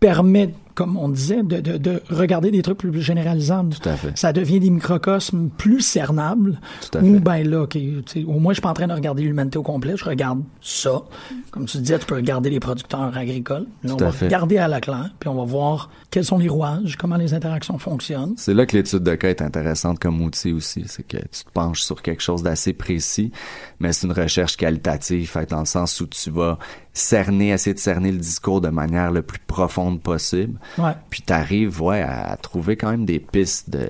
permet, 0.00 0.50
comme 0.76 0.96
on 0.96 1.08
disait, 1.08 1.42
de, 1.42 1.60
de, 1.60 1.78
de 1.78 2.02
regarder 2.10 2.52
des 2.52 2.62
trucs 2.62 2.78
plus 2.78 3.00
généralisables. 3.02 3.70
tout 3.74 3.88
à 3.88 3.96
fait. 3.96 4.16
Ça 4.16 4.32
devient 4.32 4.60
des 4.60 4.70
microcosmes 4.70 5.48
plus 5.56 5.80
cernables. 5.80 6.60
Tout 6.92 6.98
à 6.98 7.02
Ou 7.02 7.14
fait. 7.14 7.20
ben 7.20 7.48
là, 7.50 7.62
ok, 7.62 7.70
tu 7.72 8.02
sais, 8.06 8.24
au 8.24 8.38
moins 8.38 8.52
je 8.52 8.56
suis 8.56 8.62
pas 8.62 8.68
en 8.70 8.74
train 8.74 8.86
de 8.86 8.92
regarder 8.92 9.22
l'humanité 9.22 9.58
au 9.58 9.62
complet, 9.62 9.94
je 9.96 10.04
regarde 10.04 10.42
ça. 10.60 11.02
Comme 11.50 11.64
tu 11.64 11.78
disais, 11.78 11.98
tu 11.98 12.06
peux 12.06 12.14
regarder 12.16 12.50
les 12.50 12.60
producteurs 12.60 13.16
agricoles. 13.16 13.66
Là, 13.82 13.94
on 13.94 13.96
va 13.96 14.12
fait. 14.12 14.26
regarder 14.26 14.58
à 14.58 14.68
la 14.68 14.80
claire, 14.80 15.10
puis 15.18 15.28
on 15.30 15.34
va 15.34 15.44
voir 15.44 15.90
quels 16.10 16.24
sont 16.24 16.38
les 16.38 16.48
rouages, 16.48 16.96
comment 16.96 17.16
les 17.16 17.32
interactions 17.34 17.78
fonctionnent. 17.78 18.34
C'est 18.36 18.54
là 18.54 18.66
que 18.66 18.76
l'étude 18.76 19.02
de 19.02 19.14
cas 19.14 19.30
est 19.30 19.40
intéressante 19.42 19.98
comme 19.98 20.20
outil 20.20 20.52
aussi. 20.52 20.84
C'est 20.86 21.02
que 21.06 21.16
tu 21.16 21.44
te 21.44 21.50
penches 21.52 21.80
sur 21.80 22.02
quelque 22.02 22.22
chose 22.22 22.42
d'assez 22.42 22.74
précis, 22.74 23.32
mais 23.80 23.92
c'est 23.94 24.06
une 24.06 24.12
recherche 24.12 24.56
qualitative, 24.58 25.28
faite 25.28 25.50
dans 25.50 25.60
le 25.60 25.64
sens 25.66 25.98
où 26.02 26.06
tu 26.06 26.30
vas 26.30 26.58
cerner, 26.92 27.50
essayer 27.50 27.74
de 27.74 27.78
cerner 27.78 28.12
le 28.12 28.18
discours 28.18 28.60
de 28.60 28.68
manière 28.68 29.10
le 29.10 29.22
plus 29.22 29.38
profonde 29.46 30.00
possible. 30.02 30.58
Ouais. 30.78 30.92
Puis 31.10 31.22
tu 31.26 31.32
arrives 31.32 31.80
ouais, 31.82 32.02
à, 32.02 32.32
à 32.32 32.36
trouver 32.36 32.76
quand 32.76 32.90
même 32.90 33.04
des 33.04 33.18
pistes 33.18 33.70
de, 33.70 33.86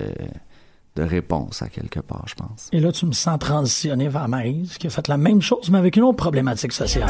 de 0.97 1.03
réponse 1.03 1.61
à 1.61 1.67
quelque 1.67 1.99
part, 1.99 2.25
je 2.27 2.35
pense. 2.35 2.69
Et 2.71 2.79
là, 2.79 2.91
tu 2.91 3.05
me 3.05 3.11
sens 3.11 3.37
transitionner 3.39 4.09
vers 4.09 4.27
Maryse, 4.27 4.77
qui 4.77 4.87
a 4.87 4.89
fait 4.89 5.07
la 5.07 5.17
même 5.17 5.41
chose, 5.41 5.69
mais 5.69 5.77
avec 5.77 5.95
une 5.95 6.03
autre 6.03 6.17
problématique 6.17 6.73
sociale. 6.73 7.05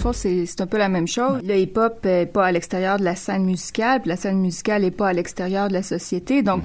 Fond, 0.00 0.12
c'est 0.12 0.60
un 0.60 0.66
peu 0.66 0.78
la 0.78 0.88
même 0.88 1.06
chose. 1.06 1.40
Le 1.44 1.56
hip-hop 1.56 2.04
est 2.06 2.26
pas 2.26 2.46
à 2.46 2.52
l'extérieur 2.52 2.98
de 2.98 3.04
la 3.04 3.14
scène 3.14 3.44
musicale, 3.44 4.00
puis 4.00 4.08
la 4.08 4.16
scène 4.16 4.38
musicale 4.38 4.84
est 4.84 4.90
pas 4.90 5.08
à 5.08 5.12
l'extérieur 5.12 5.68
de 5.68 5.74
la 5.74 5.82
société. 5.82 6.42
Donc, 6.42 6.62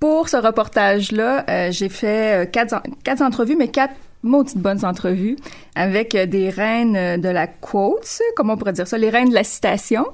pour 0.00 0.28
ce 0.28 0.36
reportage-là, 0.36 1.44
euh, 1.48 1.70
j'ai 1.70 1.88
fait 1.88 2.44
euh, 2.44 2.46
quatre, 2.46 2.82
quatre 3.02 3.22
entrevues, 3.22 3.56
mais 3.56 3.68
quatre 3.68 3.94
maudites 4.22 4.58
bonnes 4.58 4.84
entrevues 4.84 5.36
avec 5.74 6.14
euh, 6.14 6.26
des 6.26 6.50
reines 6.50 7.20
de 7.20 7.28
la 7.28 7.46
quote, 7.46 8.20
comment 8.36 8.54
on 8.54 8.56
pourrait 8.56 8.72
dire 8.72 8.86
ça, 8.86 8.98
les 8.98 9.10
reines 9.10 9.30
de 9.30 9.34
la 9.34 9.44
citation. 9.44 10.06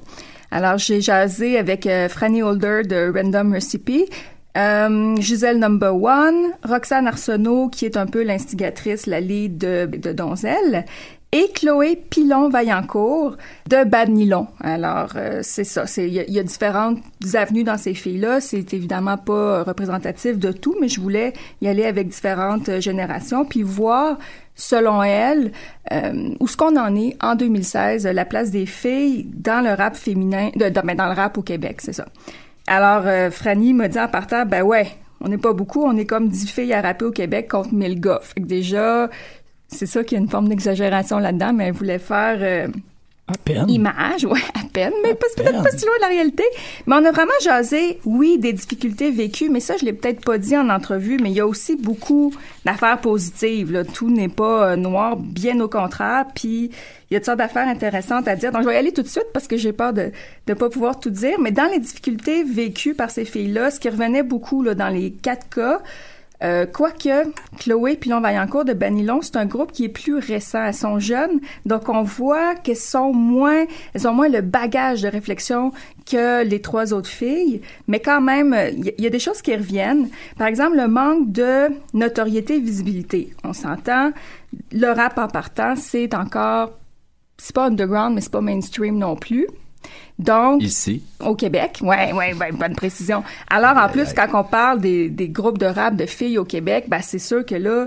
Alors, 0.51 0.77
j'ai 0.77 1.01
jasé 1.01 1.59
avec 1.59 1.87
euh, 1.87 2.09
Franny 2.11 2.43
Holder 2.43 2.83
de 2.85 3.11
Random 3.15 3.55
Recipe, 3.55 4.13
euh, 4.59 5.17
Gisèle 5.17 5.59
Number 5.59 5.95
One, 5.97 6.53
Roxane 6.63 7.07
Arsenault, 7.07 7.71
qui 7.71 7.87
est 7.87 7.97
un 7.97 8.05
peu 8.05 8.23
l'instigatrice, 8.23 9.07
la 9.07 9.21
lead 9.21 9.57
de, 9.57 9.87
de 9.87 10.13
Donzelle, 10.13 10.85
et 11.35 11.51
Chloé 11.55 11.97
Pilon-Vaillancourt 12.11 13.37
de 13.69 13.85
Bad 13.85 14.11
Nylon. 14.11 14.49
Alors, 14.61 15.13
euh, 15.17 15.41
c'est 15.43 15.65
ça. 15.65 15.85
Il 15.97 16.13
y, 16.13 16.39
a- 16.39 16.43
différentes 16.43 16.99
avenues 17.35 17.65
dans 17.65 17.79
ces 17.79 17.95
filles-là. 17.95 18.41
C'est 18.43 18.75
évidemment 18.75 19.17
pas 19.17 19.33
euh, 19.33 19.63
représentatif 19.63 20.39
de 20.39 20.53
tout, 20.53 20.77
mais 20.81 20.89
je 20.89 21.01
voulais 21.01 21.33
y 21.63 21.69
aller 21.69 21.85
avec 21.85 22.09
différentes 22.09 22.69
euh, 22.69 22.81
générations, 22.81 23.45
puis 23.47 23.63
voir, 23.63 24.19
selon 24.55 25.03
elles, 25.03 25.53
euh, 25.91 26.35
où 26.39 26.47
ce 26.47 26.57
qu'on 26.59 26.77
en 26.77 26.95
est 26.95 27.17
en 27.23 27.35
2016, 27.35 28.07
euh, 28.07 28.13
la 28.13 28.27
place 28.27 28.51
des 28.51 28.67
filles 28.67 29.27
dans 29.33 29.65
le 29.65 29.73
rap 29.73 29.97
féminin, 29.97 30.51
de- 30.55 30.69
ben, 30.69 30.95
dans 30.97 31.07
le 31.07 31.15
rap 31.15 31.39
au 31.39 31.43
Québec, 31.43 31.81
c'est 31.81 31.95
ça. 31.95 32.07
Alors, 32.67 33.05
euh, 33.07 33.31
Franny 33.31 33.73
m'a 33.73 33.89
dit 33.89 33.99
en 33.99 34.09
partant, 34.09 34.45
ben 34.45 34.63
ouais, 34.63 34.89
on 35.23 35.29
n'est 35.29 35.39
pas 35.39 35.53
beaucoup, 35.53 35.83
on 35.83 35.97
est 35.97 36.05
comme 36.05 36.29
10 36.29 36.51
filles 36.51 36.73
à 36.75 36.83
rapper 36.83 37.07
au 37.07 37.11
Québec 37.11 37.49
contre 37.51 37.73
1000 37.73 38.01
gars. 38.01 38.21
Fait 38.23 38.41
que 38.41 38.47
déjà, 38.47 39.09
c'est 39.73 39.87
ça 39.87 40.05
qu'il 40.05 40.19
y 40.19 40.21
a 40.21 40.23
une 40.25 40.31
forme 40.31 40.49
d'exagération 40.49 41.19
là-dedans, 41.19 41.53
mais 41.53 41.67
elle 41.69 41.73
voulait 41.73 41.99
faire 41.99 42.39
euh, 42.41 42.69
À 43.29 43.37
peine. 43.45 43.69
image, 43.69 44.25
ouais, 44.25 44.41
à 44.55 44.65
peine, 44.73 44.93
mais 45.03 45.15
peut-être 45.15 45.63
pas 45.63 45.71
si 45.71 45.85
loin 45.85 45.97
de 45.97 46.01
la 46.03 46.09
réalité. 46.09 46.45
Mais 46.87 46.97
on 46.97 47.05
a 47.05 47.11
vraiment 47.13 47.33
jasé, 47.43 47.99
oui, 48.05 48.39
des 48.39 48.53
difficultés 48.53 49.11
vécues, 49.11 49.49
mais 49.49 49.61
ça, 49.61 49.77
je 49.79 49.85
l'ai 49.85 49.93
peut-être 49.93 50.25
pas 50.25 50.39
dit 50.39 50.57
en 50.57 50.69
entrevue, 50.69 51.19
mais 51.23 51.31
il 51.31 51.37
y 51.37 51.41
a 51.41 51.47
aussi 51.47 51.77
beaucoup 51.77 52.33
d'affaires 52.65 53.01
positives. 53.01 53.73
Là. 53.73 53.85
Tout 53.85 54.11
n'est 54.11 54.29
pas 54.29 54.73
euh, 54.73 54.77
noir, 54.77 55.17
bien 55.17 55.59
au 55.61 55.69
contraire, 55.69 56.27
puis 56.35 56.71
il 57.11 57.15
y 57.15 57.17
a 57.17 57.21
toutes 57.21 57.27
sortes 57.27 57.39
d'affaires 57.39 57.69
intéressantes 57.69 58.27
à 58.29 58.37
dire. 58.37 58.53
Donc, 58.53 58.63
je 58.63 58.69
vais 58.69 58.75
y 58.75 58.79
aller 58.79 58.93
tout 58.93 59.03
de 59.03 59.09
suite 59.09 59.27
parce 59.33 59.47
que 59.47 59.57
j'ai 59.57 59.73
peur 59.73 59.93
de 59.93 60.11
ne 60.49 60.55
pas 60.55 60.69
pouvoir 60.71 60.99
tout 60.99 61.11
dire, 61.11 61.39
mais 61.41 61.53
dans 61.53 61.71
les 61.71 61.79
difficultés 61.79 62.43
vécues 62.43 62.95
par 62.95 63.11
ces 63.11 63.25
filles-là, 63.25 63.71
ce 63.71 63.81
qui 63.81 63.89
revenait 63.89 64.23
beaucoup 64.23 64.63
là, 64.63 64.75
dans 64.75 64.89
les 64.89 65.11
quatre 65.11 65.49
cas, 65.49 65.81
euh, 66.43 66.67
quoique 66.67 67.31
Chloé 67.59 67.97
Pilon 67.97 68.21
Vaillancourt 68.21 68.65
de 68.65 68.73
Banilon, 68.73 69.21
c'est 69.23 69.37
un 69.37 69.47
groupe 69.47 69.73
qui 69.73 69.85
est 69.85 69.89
plus 69.89 70.19
récent. 70.19 70.65
Elles 70.65 70.75
sont 70.75 70.99
jeunes, 70.99 71.41
donc 71.67 71.89
on 71.89 72.03
voit 72.03 72.55
qu'elles 72.55 72.77
sont 72.77 73.13
moins, 73.13 73.65
elles 73.95 74.09
ont 74.09 74.15
moins 74.15 74.29
le 74.29 74.41
bagage 74.41 75.03
de 75.03 75.09
réflexion 75.09 75.73
que 76.05 76.45
les 76.45 76.61
trois 76.61 76.93
autres 76.93 77.09
filles, 77.09 77.61
mais 77.87 78.01
quand 78.01 78.21
même, 78.21 78.57
il 78.77 78.93
y, 78.99 79.03
y 79.03 79.07
a 79.07 79.11
des 79.11 79.19
choses 79.19 79.41
qui 79.41 79.55
reviennent. 79.55 80.09
Par 80.37 80.49
exemple, 80.49 80.77
le 80.77 80.89
manque 80.89 81.31
de 81.31 81.69
notoriété 81.95 82.57
et 82.57 82.61
visibilité. 82.61 83.33
On 83.45 83.53
s'entend, 83.53 84.13
le 84.73 84.89
rap 84.93 85.19
en 85.19 85.29
partant, 85.29 85.75
c'est 85.77 86.15
encore, 86.15 86.73
c'est 87.39 87.55
pas 87.55 87.67
underground, 87.67 88.15
mais 88.15 88.21
c'est 88.21 88.33
pas 88.33 88.41
mainstream 88.41 88.99
non 88.99 89.17
plus. 89.17 89.47
Donc, 90.19 90.63
Ici. 90.63 91.03
au 91.21 91.35
Québec, 91.35 91.79
ouais, 91.83 92.13
ouais, 92.13 92.35
ouais, 92.35 92.53
bonne 92.53 92.75
précision. 92.77 93.25
Alors, 93.51 93.77
en 93.77 93.89
plus, 93.89 94.13
quand 94.13 94.29
on 94.35 94.45
parle 94.45 94.81
des, 94.81 95.09
des 95.09 95.29
groupes 95.29 95.59
de 95.59 95.67
rap 95.67 95.97
de 95.97 96.07
filles 96.07 96.39
au 96.39 96.45
Québec, 96.45 96.85
ben, 96.89 97.01
c'est 97.03 97.19
sûr 97.19 97.45
que 97.45 97.55
là, 97.55 97.87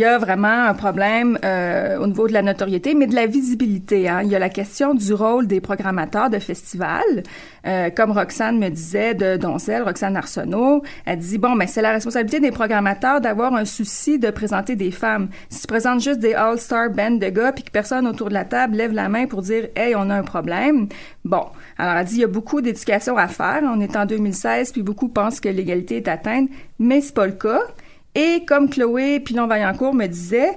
il 0.00 0.04
y 0.04 0.06
a 0.06 0.16
vraiment 0.16 0.64
un 0.64 0.72
problème 0.72 1.38
euh, 1.44 1.98
au 1.98 2.06
niveau 2.06 2.26
de 2.26 2.32
la 2.32 2.40
notoriété, 2.40 2.94
mais 2.94 3.06
de 3.06 3.14
la 3.14 3.26
visibilité. 3.26 4.08
Hein. 4.08 4.22
Il 4.22 4.30
y 4.30 4.34
a 4.34 4.38
la 4.38 4.48
question 4.48 4.94
du 4.94 5.12
rôle 5.12 5.46
des 5.46 5.60
programmateurs 5.60 6.30
de 6.30 6.38
festivals. 6.38 7.22
Euh, 7.66 7.90
comme 7.90 8.12
Roxane 8.12 8.58
me 8.58 8.70
disait 8.70 9.12
de 9.12 9.36
Doncel, 9.36 9.82
Roxane 9.82 10.16
Arsenault, 10.16 10.82
elle 11.04 11.18
dit, 11.18 11.36
bon, 11.36 11.54
mais 11.54 11.66
c'est 11.66 11.82
la 11.82 11.90
responsabilité 11.90 12.40
des 12.40 12.50
programmateurs 12.50 13.20
d'avoir 13.20 13.54
un 13.54 13.66
souci 13.66 14.18
de 14.18 14.30
présenter 14.30 14.74
des 14.74 14.90
femmes. 14.90 15.28
Si 15.50 15.60
tu 15.60 15.66
présentes 15.66 16.00
juste 16.00 16.20
des 16.20 16.32
all-star 16.32 16.88
bands 16.88 17.18
de 17.18 17.28
gars, 17.28 17.52
puis 17.52 17.64
que 17.64 17.70
personne 17.70 18.06
autour 18.06 18.30
de 18.30 18.34
la 18.34 18.46
table 18.46 18.76
lève 18.76 18.92
la 18.92 19.10
main 19.10 19.26
pour 19.26 19.42
dire, 19.42 19.68
hey, 19.76 19.94
on 19.94 20.08
a 20.08 20.14
un 20.14 20.22
problème, 20.22 20.88
bon. 21.26 21.44
Alors, 21.76 21.96
elle 21.96 22.06
dit, 22.06 22.14
il 22.14 22.20
y 22.20 22.24
a 22.24 22.26
beaucoup 22.26 22.62
d'éducation 22.62 23.18
à 23.18 23.28
faire. 23.28 23.60
On 23.64 23.82
est 23.82 23.94
en 23.96 24.06
2016, 24.06 24.72
puis 24.72 24.82
beaucoup 24.82 25.08
pensent 25.08 25.40
que 25.40 25.50
l'égalité 25.50 25.98
est 25.98 26.08
atteinte, 26.08 26.48
mais 26.78 27.02
c'est 27.02 27.14
pas 27.14 27.26
le 27.26 27.32
cas. 27.32 27.60
Et 28.20 28.44
comme 28.44 28.68
Chloé 28.68 29.18
Pilon-Vaillancourt 29.20 29.94
me 29.94 30.06
disait, 30.06 30.50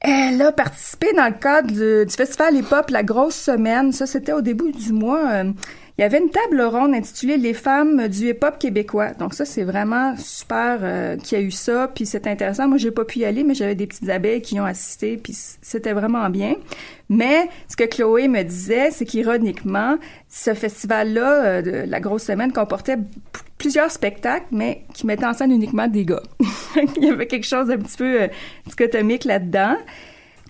elle 0.00 0.40
a 0.40 0.52
participé 0.52 1.12
dans 1.14 1.26
le 1.26 1.38
cadre 1.38 1.68
du, 2.04 2.10
festival 2.10 2.56
hip-hop 2.56 2.88
La 2.88 3.02
Grosse 3.02 3.34
Semaine. 3.34 3.92
Ça, 3.92 4.06
c'était 4.06 4.32
au 4.32 4.40
début 4.40 4.72
du 4.72 4.94
mois. 4.94 5.28
Euh, 5.28 5.52
il 5.98 6.02
y 6.02 6.04
avait 6.04 6.18
une 6.18 6.30
table 6.30 6.62
ronde 6.62 6.94
intitulée 6.94 7.36
Les 7.36 7.54
femmes 7.54 8.06
du 8.06 8.30
hip-hop 8.30 8.56
québécois. 8.60 9.14
Donc 9.14 9.34
ça, 9.34 9.44
c'est 9.44 9.64
vraiment 9.64 10.16
super 10.16 10.78
euh, 10.82 11.16
qu'il 11.16 11.38
y 11.38 11.40
a 11.40 11.44
eu 11.44 11.50
ça. 11.50 11.90
Puis 11.92 12.06
c'est 12.06 12.28
intéressant. 12.28 12.68
Moi, 12.68 12.78
j'ai 12.78 12.92
pas 12.92 13.04
pu 13.04 13.18
y 13.18 13.24
aller, 13.24 13.42
mais 13.42 13.54
j'avais 13.54 13.74
des 13.74 13.88
petites 13.88 14.08
abeilles 14.08 14.40
qui 14.40 14.54
y 14.54 14.60
ont 14.60 14.64
assisté. 14.64 15.16
Puis 15.16 15.32
c'était 15.34 15.92
vraiment 15.92 16.30
bien. 16.30 16.54
Mais 17.08 17.48
ce 17.68 17.74
que 17.74 17.82
Chloé 17.82 18.28
me 18.28 18.44
disait, 18.44 18.92
c'est 18.92 19.06
qu'ironiquement, 19.06 19.98
ce 20.28 20.54
festival-là, 20.54 21.44
euh, 21.44 21.62
de 21.62 21.90
la 21.90 21.98
grosse 21.98 22.22
semaine, 22.22 22.52
comportait 22.52 22.98
plusieurs 23.58 23.90
spectacles, 23.90 24.46
mais 24.52 24.84
qui 24.94 25.04
mettaient 25.04 25.26
en 25.26 25.32
scène 25.32 25.50
uniquement 25.50 25.88
des 25.88 26.04
gars. 26.04 26.22
Il 26.96 27.04
y 27.04 27.10
avait 27.10 27.26
quelque 27.26 27.46
chose 27.46 27.66
d'un 27.66 27.78
petit 27.78 27.96
peu 27.96 28.22
euh, 28.22 28.28
dichotomique 28.66 29.24
là-dedans. 29.24 29.76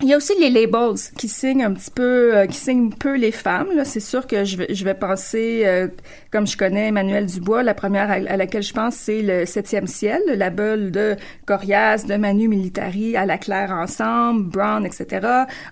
Il 0.01 0.07
y 0.07 0.13
a 0.13 0.17
aussi 0.17 0.33
les 0.39 0.49
labels 0.49 0.97
qui 1.17 1.27
signent 1.27 1.65
un 1.65 1.73
petit 1.73 1.91
peu, 1.91 2.37
euh, 2.37 2.45
qui 2.45 2.55
signent 2.55 2.89
peu 2.89 3.17
les 3.17 3.33
femmes. 3.33 3.67
C'est 3.83 3.99
sûr 3.99 4.27
que 4.27 4.45
je 4.45 4.55
vais, 4.55 4.73
je 4.73 4.85
vais 4.85 4.93
penser, 4.93 5.63
euh, 5.65 5.89
comme 6.31 6.47
je 6.47 6.55
connais 6.55 6.87
Emmanuel 6.87 7.25
Dubois, 7.25 7.63
la 7.63 7.73
première 7.73 8.09
à, 8.09 8.19
laquelle 8.37 8.63
je 8.63 8.73
pense, 8.73 8.95
c'est 8.95 9.21
le 9.21 9.45
Septième 9.45 9.87
ciel, 9.87 10.21
le 10.25 10.35
label 10.35 10.91
de 10.91 11.17
Corias, 11.45 12.05
de 12.07 12.15
Manu 12.15 12.47
Militari, 12.47 13.17
à 13.17 13.25
la 13.25 13.37
Claire 13.37 13.71
ensemble, 13.71 14.49
Brown, 14.49 14.85
etc. 14.85 15.27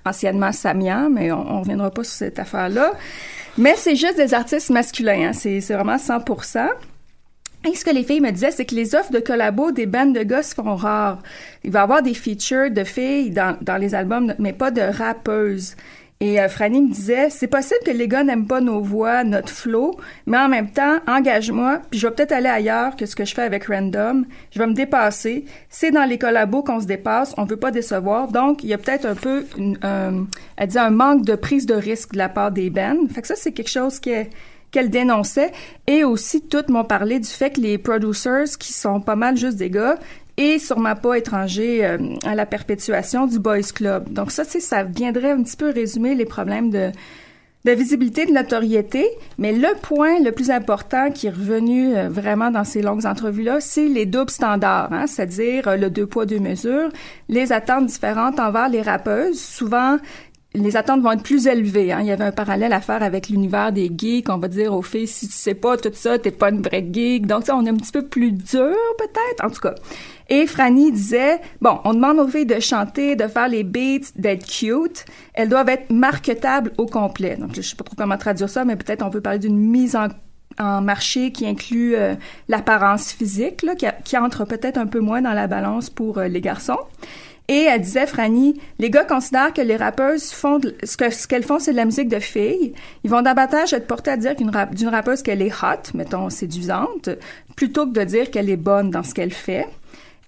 Anciennement 0.06 0.52
Samian, 0.52 1.10
mais 1.10 1.32
on, 1.32 1.50
on 1.50 1.62
reviendra 1.62 1.90
pas 1.90 2.04
sur 2.04 2.16
cette 2.16 2.40
affaire-là. 2.40 2.92
Mais 3.58 3.76
c'est 3.78 3.96
juste 3.96 4.18
des 4.18 4.34
artistes 4.34 4.72
masculins, 4.72 5.30
hein, 5.30 5.34
c'est 5.34 5.62
vraiment 5.74 5.96
100%. 5.96 6.68
Et 7.66 7.76
ce 7.76 7.84
que 7.84 7.91
les 7.91 8.03
filles 8.03 8.22
me 8.22 8.32
disaient, 8.32 8.51
c'est 8.51 8.66
que 8.66 8.76
les 8.76 8.95
offres 8.95 9.12
de 9.12 9.20
collabo 9.20 9.72
des 9.72 9.88
bandes 9.88 10.16
de 10.16 10.24
gars 10.24 10.43
se 10.43 10.53
font 10.53 10.76
rares. 10.76 11.22
Il 11.64 11.72
va 11.72 11.80
y 11.80 11.84
avoir 11.84 12.01
des 12.01 12.14
features 12.14 12.72
de 12.72 12.84
filles 12.84 13.32
dans, 13.32 13.78
les 13.78 13.95
albums, 13.95 14.34
mais 14.39 14.53
pas 14.53 14.72
de 14.72 14.82
rappeuses. 14.82 15.76
Et 16.20 16.39
euh, 16.39 16.49
Franny 16.49 16.82
me 16.82 16.91
disait, 16.91 17.30
c'est 17.30 17.47
possible 17.47 17.80
que 17.86 17.91
les 17.91 18.08
gars 18.08 18.24
n'aiment 18.24 18.47
pas 18.47 18.60
nos 18.60 18.82
voix, 18.82 19.24
notre 19.24 19.49
flow, 19.49 19.99
mais 20.26 20.38
en 20.38 20.49
même 20.49 20.72
temps, 20.72 20.97
engage-moi, 21.08 21.82
puis 21.91 21.99
je 21.99 22.08
vais 22.08 22.14
peut-être 22.14 22.32
aller 22.32 22.49
ailleurs 22.49 22.95
que 22.95 23.05
ce 23.05 23.16
que 23.16 23.24
je 23.24 23.36
fais 23.36 23.43
avec 23.43 23.66
Random. 23.66 24.26
Je 24.49 24.58
vais 24.58 24.66
me 24.66 24.74
dépasser. 24.74 25.45
C'est 25.70 25.91
dans 25.91 26.05
les 26.05 26.18
collabos 26.18 26.64
qu'on 26.64 26.80
se 26.80 26.88
dépasse, 26.88 27.36
on 27.38 27.45
veut 27.45 27.58
pas 27.58 27.70
décevoir. 27.70 28.30
Donc, 28.30 28.64
il 28.64 28.70
y 28.70 28.74
a 28.74 28.80
peut-être 28.80 29.05
un 29.05 29.14
peu, 29.14 29.45
euh, 29.84 30.24
elle 30.55 30.68
dit 30.68 30.80
un 30.80 30.89
manque 30.89 31.24
de 31.24 31.36
prise 31.36 31.68
de 31.68 31.76
risque 31.76 32.14
de 32.14 32.18
la 32.18 32.30
part 32.30 32.51
des 32.51 32.72
bands. 32.72 32.97
Fait 33.14 33.22
que 33.22 33.28
ça, 33.28 33.36
c'est 33.36 33.51
quelque 33.51 33.70
chose 33.70 33.99
qui 33.99 34.10
est 34.10 34.32
qu'elle 34.72 34.89
dénonçait 34.89 35.51
et 35.88 36.03
aussi 36.03 36.41
toutes 36.41 36.70
m'ont 36.70 36.84
parlé 36.84 37.20
du 37.20 37.30
fait 37.30 37.51
que 37.51 37.61
les 37.61 37.78
producers 37.78 38.57
qui 38.59 38.74
sont 38.74 38.99
pas 39.01 39.15
mal 39.15 39.38
juste 39.38 39.57
des 39.57 39.70
gars 39.70 39.97
et 40.38 40.59
sûrement 40.59 40.95
pas 40.95 41.18
étrangers 41.18 41.84
euh, 41.84 41.97
à 42.26 42.36
la 42.36 42.45
perpétuation 42.45 43.26
du 43.26 43.39
boys 43.39 43.61
club. 43.74 44.11
Donc 44.13 44.32
ça, 44.32 44.45
tu 44.45 44.61
ça 44.61 44.84
viendrait 44.84 45.32
un 45.32 45.41
petit 45.41 45.57
peu 45.57 45.72
résumer 45.72 46.13
les 46.15 46.26
problèmes 46.26 46.70
de 46.70 46.91
de 47.68 47.72
visibilité, 47.74 48.26
de 48.26 48.32
notoriété, 48.32 49.05
mais 49.38 49.51
le 49.51 49.68
point 49.82 50.20
le 50.22 50.32
plus 50.32 50.51
important 50.51 51.11
qui 51.11 51.28
est 51.28 51.32
revenu 51.32 51.97
euh, 51.97 52.07
vraiment 52.07 52.49
dans 52.49 52.63
ces 52.63 52.82
longues 52.82 53.05
entrevues-là, 53.05 53.59
c'est 53.59 53.89
les 53.89 54.05
doubles 54.05 54.30
standards, 54.30 54.93
hein, 54.93 55.05
c'est-à-dire 55.05 55.68
euh, 55.68 55.76
le 55.76 55.89
deux 55.89 56.05
poids, 56.05 56.26
deux 56.26 56.39
mesures, 56.39 56.89
les 57.28 57.51
attentes 57.51 57.88
différentes 57.88 58.39
envers 58.39 58.70
les 58.70 58.82
rappeuses. 58.82 59.41
Souvent, 59.41 59.97
les 60.58 60.78
attentes 60.78 61.01
vont 61.01 61.12
être 61.12 61.24
plus 61.24 61.47
élevées. 61.47 61.91
Hein. 61.91 61.99
Il 62.01 62.08
y 62.08 62.12
avait 62.12 62.24
un 62.24 62.32
parallèle 62.32 62.74
à 62.74 62.82
faire 62.82 63.03
avec 63.03 63.30
l'univers 63.30 63.72
des 63.72 63.91
geeks. 63.95 64.30
On 64.30 64.38
va 64.38 64.47
dire 64.47 64.74
aux 64.74 64.82
filles, 64.82 65.08
si 65.08 65.28
tu 65.28 65.34
sais 65.34 65.53
pas 65.53 65.78
tout 65.78 65.91
ça, 65.93 66.18
t'es 66.20 66.32
pas 66.32 66.49
une 66.49 66.62
vraie 66.62 66.88
geek. 66.91 67.26
Donc, 67.28 67.45
ça, 67.45 67.55
on 67.55 67.66
est 67.66 67.70
un 67.70 67.76
petit 67.76 67.91
peu 67.91 68.03
plus 68.03 68.32
dur, 68.32 68.76
peut-être. 68.97 69.43
En 69.43 69.49
tout 69.49 69.62
cas. 69.62 69.76
Et 70.30 70.45
Franny 70.45 70.91
disait, 70.91 71.39
bon, 71.62 71.80
on 71.86 71.93
demande 71.93 72.20
aux 72.20 72.28
filles 72.28 72.45
de 72.45 72.60
chanter, 72.60 73.16
de 73.16 73.28
faire 73.28 73.47
les 73.47 73.64
beats, 73.64 74.12
d'être 74.16 74.45
cute. 74.45 75.05
Elles 75.34 75.49
doivent 75.49 75.70
être 75.70 75.91
marketables 75.91 76.74
au 76.78 76.86
complet. 76.86 77.38
Donc, 77.38 77.55
je 77.55 77.62
sais 77.62 77.76
pas 77.76 77.84
trop 77.84 77.95
comment 77.95 78.18
traduire 78.18 78.49
ça, 78.49 78.66
mais 78.66 78.76
peut-être 78.76 79.03
on 79.05 79.10
peut 79.10 79.22
parler 79.22 79.39
d'une 79.39 79.58
mise 79.58 79.95
en 79.95 80.82
marché 80.82 81.32
qui 81.32 81.45
inclut 81.45 81.95
euh, 81.95 82.16
l'apparence 82.47 83.12
physique, 83.12 83.62
là, 83.62 83.76
qui 83.76 84.18
entre 84.18 84.43
peut-être 84.45 84.78
un 84.78 84.88
peu 84.88 84.99
moins 84.99 85.22
dans 85.22 85.34
la 85.34 85.47
balance 85.47 85.89
pour 85.89 86.18
euh, 86.18 86.28
les 86.28 86.41
garçons. 86.41 86.80
Et 87.50 87.64
elle 87.64 87.80
disait, 87.82 88.06
Franny, 88.08 88.60
les 88.78 88.89
gars 88.89 89.06
considèrent 89.06 89.54
que 89.54 89.62
les 89.62 89.78
rappeuses 89.78 90.32
font 90.32 90.60
de- 90.60 90.76
ce 90.84 90.98
que 90.98 91.10
ce 91.10 91.28
qu'elles 91.28 91.43
font, 91.45 91.60
c'est 91.60 91.72
de 91.72 91.78
la 91.78 91.86
musique 91.86 92.10
de 92.10 92.20
filles. 92.20 92.74
Ils 93.06 93.10
vont 93.10 93.22
davantage 93.22 93.72
être 93.72 93.88
portés 93.88 94.12
à 94.12 94.18
dire 94.18 94.36
qu'une 94.36 94.52
d'une 94.74 94.89
rappeuse 94.89 95.22
qu'elle 95.22 95.41
est 95.41 95.54
hot, 95.64 95.93
mettons 95.93 96.30
séduisante, 96.30 97.10
plutôt 97.56 97.86
que 97.88 97.91
de 97.93 98.04
dire 98.04 98.32
qu'elle 98.32 98.50
est 98.50 98.58
bonne 98.58 98.91
dans 98.91 99.04
ce 99.04 99.14
qu'elle 99.14 99.34
fait. 99.34 99.66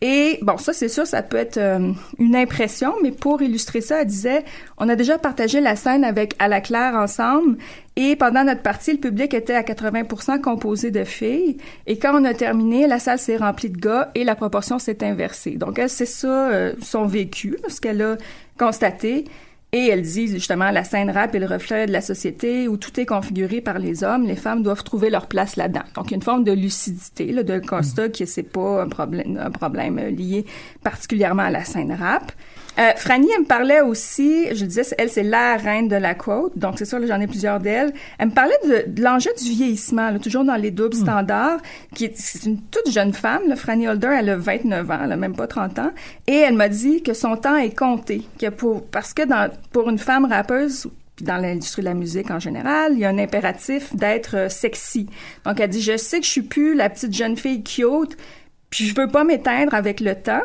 Et 0.02 0.40
bon, 0.42 0.58
ça 0.58 0.72
c'est 0.72 0.88
sûr, 0.88 1.06
ça 1.06 1.22
peut 1.22 1.36
être 1.36 1.58
euh, 1.58 1.92
une 2.20 2.36
impression, 2.36 2.94
mais 3.04 3.12
pour 3.12 3.42
illustrer 3.42 3.82
ça, 3.82 4.02
elle 4.02 4.08
disait, 4.08 4.46
on 4.78 4.88
a 4.88 4.96
déjà 4.96 5.18
partagé 5.18 5.60
la 5.60 5.76
scène 5.76 6.06
avec 6.06 6.36
À 6.40 6.48
la 6.48 6.62
Claire 6.62 6.96
ensemble, 6.96 7.58
et 7.98 8.16
pendant 8.16 8.46
notre 8.46 8.62
partie, 8.62 8.94
le 8.94 9.00
public 9.00 9.34
était 9.34 9.56
à 9.56 9.62
80% 9.62 10.40
composé 10.40 10.90
de 10.90 11.04
filles, 11.04 11.58
et 11.86 12.00
quand 12.00 12.18
on 12.18 12.24
a 12.24 12.34
terminé, 12.34 12.88
la 12.88 13.00
salle 13.00 13.20
s'est 13.20 13.36
remplie 13.36 13.70
de 13.70 13.78
gars 13.78 14.10
et 14.16 14.24
la 14.24 14.36
proportion 14.36 14.80
s'est 14.80 15.04
inversée. 15.04 15.58
Donc 15.58 15.78
elle, 15.80 15.90
c'est 15.90 16.06
ça 16.06 16.50
euh, 16.50 16.74
son 16.82 17.06
vécu, 17.06 17.58
ce 17.68 17.82
qu'elle 17.82 18.02
a 18.02 18.16
constaté. 18.58 19.26
Et 19.72 19.88
elle 19.88 20.02
dit 20.02 20.28
justement 20.28 20.72
la 20.72 20.84
scène 20.84 21.12
rap 21.12 21.36
est 21.36 21.40
le 21.40 21.46
reflet 21.46 21.86
de 21.86 21.92
la 21.92 22.02
société 22.02 22.68
où 22.68 22.78
tout 22.78 23.00
est 23.00 23.06
configuré 23.06 23.62
par 23.62 23.78
les 23.78 24.04
hommes. 24.04 24.26
Les 24.26 24.36
femmes 24.36 24.64
doivent 24.64 24.84
trouver 24.84 25.12
leur 25.12 25.28
place 25.28 25.58
là-dedans. 25.58 25.84
Donc 25.94 26.08
il 26.08 26.12
y 26.12 26.14
a 26.16 26.18
une 26.18 26.24
forme 26.24 26.44
de 26.44 26.52
lucidité, 26.52 27.32
là, 27.32 27.44
de 27.44 27.60
constat 27.60 28.10
que 28.10 28.26
c'est 28.26 28.42
pas 28.42 28.82
un 28.82 28.90
problème, 28.90 29.38
un 29.40 29.52
problème 29.52 29.98
lié 29.98 30.46
particulièrement 30.84 31.44
à 31.44 31.52
la 31.52 31.66
scène 31.66 31.92
rap. 31.92 32.32
Euh, 32.80 32.92
Franny, 32.96 33.28
elle 33.36 33.42
me 33.42 33.46
parlait 33.46 33.82
aussi, 33.82 34.46
je 34.56 34.62
le 34.62 34.68
disais, 34.68 34.84
elle, 34.98 35.10
c'est 35.10 35.24
la 35.24 35.58
reine 35.58 35.90
de 35.90 35.98
la 35.98 36.16
quote, 36.16 36.58
donc 36.58 36.76
c'est 36.78 36.86
sûr, 36.86 37.00
j'en 37.06 37.20
ai 37.20 37.28
plusieurs 37.28 37.60
d'elles. 37.60 37.94
Elle 38.18 38.30
me 38.30 38.34
parlait 38.34 38.58
de, 38.64 38.90
de 38.90 39.04
l'enjeu 39.04 39.32
du 39.38 39.50
vieillissement, 39.50 40.12
là, 40.12 40.20
toujours 40.20 40.46
dans 40.46 40.56
les 40.56 40.72
doubles 40.72 40.96
standards, 40.96 41.60
qui 41.94 42.06
est, 42.06 42.14
c'est 42.16 42.46
une 42.46 42.62
toute 42.62 42.90
jeune 42.90 43.12
femme, 43.12 43.42
là, 43.48 43.58
Franny 43.58 43.88
Holder, 43.88 44.16
elle 44.20 44.30
a 44.30 44.38
29 44.38 44.92
ans, 44.92 45.00
elle 45.04 45.12
a 45.12 45.18
même 45.18 45.36
pas 45.36 45.48
30 45.48 45.80
ans, 45.80 45.92
et 46.28 46.36
elle 46.36 46.56
m'a 46.56 46.70
dit 46.70 47.04
que 47.04 47.14
son 47.14 47.36
temps 47.36 47.58
est 47.58 47.78
compté, 47.78 48.22
que 48.40 48.50
pour, 48.50 48.86
parce 48.86 49.14
que 49.14 49.24
dans, 49.24 49.50
pour 49.74 49.90
une 49.90 50.00
femme 50.00 50.24
rappeuse, 50.26 50.88
dans 51.22 51.36
l'industrie 51.38 51.82
de 51.82 51.88
la 51.88 51.94
musique 51.94 52.32
en 52.32 52.40
général, 52.40 52.94
il 52.94 53.00
y 53.00 53.06
a 53.06 53.10
un 53.10 53.18
impératif 53.18 53.94
d'être 53.94 54.38
euh, 54.38 54.48
sexy. 54.48 55.10
Donc, 55.44 55.60
elle 55.60 55.70
dit, 55.70 55.82
je 55.82 55.98
sais 55.98 56.20
que 56.20 56.26
je 56.26 56.32
suis 56.32 56.42
plus 56.42 56.76
la 56.76 56.90
petite 56.90 57.14
jeune 57.14 57.36
fille 57.36 57.62
cute, 57.62 58.16
puis 58.70 58.86
je 58.86 58.96
veux 58.96 59.10
pas 59.10 59.26
m'éteindre 59.26 59.74
avec 59.74 60.00
le 60.00 60.16
temps. 60.16 60.44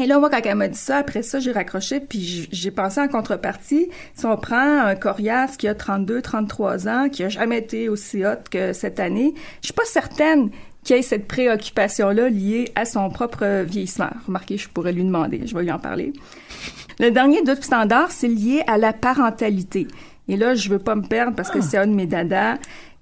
Et 0.00 0.06
là, 0.06 0.20
moi, 0.20 0.30
quand 0.30 0.40
elle 0.44 0.54
m'a 0.54 0.68
dit 0.68 0.78
ça, 0.78 0.98
après 0.98 1.22
ça, 1.22 1.40
j'ai 1.40 1.50
raccroché, 1.50 1.98
puis 1.98 2.48
j'ai 2.52 2.70
pensé 2.70 3.00
en 3.00 3.08
contrepartie, 3.08 3.88
si 4.14 4.26
on 4.26 4.36
prend 4.36 4.86
un 4.86 4.94
coriace 4.94 5.56
qui 5.56 5.66
a 5.66 5.74
32, 5.74 6.22
33 6.22 6.88
ans, 6.88 7.08
qui 7.08 7.24
a 7.24 7.28
jamais 7.28 7.58
été 7.58 7.88
aussi 7.88 8.24
hot 8.24 8.36
que 8.48 8.72
cette 8.72 9.00
année, 9.00 9.34
je 9.60 9.66
suis 9.66 9.74
pas 9.74 9.84
certaine 9.84 10.50
qu'il 10.84 10.94
ait 10.94 11.02
cette 11.02 11.26
préoccupation-là 11.26 12.28
liée 12.28 12.70
à 12.76 12.84
son 12.84 13.10
propre 13.10 13.64
vieillissement. 13.64 14.10
Remarquez, 14.26 14.56
je 14.56 14.68
pourrais 14.68 14.92
lui 14.92 15.02
demander, 15.02 15.42
je 15.44 15.54
vais 15.56 15.64
lui 15.64 15.72
en 15.72 15.80
parler. 15.80 16.12
Le 17.00 17.10
dernier 17.10 17.42
double 17.42 17.62
standard, 17.62 18.12
c'est 18.12 18.28
lié 18.28 18.62
à 18.68 18.78
la 18.78 18.92
parentalité. 18.92 19.88
Et 20.28 20.36
là, 20.36 20.54
je 20.54 20.68
veux 20.68 20.78
pas 20.78 20.94
me 20.94 21.06
perdre 21.06 21.34
parce 21.34 21.50
que 21.50 21.60
c'est 21.60 21.78
un 21.78 21.86
de 21.86 21.94
mes 21.94 22.06
dadas 22.06 22.58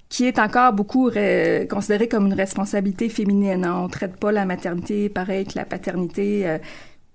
qui 0.08 0.26
est 0.26 0.38
encore 0.38 0.72
beaucoup 0.72 1.04
ré- 1.04 1.66
considéré 1.70 2.08
comme 2.08 2.26
une 2.26 2.34
responsabilité 2.34 3.08
féminine. 3.08 3.64
hein. 3.64 3.80
On 3.84 3.88
traite 3.88 4.16
pas 4.16 4.32
la 4.32 4.44
maternité 4.44 5.08
pareil 5.08 5.44
que 5.46 5.52
la 5.56 5.64
paternité. 5.64 6.46
euh. 6.46 6.58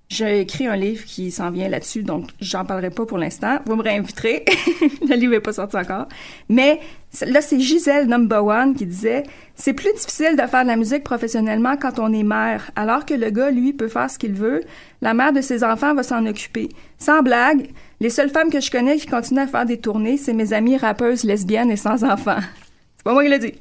J'ai 0.10 0.42
écrit 0.42 0.68
un 0.68 0.76
livre 0.76 1.06
qui 1.06 1.32
s'en 1.32 1.52
vient 1.52 1.70
là-dessus, 1.70 2.04
donc 2.04 2.26
j'en 2.42 2.66
parlerai 2.66 2.90
pas 2.90 3.06
pour 3.06 3.18
l'instant. 3.18 3.60
Vous 3.66 3.78
me 3.78 3.82
réinviterez. 3.82 4.44
le 5.08 5.16
livre 5.16 5.36
est 5.36 5.40
pas 5.40 5.54
sorti 5.54 5.78
encore. 5.78 6.08
Mais 6.50 6.82
là, 7.26 7.40
c'est 7.40 7.62
Gisèle 7.62 8.08
Number 8.08 8.44
qui 8.78 8.86
disait 8.86 9.24
«C'est 9.56 9.72
plus 9.72 9.94
difficile 9.94 10.36
de 10.36 10.46
faire 10.48 10.64
de 10.64 10.68
la 10.68 10.76
musique 10.76 11.06
professionnellement 11.06 11.78
quand 11.78 11.98
on 11.98 12.12
est 12.12 12.24
mère, 12.24 12.72
alors 12.76 13.06
que 13.06 13.14
le 13.14 13.30
gars, 13.30 13.52
lui, 13.52 13.72
peut 13.72 13.88
faire 13.88 14.10
ce 14.12 14.20
qu'il 14.20 14.34
veut. 14.34 14.60
La 15.02 15.14
mère 15.14 15.32
de 15.32 15.40
ses 15.40 15.64
enfants 15.64 15.96
va 15.96 16.04
s'en 16.04 16.26
occuper. 16.26 16.68
Sans 16.98 17.22
blague, 17.24 17.70
les 18.02 18.10
seules 18.10 18.32
femmes 18.32 18.50
que 18.50 18.60
je 18.60 18.70
connais 18.70 18.98
qui 18.98 19.08
continuent 19.08 19.40
à 19.44 19.48
faire 19.48 19.66
des 19.66 19.78
tournées, 19.80 20.18
c'est 20.18 20.34
mes 20.34 20.52
amies 20.52 20.76
rappeuses 20.76 21.24
lesbiennes 21.24 21.72
et 21.72 21.78
sans 21.78 22.04
enfants.» 22.04 22.40
C'est 23.02 23.04
pas 23.04 23.14
moi 23.14 23.24
qui 23.24 23.30
l'ai 23.30 23.40
dit. 23.40 23.54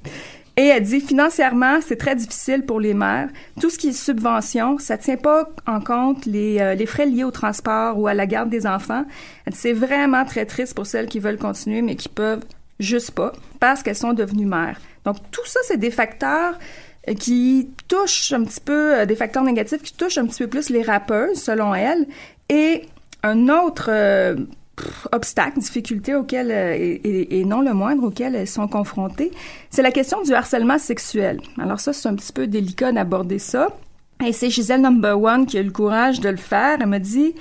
Et 0.56 0.66
elle 0.66 0.82
dit 0.82 1.00
financièrement, 1.00 1.80
c'est 1.80 1.96
très 1.96 2.14
difficile 2.14 2.66
pour 2.66 2.80
les 2.80 2.92
mères. 2.92 3.30
Tout 3.60 3.70
ce 3.70 3.78
qui 3.78 3.88
est 3.88 3.92
subvention, 3.92 4.78
ça 4.78 4.98
tient 4.98 5.16
pas 5.16 5.48
en 5.66 5.80
compte 5.80 6.26
les, 6.26 6.60
euh, 6.60 6.74
les 6.74 6.84
frais 6.84 7.06
liés 7.06 7.24
au 7.24 7.30
transport 7.30 7.98
ou 7.98 8.06
à 8.06 8.12
la 8.12 8.26
garde 8.26 8.50
des 8.50 8.66
enfants. 8.66 9.06
C'est 9.50 9.72
vraiment 9.72 10.26
très 10.26 10.44
triste 10.44 10.74
pour 10.74 10.86
celles 10.86 11.06
qui 11.06 11.18
veulent 11.18 11.38
continuer 11.38 11.80
mais 11.80 11.96
qui 11.96 12.10
peuvent 12.10 12.44
juste 12.78 13.12
pas 13.12 13.32
parce 13.58 13.82
qu'elles 13.82 13.96
sont 13.96 14.12
devenues 14.12 14.44
mères. 14.44 14.78
Donc 15.06 15.16
tout 15.30 15.46
ça, 15.46 15.60
c'est 15.64 15.78
des 15.78 15.90
facteurs 15.90 16.58
euh, 17.08 17.14
qui 17.14 17.70
touchent 17.88 18.32
un 18.32 18.44
petit 18.44 18.60
peu, 18.60 18.98
euh, 18.98 19.06
des 19.06 19.16
facteurs 19.16 19.42
négatifs 19.42 19.82
qui 19.82 19.94
touchent 19.94 20.18
un 20.18 20.26
petit 20.26 20.42
peu 20.42 20.48
plus 20.48 20.68
les 20.68 20.82
rappeuses, 20.82 21.40
selon 21.42 21.74
elle. 21.74 22.06
Et 22.50 22.82
un 23.22 23.48
autre 23.48 23.86
euh, 23.88 24.36
pff, 24.76 25.08
obstacle, 25.12 25.58
difficulté 25.58 26.14
auquel, 26.14 26.50
euh, 26.50 26.98
et, 27.04 27.44
non 27.44 27.60
le 27.60 27.72
moindre, 27.74 28.04
auquel 28.04 28.34
elles 28.34 28.48
sont 28.48 28.68
confrontées, 28.68 29.30
c'est 29.70 29.82
la 29.82 29.90
question 29.90 30.22
du 30.22 30.32
harcèlement 30.32 30.78
sexuel. 30.78 31.40
Alors 31.58 31.80
ça, 31.80 31.92
c'est 31.92 32.08
un 32.08 32.14
petit 32.14 32.32
peu 32.32 32.46
délicat 32.46 32.92
d'aborder 32.92 33.38
ça. 33.38 33.68
Et 34.24 34.32
c'est 34.32 34.50
Gisèle 34.50 34.82
Number 34.82 35.20
One 35.20 35.46
qui 35.46 35.56
a 35.56 35.60
eu 35.60 35.64
le 35.64 35.70
courage 35.70 36.20
de 36.20 36.28
le 36.28 36.36
faire. 36.36 36.78
Elle 36.80 36.86
me 36.88 36.98
dit, 36.98 37.34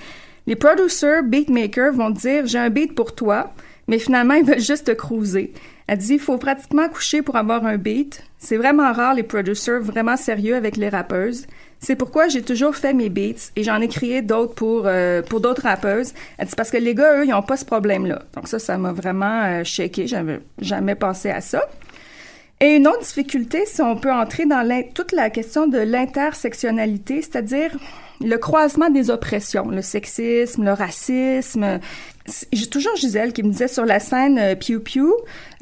les 0.47 0.55
producers, 0.55 1.23
beatmakers 1.23 1.93
vont 1.93 2.09
dire, 2.09 2.45
j'ai 2.45 2.57
un 2.57 2.69
beat 2.69 2.95
pour 2.95 3.13
toi, 3.13 3.53
mais 3.88 3.99
finalement, 3.99 4.36
ils 4.36 4.45
veulent 4.45 4.59
juste 4.59 4.88
te 4.88 4.91
cruiser. 4.91 5.53
Elle 5.88 5.97
dit, 5.97 6.13
il 6.13 6.19
faut 6.19 6.38
pratiquement 6.38 6.88
coucher 6.88 7.21
pour 7.21 7.36
avoir 7.36 7.65
un 7.65 7.77
beat. 7.77 8.23
C'est 8.38 8.57
vraiment 8.57 8.93
rare 8.93 9.13
les 9.13 9.23
producers 9.23 9.82
vraiment 9.82 10.15
sérieux 10.15 10.55
avec 10.55 10.77
les 10.77 10.89
rappeuses. 10.89 11.47
C'est 11.80 11.95
pourquoi 11.95 12.27
j'ai 12.27 12.41
toujours 12.41 12.75
fait 12.75 12.93
mes 12.93 13.09
beats 13.09 13.51
et 13.55 13.63
j'en 13.63 13.80
ai 13.80 13.88
créé 13.88 14.21
d'autres 14.21 14.53
pour 14.53 14.84
euh, 14.86 15.21
pour 15.21 15.39
d'autres 15.39 15.63
rappeuses. 15.63 16.13
Dit 16.39 16.55
parce 16.55 16.71
que 16.71 16.77
les 16.77 16.93
gars 16.93 17.19
eux 17.19 17.25
ils 17.25 17.34
ont 17.34 17.41
pas 17.41 17.57
ce 17.57 17.65
problème 17.65 18.05
là. 18.05 18.21
Donc 18.36 18.47
ça 18.47 18.59
ça 18.59 18.77
m'a 18.77 18.91
vraiment 18.91 19.43
euh, 19.43 19.63
shaké, 19.63 20.07
j'avais 20.07 20.41
jamais 20.59 20.95
pensé 20.95 21.30
à 21.30 21.41
ça. 21.41 21.63
Et 22.61 22.75
une 22.75 22.88
autre 22.88 22.99
difficulté, 22.99 23.65
si 23.65 23.82
on 23.82 23.95
peut 23.95 24.11
entrer 24.11 24.45
dans 24.45 24.67
toute 24.93 25.13
la 25.13 25.30
question 25.30 25.67
de 25.67 25.77
l'intersectionnalité, 25.77 27.21
c'est-à-dire 27.21 27.71
le 28.21 28.36
croisement 28.36 28.89
des 28.89 29.09
oppressions, 29.09 29.69
le 29.69 29.82
sexisme, 29.82 30.65
le 30.65 30.73
racisme. 30.73 31.80
J'ai 32.51 32.67
toujours 32.67 32.95
Gisèle 32.95 33.34
qui 33.34 33.43
me 33.43 33.51
disait 33.51 33.67
sur 33.67 33.86
la 33.86 33.99
scène 33.99 34.38
euh, 34.38 34.55
Pew 34.55 34.80
Pew, 34.80 34.99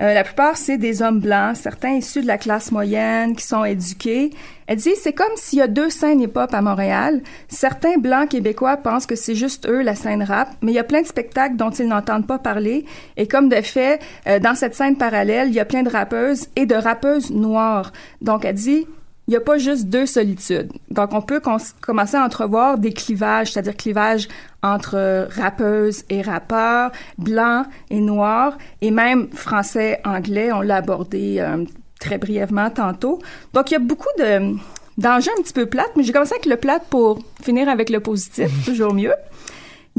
euh, 0.02 0.14
la 0.14 0.24
plupart 0.24 0.58
c'est 0.58 0.78
des 0.78 1.02
hommes 1.02 1.20
blancs, 1.20 1.56
certains 1.56 1.94
issus 1.94 2.22
de 2.22 2.28
la 2.28 2.38
classe 2.38 2.72
moyenne, 2.72 3.36
qui 3.36 3.46
sont 3.46 3.64
éduqués. 3.64 4.32
Elle 4.66 4.78
dit 4.78 4.94
c'est 5.02 5.14
comme 5.14 5.32
s'il 5.36 5.60
y 5.60 5.62
a 5.62 5.68
deux 5.68 5.90
scènes 5.90 6.20
hip-hop 6.20 6.54
à 6.54 6.62
Montréal. 6.62 7.22
Certains 7.48 7.98
blancs 7.98 8.30
québécois 8.30 8.78
pensent 8.78 9.06
que 9.06 9.16
c'est 9.16 9.36
juste 9.36 9.68
eux 9.68 9.82
la 9.82 9.96
scène 9.96 10.24
rap, 10.24 10.50
mais 10.62 10.74
il 10.74 10.76
y 10.76 10.80
a 10.80 10.84
plein 10.84 11.02
de 11.02 11.08
spectacles 11.08 11.56
dont 11.56 11.70
ils 11.70 11.88
n'entendent 11.88 12.28
pas 12.28 12.40
parler. 12.40 12.86
Et 13.16 13.28
comme 13.28 13.48
de 13.48 13.62
fait, 13.62 14.02
euh, 14.28 14.40
dans 14.40 14.56
cette 14.56 14.76
scène 14.76 14.98
parallèle, 14.98 15.50
il 15.50 15.54
y 15.54 15.60
a 15.60 15.66
plein 15.66 15.84
de 15.84 15.90
rappeuses 15.90 16.48
et 16.56 16.66
de 16.66 16.76
rappeuses 16.76 17.32
noires. 17.32 17.94
Donc 18.22 18.44
elle 18.44 18.56
dit 18.56 18.88
il 19.28 19.32
n'y 19.32 19.38
a 19.38 19.42
pas 19.42 19.58
juste 19.58 19.88
deux 19.88 20.06
solitudes. 20.06 20.72
Donc, 20.90 21.14
on 21.14 21.22
peut 21.22 21.42
commencer 21.82 22.16
à 22.16 22.24
entrevoir 22.24 22.78
des 22.78 22.94
clivages, 22.94 23.52
c'est-à-dire 23.52 23.76
clivages 23.76 24.30
entre 24.64 25.28
rappeuses 25.36 26.04
et 26.10 26.22
rappeurs, 26.22 26.92
blancs 27.18 27.66
et 27.90 28.00
noirs, 28.00 28.58
et 28.82 28.90
même 28.90 29.30
français, 29.34 30.00
anglais, 30.06 30.52
on 30.54 30.62
l'a 30.62 30.78
abordé 30.78 31.38
euh, 31.40 31.66
très 32.00 32.18
brièvement 32.18 32.70
tantôt. 32.70 33.20
Donc, 33.54 33.70
il 33.70 33.74
y 33.74 33.78
a 33.78 33.80
beaucoup 33.80 34.08
de 34.18 34.56
d'enjeux 34.98 35.32
un 35.38 35.42
petit 35.44 35.54
peu 35.54 35.68
plates, 35.68 35.92
mais 35.96 36.04
j'ai 36.04 36.12
commencé 36.12 36.34
avec 36.34 36.48
le 36.48 36.58
plate 36.58 36.86
pour 36.90 37.20
finir 37.44 37.70
avec 37.70 37.90
le 37.90 38.00
positif, 38.00 38.50
toujours 38.66 38.94
mieux. 38.94 39.14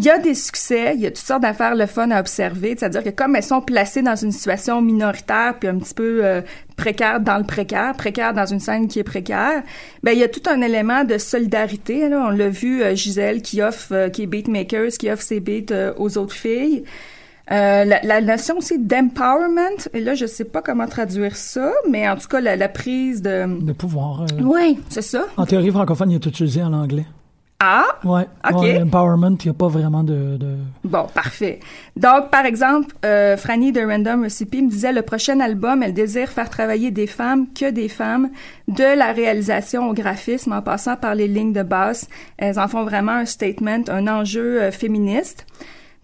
Il 0.00 0.04
y 0.04 0.10
a 0.10 0.18
des 0.18 0.34
succès, 0.34 0.92
il 0.94 1.00
y 1.00 1.06
a 1.06 1.10
toutes 1.10 1.26
sortes 1.26 1.42
d'affaires 1.42 1.74
le 1.74 1.86
fun 1.86 2.08
à 2.12 2.20
observer, 2.20 2.76
c'est-à-dire 2.78 3.02
que 3.02 3.10
comme 3.10 3.34
elles 3.34 3.42
sont 3.42 3.60
placées 3.60 4.00
dans 4.00 4.14
une 4.14 4.30
situation 4.30 4.80
minoritaire 4.80 5.56
puis 5.58 5.68
un 5.68 5.76
petit 5.76 5.92
peu 5.92 6.20
euh, 6.24 6.40
précaire 6.76 7.18
dans 7.20 7.36
le 7.36 7.42
précaire, 7.42 7.94
précaire 7.96 8.32
dans 8.32 8.46
une 8.46 8.60
scène 8.60 8.86
qui 8.86 9.00
est 9.00 9.04
précaire, 9.04 9.64
ben 10.04 10.12
il 10.12 10.18
y 10.20 10.22
a 10.22 10.28
tout 10.28 10.48
un 10.48 10.60
élément 10.60 11.02
de 11.02 11.18
solidarité. 11.18 12.08
Là. 12.08 12.26
On 12.28 12.30
l'a 12.30 12.48
vu, 12.48 12.80
euh, 12.80 12.94
Gisèle 12.94 13.42
qui 13.42 13.60
offre, 13.60 13.88
euh, 13.92 14.08
qui 14.08 14.22
est 14.22 14.26
beatmaker, 14.26 14.86
qui 14.90 15.10
offre 15.10 15.22
ses 15.22 15.40
beats 15.40 15.72
euh, 15.72 15.92
aux 15.96 16.16
autres 16.16 16.34
filles. 16.36 16.84
Euh, 17.50 17.84
la, 17.84 18.00
la 18.02 18.20
notion 18.20 18.58
aussi 18.58 18.78
d'empowerment, 18.78 19.88
et 19.94 20.00
là 20.00 20.14
je 20.14 20.26
sais 20.26 20.44
pas 20.44 20.62
comment 20.62 20.86
traduire 20.86 21.34
ça, 21.34 21.72
mais 21.90 22.08
en 22.08 22.14
tout 22.16 22.28
cas 22.28 22.40
la, 22.40 22.54
la 22.56 22.68
prise 22.68 23.20
de... 23.22 23.46
De 23.64 23.72
pouvoir. 23.72 24.22
euh, 24.22 24.42
Oui, 24.42 24.78
c'est 24.90 25.02
ça. 25.02 25.24
En 25.38 25.44
théorie 25.46 25.70
francophone, 25.70 26.10
il 26.12 26.16
est 26.16 26.26
utilisé 26.26 26.62
en 26.62 26.72
anglais. 26.74 27.06
Ah, 27.60 27.86
Ouais. 28.04 28.26
OK. 28.48 28.60
ouais, 28.60 28.82
empowerment, 28.82 29.36
il 29.40 29.46
n'y 29.46 29.50
a 29.50 29.54
pas 29.54 29.66
vraiment 29.66 30.04
de. 30.04 30.36
de... 30.36 30.54
Bon, 30.84 31.06
parfait. 31.12 31.58
Donc, 31.96 32.30
par 32.30 32.44
exemple, 32.46 32.94
euh, 33.04 33.36
Franny 33.36 33.72
de 33.72 33.80
Random 33.80 34.22
Recipe 34.22 34.62
me 34.62 34.70
disait 34.70 34.92
le 34.92 35.02
prochain 35.02 35.40
album, 35.40 35.82
elle 35.82 35.92
désire 35.92 36.28
faire 36.28 36.50
travailler 36.50 36.92
des 36.92 37.08
femmes, 37.08 37.46
que 37.52 37.70
des 37.70 37.88
femmes, 37.88 38.30
de 38.68 38.96
la 38.96 39.10
réalisation 39.12 39.88
au 39.90 39.92
graphisme, 39.92 40.52
en 40.52 40.62
passant 40.62 40.94
par 40.94 41.16
les 41.16 41.26
lignes 41.26 41.52
de 41.52 41.64
basse. 41.64 42.08
Elles 42.36 42.60
en 42.60 42.68
font 42.68 42.84
vraiment 42.84 43.12
un 43.12 43.24
statement, 43.24 43.82
un 43.88 44.06
enjeu 44.06 44.62
euh, 44.62 44.70
féministe. 44.70 45.44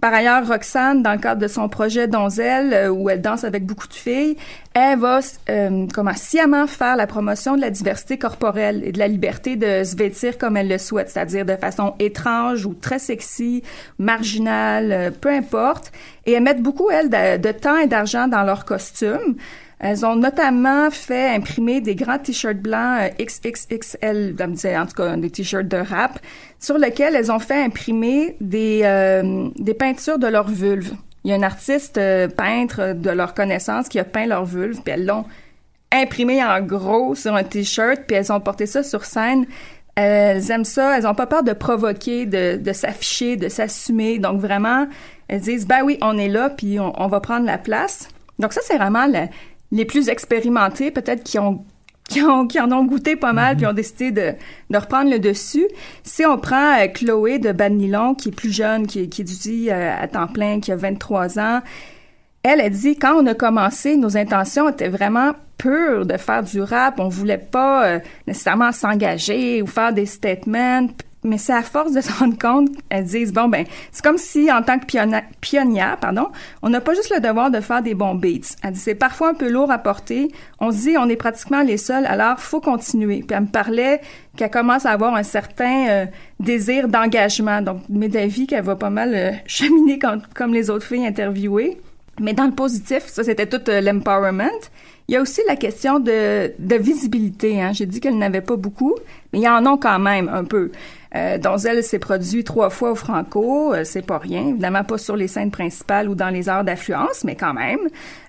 Par 0.05 0.13
ailleurs, 0.13 0.47
Roxane, 0.47 1.03
dans 1.03 1.13
le 1.13 1.19
cadre 1.19 1.41
de 1.41 1.49
son 1.49 1.67
projet 1.71 2.07
Donzelle, 2.09 2.75
euh, 2.75 2.89
où 2.91 3.09
elle 3.09 3.23
danse 3.23 3.43
avec 3.43 3.65
beaucoup 3.65 3.89
de 3.89 3.95
filles, 3.95 4.37
elle 4.75 4.99
va 4.99 5.21
euh, 5.49 5.87
comment 5.95 6.13
sciemment 6.13 6.67
faire 6.67 6.97
la 6.97 7.07
promotion 7.07 7.57
de 7.57 7.63
la 7.63 7.71
diversité 7.71 8.19
corporelle 8.19 8.83
et 8.85 8.93
de 8.93 8.99
la 8.99 9.09
liberté 9.09 9.57
de 9.57 9.83
se 9.83 9.97
vêtir 9.97 10.37
comme 10.37 10.59
elle 10.59 10.69
le 10.69 10.77
souhaite, 10.77 11.09
c'est-à-dire 11.09 11.47
de 11.47 11.57
façon 11.57 11.95
étrange 12.01 12.67
ou 12.67 12.75
très 12.75 12.99
sexy, 12.99 13.63
marginale, 13.99 14.93
euh, 14.93 15.11
peu 15.11 15.31
importe. 15.31 15.91
Et 16.27 16.33
elles 16.33 16.43
mettent 16.43 16.63
beaucoup, 16.63 16.91
elles, 16.91 17.09
de, 17.09 17.39
de 17.39 17.53
temps 17.53 17.79
et 17.79 17.87
d'argent 17.87 18.29
dans 18.29 18.43
leurs 18.43 18.67
costumes. 18.67 19.37
Elles 19.85 20.07
ont 20.07 20.17
notamment 20.17 20.91
fait 20.91 21.29
imprimer 21.29 21.83
des 21.83 21.95
grands 21.95 22.17
t-shirts 22.19 22.57
blancs 22.57 23.01
euh, 23.03 23.23
XXXL, 23.23 24.35
en 24.41 24.87
tout 24.87 24.95
cas 24.95 25.15
des 25.19 25.29
t-shirts 25.29 25.69
de 25.69 25.77
rap, 25.77 26.19
sur 26.59 26.79
lesquels 26.79 27.15
elles 27.15 27.31
ont 27.31 27.39
fait 27.39 27.63
imprimer 27.63 28.35
des, 28.41 28.81
euh, 28.85 29.51
des 29.57 29.75
peintures 29.75 30.19
de 30.19 30.27
leur 30.27 30.49
vulve. 30.49 30.95
Il 31.23 31.31
y 31.31 31.35
a 31.35 31.37
un 31.37 31.43
artiste 31.43 31.99
euh, 31.99 32.29
peintre 32.29 32.95
de 32.95 33.11
leur 33.11 33.35
connaissance 33.35 33.91
qui 33.91 33.99
a 33.99 34.05
peint 34.05 34.25
leur 34.25 34.47
vulve, 34.47 34.81
puis 34.83 34.95
elles 34.95 35.05
l'ont 35.05 35.27
imprimé 35.93 36.43
en 36.43 36.63
gros 36.63 37.15
sur 37.15 37.35
un 37.35 37.45
t-shirt, 37.45 38.05
puis 38.07 38.17
elles 38.17 38.33
ont 38.33 38.41
porté 38.41 38.65
ça 38.65 38.83
sur 38.83 39.05
scène. 39.05 39.45
Elles 39.97 40.51
aiment 40.51 40.65
ça, 40.65 40.97
elles 40.97 41.07
ont 41.07 41.15
pas 41.15 41.27
peur 41.27 41.43
de 41.43 41.53
provoquer, 41.53 42.25
de, 42.25 42.73
s'afficher, 42.73 43.37
de 43.37 43.51
s'assumer. 43.51 44.19
Donc 44.19 44.41
vraiment, 44.41 44.89
elles 45.29 45.43
disent, 45.43 45.67
ben 45.67 45.83
oui, 45.85 45.99
on 46.01 46.17
est 46.17 46.29
là, 46.29 46.49
puis 46.49 46.81
on, 46.81 46.99
on 46.99 47.07
va 47.07 47.21
prendre 47.21 47.45
la 47.45 47.59
place. 47.59 48.09
Donc 48.39 48.55
ça, 48.55 48.63
c'est 48.65 48.79
vraiment 48.79 49.07
le- 49.07 49.29
les 49.73 49.85
plus 49.85 50.09
expérimentés, 50.09 50.91
peut-être 50.91 51.23
qui 51.25 51.39
ont 51.39 51.65
qui, 52.09 52.23
ont, 52.23 52.47
qui 52.47 52.61
en 52.61 52.71
ont 52.71 52.85
goûté 52.85 53.17
pas 53.17 53.33
mal, 53.33 53.57
puis 53.57 53.67
ont 53.67 53.73
décidé 53.73 54.11
de, 54.11 54.35
de 54.71 54.79
reprendre 54.79 55.11
le 55.11 55.19
dessus. 55.19 55.67
Si 56.03 56.25
on 56.27 56.39
prend 56.39 56.79
euh, 56.79 56.87
Chloé 56.89 57.39
de 57.39 57.53
Bad 57.53 57.73
Nylon, 57.73 58.15
qui 58.15 58.29
est 58.29 58.33
plus 58.33 58.53
jeune, 58.53 58.87
qui, 58.87 59.09
qui 59.09 59.23
étudie 59.23 59.69
euh, 59.71 59.95
à 59.99 60.07
temps 60.07 60.27
plein, 60.27 60.61
qui 60.61 60.71
a 60.71 60.77
23 60.77 61.39
ans, 61.39 61.61
elle 62.43 62.61
a 62.61 62.69
dit 62.69 62.97
quand 62.97 63.15
on 63.15 63.27
a 63.27 63.35
commencé, 63.35 63.97
nos 63.97 64.19
intentions 64.19 64.69
étaient 64.69 64.91
vraiment 64.91 65.33
pures 65.57 66.05
de 66.05 66.19
faire 66.19 66.43
du 66.43 66.61
rap. 66.61 67.01
On 67.01 67.09
voulait 67.09 67.39
pas 67.39 67.87
euh, 67.87 67.99
nécessairement 68.27 68.71
s'engager 68.71 69.63
ou 69.63 69.67
faire 69.67 69.95
des 69.95 70.07
statements. 70.07 70.87
Mais 71.25 71.39
c'est 71.39 71.55
à 71.55 71.63
force 71.63 71.93
de 71.93 72.03
se 72.03 72.13
rendre 72.13 72.39
compte, 72.39 72.69
elles 72.91 73.05
disent 73.05 73.33
bon 73.33 73.49
ben 73.49 73.65
c'est 73.93 74.05
comme 74.05 74.19
si 74.19 74.53
en 74.53 74.63
tant 74.63 74.79
que 74.79 74.85
pionnière, 75.41 75.97
pardon, 75.99 76.29
on 76.61 76.69
n'a 76.69 76.83
pas 76.83 76.93
juste 76.93 77.13
le 77.15 77.21
devoir 77.21 77.51
de 77.51 77.61
faire 77.61 77.83
des 77.83 77.95
bons 77.95 78.15
beats. 78.15 78.57
Elle 78.63 78.73
dit 78.73 78.79
c'est 78.79 78.95
parfois 78.95 79.31
un 79.31 79.35
peu 79.35 79.49
lourd 79.49 79.71
à 79.71 79.79
porter. 79.79 80.31
On 80.61 80.71
se 80.71 80.83
dit 80.83 80.97
on 80.99 81.09
est 81.09 81.17
pratiquement 81.17 81.63
les 81.63 81.79
seuls, 81.79 82.05
alors 82.05 82.39
faut 82.39 82.61
continuer. 82.61 83.25
Puis 83.27 83.35
elle 83.35 83.45
me 83.45 83.49
parlait 83.49 84.03
qu'elle 84.37 84.51
commence 84.51 84.85
à 84.85 84.91
avoir 84.91 85.15
un 85.15 85.23
certain 85.23 85.89
euh, 85.89 86.07
désir 86.41 86.89
d'engagement. 86.89 87.63
Donc 87.63 87.81
mais 87.89 88.09
d'avis 88.09 88.47
qu'elle 88.47 88.65
va 88.65 88.77
pas 88.77 88.91
mal 88.91 89.15
euh, 89.15 89.33
cheminer 89.47 89.99
comme, 89.99 90.21
comme 90.35 90.53
les 90.53 90.69
autres 90.69 90.85
filles 90.85 91.07
interviewées. 91.07 91.79
Mais 92.21 92.35
dans 92.35 92.45
le 92.45 92.53
positif, 92.53 93.07
ça 93.07 93.25
c'était 93.25 93.47
tout 93.47 93.71
euh, 93.71 93.81
l'empowerment. 93.81 94.51
Il 95.09 95.15
y 95.15 95.17
a 95.17 95.21
aussi 95.21 95.43
la 95.47 95.57
question 95.57 96.01
de, 96.01 96.53
de 96.59 96.77
visibilité. 96.77 97.61
Hein. 97.61 97.73
J'ai 97.73 97.87
dit 97.87 98.01
qu'elle 98.01 98.17
n'avait 98.17 98.41
pas 98.41 98.57
beaucoup, 98.57 98.95
mais 99.33 99.41
il 99.41 99.43
y 99.43 99.49
en 99.49 99.67
a 99.67 99.77
quand 99.77 99.99
même 99.99 100.31
un 100.33 100.45
peu. 100.45 100.71
Euh, 101.15 101.39
Donzel 101.39 101.83
s'est 101.85 101.99
produit 101.99 102.43
trois 102.43 102.71
fois 102.71 102.91
au 102.93 102.95
Franco, 102.95 103.73
euh, 103.73 103.85
c'est 103.85 104.03
pas 104.03 104.19
rien. 104.19 104.49
Évidemment 104.49 104.83
pas 104.83 104.99
sur 104.99 105.15
les 105.15 105.29
scènes 105.29 105.51
principales 105.51 106.09
ou 106.09 106.15
dans 106.15 106.31
les 106.31 106.49
heures 106.49 106.65
d'affluence, 106.65 107.23
mais 107.23 107.37
quand 107.37 107.55
même. 107.55 107.79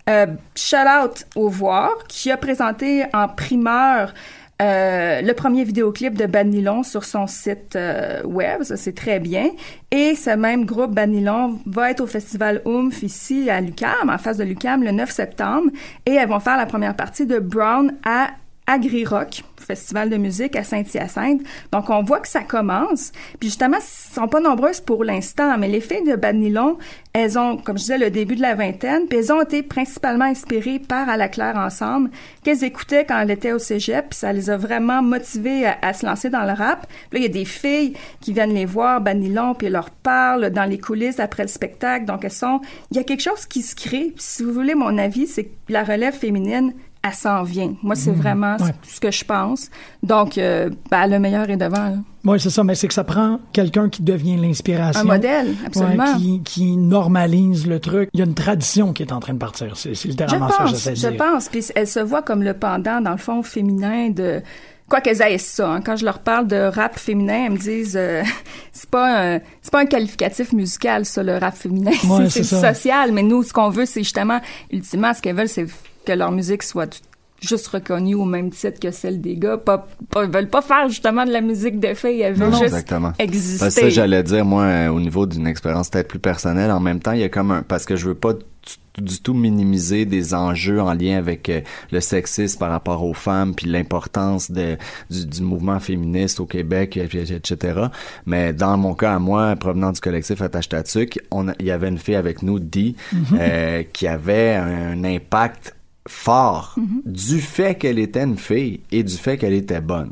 Euh, 0.07 0.28
shout 0.55 0.76
out 1.03 1.26
au 1.36 1.49
Voir, 1.49 1.91
qui 2.07 2.30
a 2.30 2.38
présenté 2.38 3.05
en 3.13 3.28
primeur 3.28 4.13
euh, 4.62 5.22
le 5.22 5.34
premier 5.34 5.66
vidéoclip 5.66 6.14
de 6.14 6.26
Banilon 6.26 6.84
sur 6.84 7.03
son 7.03 7.28
site 7.28 7.76
euh, 7.76 8.24
web, 8.24 8.64
ça 8.64 8.78
c'est 8.78 8.95
très 8.95 9.20
bien. 9.20 9.49
Et 9.91 10.16
ce 10.16 10.30
même 10.30 10.66
groupe 10.66 10.93
Banilon 10.93 11.60
va 11.66 11.91
être 11.91 11.99
au 11.99 12.08
festival 12.08 12.62
Oomph 12.66 13.03
ici 13.03 13.49
à 13.49 13.60
Lucam, 13.60 14.10
en 14.10 14.18
face 14.18 14.38
de 14.38 14.45
Lucam, 14.45 14.82
le 14.82 14.91
9 14.91 15.12
septembre. 15.12 15.72
Et 16.06 16.14
elles 16.14 16.30
vont 16.30 16.39
faire 16.39 16.56
la 16.56 16.66
première 16.66 16.95
partie 16.95 17.26
de 17.26 17.39
Brown 17.39 17.93
à 18.06 18.30
Agri-Rock, 18.68 19.43
festival 19.66 20.09
de 20.09 20.18
musique 20.18 20.55
à 20.55 20.63
Saint-Hyacinthe. 20.63 21.41
Donc, 21.72 21.89
on 21.89 22.03
voit 22.03 22.20
que 22.20 22.28
ça 22.28 22.41
commence. 22.41 23.11
Puis 23.39 23.49
justement, 23.49 23.78
elles 23.78 23.84
sont 23.84 24.28
pas 24.28 24.39
nombreuses 24.39 24.82
pour 24.82 25.03
l'instant, 25.03 25.57
mais 25.57 25.68
les 25.68 25.82
filles 25.82 26.03
de 26.03 26.16
Bad 26.16 26.36
Nylon, 26.36 26.78
elles 27.13 27.38
ont, 27.38 27.57
comme 27.57 27.78
je 27.78 27.84
disais, 27.84 27.97
le 27.97 28.09
début 28.09 28.36
de 28.36 28.41
la 28.41 28.55
vingtaine, 28.55 29.07
puis 29.07 29.20
elles 29.20 29.32
ont 29.32 29.41
été 29.41 29.63
principalement 29.63 30.26
inspirées 30.26 30.80
par 30.80 31.09
À 31.09 31.18
la 31.18 31.30
Claire 31.30 31.55
Ensemble, 31.57 32.09
qu'elles 32.43 32.63
écoutaient 32.63 33.05
quand 33.05 33.20
elles 33.20 33.32
étaient 33.32 33.51
au 33.51 33.59
cégep, 33.59 34.09
puis 34.09 34.20
ça 34.20 34.34
les 34.34 34.49
a 34.49 34.57
vraiment 34.57 35.01
motivées 35.01 35.66
à, 35.66 35.93
se 35.93 36.05
lancer 36.05 36.30
dans 36.30 36.43
le 36.43 36.53
rap. 36.53 36.88
Là, 37.11 37.20
il 37.20 37.24
y 37.24 37.26
a 37.26 37.30
des 37.30 37.45
filles 37.45 37.93
qui 38.22 38.34
viennent 38.34 38.53
les 38.53 38.66
voir, 38.66 39.01
Bad 39.01 39.18
Nylon, 39.18 39.55
puis 39.55 39.68
elles 39.68 39.74
leur 39.74 39.89
parlent 39.89 40.49
dans 40.49 40.66
les 40.66 40.80
coulisses 40.80 41.20
après 41.20 41.43
le 41.43 41.49
spectacle. 41.49 42.05
Donc, 42.05 42.26
elles 42.26 42.32
sont... 42.32 42.61
Il 42.91 42.97
y 42.97 42.99
a 42.99 43.03
quelque 43.03 43.24
chose 43.24 43.45
qui 43.45 43.61
se 43.61 43.76
crée. 43.76 44.11
Puis 44.16 44.24
si 44.26 44.43
vous 44.43 44.51
voulez 44.51 44.76
mon 44.76 44.97
avis, 44.97 45.28
c'est 45.28 45.45
que 45.45 45.51
la 45.70 45.84
relève 45.84 46.13
féminine, 46.13 46.74
elle 47.06 47.14
s'en 47.14 47.43
vient. 47.43 47.76
Moi, 47.84 47.95
c'est 47.95 48.10
Mhm. 48.12 48.18
vraiment 48.18 48.58
Ouais. 48.58 48.72
ce 48.88 48.99
que 48.99 49.12
je 49.12 49.24
pense. 49.24 49.70
Donc, 50.01 50.38
euh, 50.38 50.70
ben, 50.89 51.06
le 51.08 51.20
meilleur 51.20 51.49
est 51.49 51.58
devant. 51.58 51.89
là. 51.89 51.95
Oui, 52.24 52.39
c'est 52.39 52.49
ça, 52.49 52.64
mais 52.64 52.74
c'est 52.74 52.88
que 52.88 52.93
ça 52.95 53.03
prend 53.03 53.39
quelqu'un 53.53 53.88
qui 53.89 54.01
devient 54.01 54.38
l'inspiration. 54.38 55.01
Un 55.01 55.03
modèle, 55.03 55.53
absolument. 55.66 56.03
Ouais, 56.14 56.18
qui, 56.20 56.41
qui 56.43 56.76
normalise 56.78 57.68
le 57.68 57.80
truc. 57.80 58.10
Il 58.14 58.20
y 58.20 58.24
a 58.24 58.26
une 58.26 58.34
tradition 58.34 58.93
qui 58.93 59.03
est 59.03 59.12
en 59.12 59.20
train 59.20 59.34
de 59.34 59.38
partir. 59.39 59.78
C'est 59.78 59.93
c'est 59.93 60.03
Je 60.03 60.08
littéralement 60.10 60.49
ça 60.49 60.58
pense, 60.64 60.70
j'essaie 60.72 60.91
de 60.91 60.95
je 60.95 61.08
dire. 61.10 61.18
pense. 61.18 61.49
Puis 61.49 61.64
elle 61.76 61.88
se 61.88 61.99
voit 61.99 62.24
comme 62.24 62.41
le 62.41 62.53
pendant, 62.56 62.99
dans 63.01 63.12
le 63.12 63.18
fond, 63.18 63.43
féminin 63.43 64.10
de... 64.10 64.41
Quoi 64.88 65.01
qu'elles 65.01 65.22
aient 65.24 65.38
ça. 65.39 65.68
hein. 65.72 65.82
Quand 65.82 65.95
je 65.95 66.06
leur 66.06 66.20
parle 66.20 66.45
de 66.47 66.58
rap 66.72 66.97
féminin, 66.99 67.45
elles 67.47 67.53
me 67.53 67.58
disent 67.58 67.97
euh, 67.97 68.22
c'est 68.72 68.88
pas 68.89 69.36
un 69.36 69.39
c'est 69.62 69.72
pas 69.72 69.80
un 69.82 69.86
qualificatif 69.88 70.53
musical 70.53 71.06
ça 71.06 71.24
le 71.24 71.38
rap 71.39 71.56
féminin, 71.56 71.89
Ouais, 72.08 72.30
c'est 72.30 72.43
social. 72.43 73.12
Mais 73.12 73.24
nous, 73.24 73.41
ce 73.41 73.51
qu'on 73.51 73.70
veut, 73.70 73.88
c'est 73.88 74.03
justement 74.03 74.39
ultimement 74.72 75.12
ce 75.16 75.24
qu'elles 75.24 75.36
veulent, 75.36 75.49
c'est 75.49 75.66
que 76.06 76.12
leur 76.14 76.32
musique 76.32 76.64
soit 76.64 77.01
juste 77.41 77.68
reconnue 77.68 78.16
au 78.16 78.26
même 78.26 78.49
titre 78.49 78.80
que 78.80 78.91
celle 78.91 79.22
des 79.22 79.36
gars. 79.36 79.58
Pas, 79.58 79.86
veulent 80.16 80.49
pas 80.49 80.62
faire 80.62 80.88
justement 80.88 81.26
de 81.26 81.32
la 81.32 81.41
musique 81.41 81.80
de 81.80 81.93
filles, 81.93 82.22
elles 82.22 82.34
veulent 82.34 82.51
juste 82.53 82.64
Exactement. 82.64 83.12
exister. 83.20 83.60
Parce 83.60 83.76
que 83.76 83.82
ça, 83.82 83.89
j'allais 83.89 84.24
dire, 84.24 84.45
moi, 84.45 84.64
euh, 84.64 84.88
au 84.89 84.99
niveau 85.01 85.26
d'une 85.26 85.45
expérience 85.45 85.89
peut-être 85.89 86.08
plus 86.08 86.20
personnelle, 86.20 86.72
en 86.72 86.80
même 86.80 86.99
temps, 87.01 87.12
il 87.12 87.20
y 87.20 87.24
a 87.24 87.30
comme 87.30 87.51
un... 87.51 87.62
Parce 87.62 87.86
que 87.86 87.95
je 87.97 88.08
veux 88.08 88.16
pas 88.16 88.34
du- 88.34 89.22
tout 89.22 89.34
minimiser 89.34 90.06
des 90.06 90.34
enjeux 90.34 90.80
en 90.82 90.93
lien 90.93 91.18
avec 91.18 91.49
euh, 91.49 91.60
le 91.91 91.99
sexisme 91.99 92.58
par 92.58 92.72
rapport 92.72 93.03
aux 93.03 93.14
femmes, 93.14 93.53
puis 93.53 93.68
l'importance 93.68 94.49
de, 94.49 94.78
du, 95.12 95.26
du 95.26 95.41
mouvement 95.41 95.82
féministe 95.82 96.39
au 96.39 96.45
Québec, 96.45 96.95
etc. 96.97 97.82
Mais 98.26 98.53
dans 98.53 98.78
mon 98.78 98.93
cas, 98.95 99.14
à 99.16 99.20
moi, 99.20 99.56
provenant 99.58 99.91
du 99.91 99.99
collectif 99.99 100.41
Attache 100.41 100.70
Tatuc, 100.70 101.20
il 101.60 101.66
y 101.66 101.72
avait 101.72 101.89
une 101.89 101.97
fille 101.97 102.16
avec 102.16 102.41
nous, 102.41 102.60
Dee, 102.60 102.95
Mhm. 103.12 103.24
euh, 103.39 103.84
qui 103.91 104.08
avait 104.08 104.56
un 104.56 105.03
impact 105.03 105.74
fort 106.08 106.76
du 107.06 107.39
fait 107.41 107.76
qu'elle 107.76 107.99
était 107.99 108.24
une 108.24 108.38
fille 108.38 108.82
et 108.91 109.03
du 109.03 109.16
fait 109.16 109.38
qu'elle 109.38 109.53
était 109.53 109.82
bonne. 109.82 110.12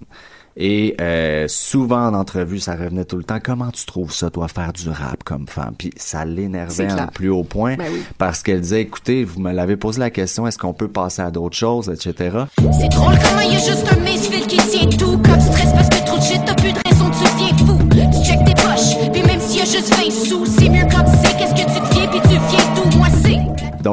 Et 0.56 0.96
euh, 1.02 1.48
souvent 1.48 2.06
en 2.08 2.14
entrevue, 2.14 2.60
ça 2.60 2.76
revenait 2.76 3.06
tout 3.06 3.18
le 3.18 3.24
temps. 3.24 3.40
Comment 3.44 3.72
tu 3.72 3.86
trouves 3.88 4.14
ça, 4.14 4.30
toi, 4.30 4.48
faire 4.48 4.72
du 4.72 4.88
rap 4.88 5.24
comme 5.24 5.48
femme? 5.48 5.74
Puis 5.76 5.90
ça 5.98 6.26
l'énervait 6.26 6.92
à 6.92 7.08
plus 7.08 7.30
haut 7.30 7.44
point 7.44 7.76
Ben 7.76 7.88
oui. 7.92 8.04
parce 8.20 8.44
qu'elle 8.44 8.62
disait, 8.62 8.82
écoutez, 8.82 9.24
vous 9.24 9.40
me 9.40 9.52
l'avez 9.52 9.78
posé 9.78 10.00
la 10.00 10.12
question, 10.12 10.46
est-ce 10.46 10.60
qu'on 10.60 10.74
peut 10.74 10.88
passer 10.90 11.24
à 11.24 11.32
d'autres 11.32 11.58
choses, 11.58 11.90
etc. 11.90 12.38
C'est 12.60 12.90
drôle 12.90 13.16
comment 13.20 13.42
y 13.42 13.56
a 13.56 13.60
juste 13.60 13.88
un 13.92 14.00
misfit 14.02 14.46
qui 14.46 14.58
tient 14.58 14.90
tout 14.90 15.20
tu 15.24 15.42
stresses 15.42 15.74
parce 15.74 15.90
que 15.90 16.06
trop 16.06 16.18
de 16.18 16.24
shit, 16.24 16.42
t'as 16.46 16.54
plus 16.54 16.72
de 16.74 16.80
raison, 16.88 17.10
tu 17.10 17.24
deviens 17.24 17.58
fou 17.58 17.80
Tu 17.90 18.24
check 18.30 18.46
tes 18.46 18.54
poches, 18.54 19.12
puis 19.12 19.22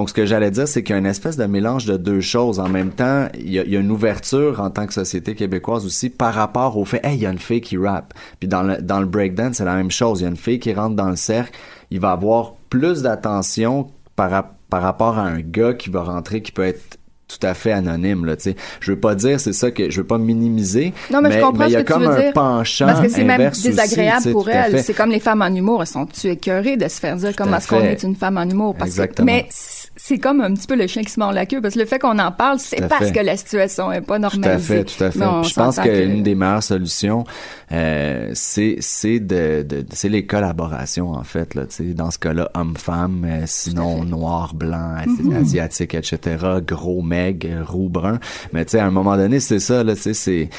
Donc, 0.01 0.09
ce 0.09 0.15
que 0.15 0.25
j'allais 0.25 0.51
dire, 0.51 0.67
c'est 0.67 0.83
qu'il 0.83 0.95
y 0.95 0.97
a 0.97 0.99
une 0.99 1.05
espèce 1.05 1.37
de 1.37 1.45
mélange 1.45 1.85
de 1.85 1.99
deux 1.99 2.23
choses. 2.23 2.59
En 2.59 2.71
même 2.71 2.89
temps, 2.91 3.29
il 3.35 3.51
y 3.53 3.59
a, 3.59 3.65
il 3.65 3.71
y 3.71 3.77
a 3.77 3.81
une 3.81 3.91
ouverture 3.91 4.59
en 4.59 4.71
tant 4.71 4.87
que 4.87 4.95
société 4.95 5.35
québécoise 5.35 5.85
aussi 5.85 6.09
par 6.09 6.33
rapport 6.33 6.79
au 6.79 6.87
fait, 6.87 7.01
hey, 7.05 7.17
il 7.17 7.21
y 7.21 7.27
a 7.27 7.31
une 7.31 7.39
fille 7.39 7.61
qui 7.61 7.77
rappe. 7.77 8.15
Puis 8.39 8.49
dans 8.49 8.63
le, 8.63 8.79
dans 8.81 9.01
le 9.01 9.05
breakdance, 9.07 9.57
c'est 9.57 9.65
la 9.67 9.75
même 9.77 9.91
chose. 9.91 10.21
Il 10.21 10.23
y 10.23 10.27
a 10.27 10.31
une 10.31 10.39
fille 10.39 10.59
qui 10.59 10.73
rentre 10.73 10.97
dans 10.97 11.11
le 11.11 11.17
cercle, 11.17 11.53
il 11.91 12.01
va 12.01 12.13
avoir 12.13 12.55
plus 12.71 13.03
d'attention 13.03 13.89
par, 14.17 14.53
par 14.71 14.81
rapport 14.81 15.19
à 15.19 15.25
un 15.25 15.41
gars 15.41 15.75
qui 15.75 15.91
va 15.91 16.03
rentrer, 16.03 16.41
qui 16.41 16.53
peut 16.53 16.65
être 16.65 16.97
tout 17.29 17.47
à 17.47 17.55
fait 17.55 17.71
anonyme 17.71 18.25
là 18.25 18.35
tu 18.35 18.43
sais 18.43 18.57
je 18.81 18.91
veux 18.91 18.99
pas 18.99 19.15
dire 19.15 19.39
c'est 19.39 19.53
ça 19.53 19.71
que 19.71 19.89
je 19.89 20.01
veux 20.01 20.07
pas 20.07 20.19
minimiser 20.19 20.93
Non, 21.13 21.21
mais, 21.23 21.31
je 21.31 21.39
comprends 21.41 21.67
il 21.67 21.71
y 21.71 21.73
ce 21.75 21.77
a 21.79 21.83
que 21.85 21.87
tu 21.87 21.93
comme 21.93 22.03
veux 22.03 22.09
un 22.11 22.21
dire. 22.23 22.33
penchant 22.33 22.87
Parce 22.87 23.01
que 23.03 23.09
c'est 23.09 23.23
même 23.23 23.51
aussi, 23.53 23.69
désagréable 23.69 24.23
tu 24.25 24.33
pour 24.33 24.49
elles. 24.51 24.83
C'est 24.83 24.95
comme 24.95 25.11
les 25.13 25.21
femmes 25.21 25.41
en 25.43 25.55
humour. 25.55 25.81
Elles 25.83 25.87
sont-tu 25.87 26.27
écœurées 26.27 26.77
de 26.77 26.89
se 26.89 26.99
faire 26.99 27.15
dire 27.15 27.31
comment 27.37 27.59
est-ce 27.59 27.69
qu'on 27.69 27.79
est 27.83 28.03
une 28.03 28.17
femme 28.17 28.37
en 28.37 28.49
humour? 28.49 28.75
Parce 28.75 28.91
que, 28.91 29.03
Exactement. 29.03 29.27
mais 29.27 29.47
c- 29.49 29.80
c'est 30.03 30.19
comme 30.19 30.41
un 30.41 30.55
petit 30.55 30.67
peu 30.67 30.77
le 30.77 30.87
chien 30.87 31.03
qui 31.03 31.11
se 31.13 31.21
mord 31.21 31.33
la 31.33 31.45
queue. 31.47 31.61
Parce 31.61 31.75
que 31.75 31.81
le 31.81 31.85
fait 31.87 31.99
qu'on 31.99 32.19
en 32.19 32.33
parle, 32.33 32.57
Tout 32.59 32.65
c'est 32.67 32.89
parce 32.89 33.11
que 33.11 33.21
la 33.21 33.37
situation 33.37 33.93
est 33.93 34.01
pas 34.01 34.17
Tout 34.17 34.23
normalisée. 34.23 34.51
à 34.51 34.59
fait, 34.59 34.85
tout 34.85 35.05
à 35.05 35.11
fait. 35.11 35.19
Je 35.49 35.55
pense 35.55 35.79
qu'une 35.79 36.23
des 36.23 36.35
meilleures 36.35 36.63
solutions, 36.63 37.25
euh, 37.73 38.31
c'est 38.35 38.77
c'est 38.81 39.21
de, 39.21 39.63
de 39.63 39.85
c'est 39.93 40.09
les 40.09 40.25
collaborations 40.27 41.13
en 41.13 41.23
fait 41.25 41.55
là. 41.55 41.67
Tu 41.67 41.75
sais, 41.75 41.85
dans 41.95 42.11
ce 42.11 42.19
cas-là, 42.19 42.51
homme-femme, 42.55 43.25
euh, 43.29 43.43
sinon 43.47 44.05
noir, 44.05 44.55
blanc, 44.55 44.95
asi- 44.97 45.23
Mhm. 45.23 45.37
asiatique, 45.37 45.95
etc. 45.95 46.37
Gros, 46.67 47.03
maigre, 47.03 47.49
roux, 47.67 47.89
brun. 47.89 48.19
Mais 48.53 48.65
tu 48.65 48.73
sais, 48.73 48.79
à 48.81 48.87
un 48.87 48.91
moment 48.91 49.17
donné, 49.17 49.39
c'est 49.41 49.61
ça 49.61 49.85
là. 49.85 49.95
Tu 49.95 50.01
sais, 50.03 50.15
c'est 50.15 50.51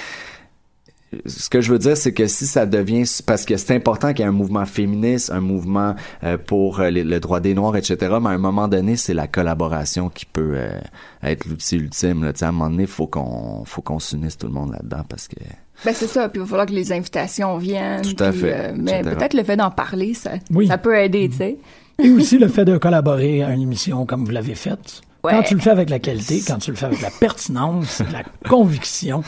ce 1.25 1.49
que 1.49 1.59
je 1.61 1.71
veux 1.71 1.79
dire, 1.79 1.97
c'est 1.97 2.13
que 2.13 2.25
si 2.27 2.45
ça 2.47 2.65
devient 2.65 3.03
parce 3.25 3.43
que 3.45 3.57
c'est 3.57 3.75
important 3.75 4.09
qu'il 4.13 4.19
y 4.19 4.21
ait 4.23 4.29
un 4.29 4.31
mouvement 4.31 4.65
féministe, 4.65 5.29
un 5.31 5.41
mouvement 5.41 5.95
euh, 6.23 6.37
pour 6.37 6.79
euh, 6.79 6.89
les- 6.89 7.03
le 7.03 7.19
droit 7.19 7.39
des 7.41 7.53
noirs, 7.53 7.75
etc. 7.75 7.97
Mais 8.21 8.29
à 8.29 8.31
un 8.31 8.37
moment 8.37 8.67
donné, 8.67 8.95
c'est 8.95 9.13
la 9.13 9.27
collaboration 9.27 10.09
qui 10.09 10.25
peut 10.25 10.53
euh, 10.55 10.79
être 11.23 11.45
l'outil 11.47 11.75
ultime. 11.77 12.23
Là. 12.23 12.31
Tu 12.33 12.39
sais, 12.39 12.45
À 12.45 12.49
un 12.49 12.51
moment 12.53 12.69
donné, 12.69 12.85
faut 12.87 13.07
qu'on 13.07 13.63
faut 13.65 13.81
qu'on 13.81 13.99
s'unisse 13.99 14.37
tout 14.37 14.47
le 14.47 14.53
monde 14.53 14.71
là-dedans 14.71 15.03
parce 15.09 15.27
que 15.27 15.35
Ben 15.83 15.93
c'est 15.93 16.07
ça, 16.07 16.29
puis 16.29 16.39
il 16.39 16.43
va 16.43 16.47
falloir 16.47 16.65
que 16.65 16.73
les 16.73 16.91
invitations 16.93 17.57
viennent. 17.57 18.01
Tout 18.03 18.23
à 18.23 18.31
puis, 18.31 18.39
fait, 18.41 18.53
euh, 18.69 18.73
mais 18.77 19.01
peut-être 19.01 19.33
le 19.33 19.43
fait 19.43 19.57
d'en 19.57 19.71
parler, 19.71 20.13
ça, 20.13 20.31
Oui. 20.53 20.67
ça 20.67 20.77
peut 20.77 20.95
aider, 20.97 21.27
tu 21.29 21.37
sais. 21.37 21.57
Et 22.01 22.09
aussi 22.09 22.39
le 22.39 22.47
fait 22.47 22.65
de 22.65 22.77
collaborer 22.77 23.43
à 23.43 23.51
une 23.51 23.61
émission 23.61 24.05
comme 24.05 24.23
vous 24.25 24.31
l'avez 24.31 24.55
faite. 24.55 25.01
Ouais. 25.23 25.33
Quand 25.33 25.43
tu 25.43 25.53
le 25.53 25.59
fais 25.59 25.69
avec 25.69 25.89
la 25.91 25.99
qualité, 25.99 26.41
quand 26.47 26.57
tu 26.57 26.71
le 26.71 26.77
fais 26.77 26.87
avec 26.87 27.01
la 27.01 27.11
pertinence, 27.11 28.01
la 28.11 28.23
conviction, 28.49 29.23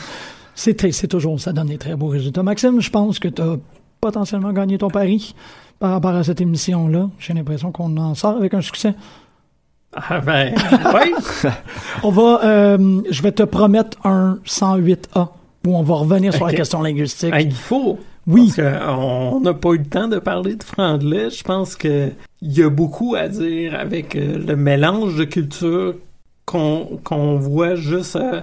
c'est 0.54 1.08
toujours, 1.08 1.40
ça 1.40 1.52
donne 1.52 1.68
des 1.68 1.78
très 1.78 1.96
beaux 1.96 2.08
résultats. 2.08 2.42
Maxime, 2.42 2.80
je 2.80 2.90
pense 2.90 3.18
que 3.18 3.28
tu 3.28 3.42
as 3.42 3.56
potentiellement 4.00 4.52
gagné 4.52 4.78
ton 4.78 4.88
pari 4.88 5.34
par 5.78 5.90
rapport 5.92 6.14
à 6.14 6.24
cette 6.24 6.40
émission-là. 6.40 7.10
J'ai 7.18 7.34
l'impression 7.34 7.72
qu'on 7.72 7.96
en 7.96 8.14
sort 8.14 8.36
avec 8.36 8.54
un 8.54 8.60
succès. 8.60 8.94
Ah 9.92 10.20
ben, 10.20 10.54
oui. 10.94 11.50
On 12.02 12.10
va, 12.10 12.40
euh, 12.44 13.02
je 13.10 13.22
vais 13.22 13.32
te 13.32 13.42
promettre 13.42 13.98
un 14.04 14.38
108A 14.44 15.28
où 15.66 15.76
on 15.76 15.82
va 15.82 15.94
revenir 15.94 16.34
sur 16.34 16.46
la 16.46 16.52
question 16.52 16.82
linguistique. 16.82 17.30
Ah, 17.32 17.40
il 17.40 17.54
faut. 17.54 17.98
Oui. 18.26 18.52
Parce 18.56 18.86
qu'on 18.96 19.40
n'a 19.40 19.54
pas 19.54 19.70
eu 19.70 19.78
le 19.78 19.86
temps 19.86 20.08
de 20.08 20.18
parler 20.18 20.56
de 20.56 20.62
franglais. 20.62 21.30
Je 21.30 21.42
pense 21.42 21.76
que 21.76 22.10
il 22.42 22.52
y 22.52 22.62
a 22.62 22.70
beaucoup 22.70 23.14
à 23.14 23.28
dire 23.28 23.74
avec 23.78 24.16
euh, 24.16 24.38
le 24.38 24.56
mélange 24.56 25.16
de 25.16 25.24
cultures 25.24 25.94
qu'on 26.44 27.00
qu'on 27.04 27.36
voit 27.36 27.74
juste 27.74 28.16
euh, 28.16 28.40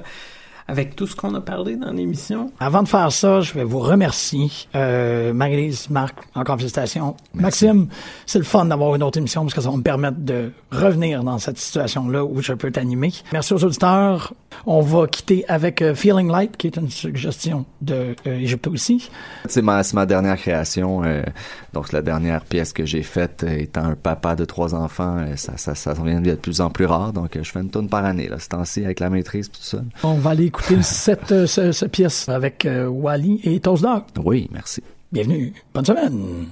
avec 0.68 0.96
tout 0.96 1.08
ce 1.08 1.16
qu'on 1.16 1.34
a 1.36 1.42
parlé 1.42 1.76
dans 1.76 1.92
l'émission. 1.92 2.52
Avant 2.60 2.84
de 2.84 2.88
faire 2.88 3.12
ça, 3.12 3.42
je 3.42 3.54
vais 3.54 3.64
vous 3.64 3.80
remercier. 3.80 4.50
Euh, 4.76 5.34
Marie-Lise, 5.34 5.90
Marc, 5.90 6.16
encore 6.36 6.58
félicitations. 6.58 7.16
Maxime, 7.34 7.88
c'est 8.26 8.40
le 8.40 8.46
fun 8.46 8.66
d'avoir 8.66 8.96
une 8.96 9.04
autre 9.04 9.18
émission 9.18 9.42
parce 9.42 9.54
que 9.54 9.62
ça 9.62 9.70
va 9.70 9.78
me 9.78 9.82
permettre 9.84 10.18
de 10.20 10.52
revenir 10.72 11.24
dans 11.24 11.38
cette 11.38 11.58
situation-là 11.58 12.24
où 12.24 12.42
je 12.42 12.54
peux 12.54 12.72
t'animer. 12.72 13.12
Merci 13.34 13.54
aux 13.54 13.64
auditeurs. 13.64 14.34
On 14.66 14.82
va 14.82 15.08
quitter 15.08 15.44
avec 15.48 15.82
euh, 15.82 15.96
Feeling 15.96 16.30
Light, 16.30 16.56
qui 16.58 16.68
est 16.68 16.78
une 16.78 16.90
suggestion 16.90 17.66
de 17.82 18.16
euh, 18.28 18.40
Égypte 18.40 18.68
aussi. 18.68 19.10
C'est 19.48 19.62
ma, 19.62 19.82
dernière 20.06 20.38
création. 20.38 21.04
euh, 21.04 21.24
donc, 21.74 21.88
c'est 21.88 21.94
la 21.94 22.02
dernière 22.02 22.44
pièce 22.44 22.74
que 22.74 22.86
j'ai 22.86 23.02
faite. 23.04 23.44
euh, 23.44 23.58
étant 23.58 23.84
un 23.86 23.96
papa 23.96 24.36
de 24.36 24.46
trois 24.46 24.76
enfants, 24.76 25.18
euh, 25.20 25.36
ça, 25.36 25.58
ça, 25.58 25.76
ça 25.76 25.94
vient 25.94 26.22
d'être 26.22 26.36
de 26.36 26.42
plus 26.42 26.62
en 26.62 26.70
plus 26.70 26.86
rare. 26.86 27.14
Donc, 27.14 27.36
euh, 27.36 27.44
je 27.44 27.52
fais 27.52 27.60
une 27.62 27.70
tonne 27.70 27.88
par 27.90 28.06
année, 28.06 28.28
là, 28.28 28.40
ce 28.40 28.50
temps-ci, 28.50 28.84
avec 28.84 29.00
la 29.00 29.10
maîtrise, 29.10 29.50
tout 29.50 29.62
ça. 29.62 29.80
On 30.04 30.16
va 30.16 30.32
aller 30.32 30.46
écouter 30.46 30.61
cette, 30.82 31.32
euh, 31.32 31.48
ce- 31.48 31.72
cette 31.72 31.92
pièce 31.92 32.28
avec 32.30 32.66
euh, 32.66 32.88
Wally 32.88 33.40
et 33.44 33.60
Toast 33.60 33.84
Dog. 33.84 34.04
Oui, 34.24 34.48
merci. 34.52 34.82
Bienvenue. 35.12 35.54
Bonne 35.74 35.86
semaine. 35.86 36.46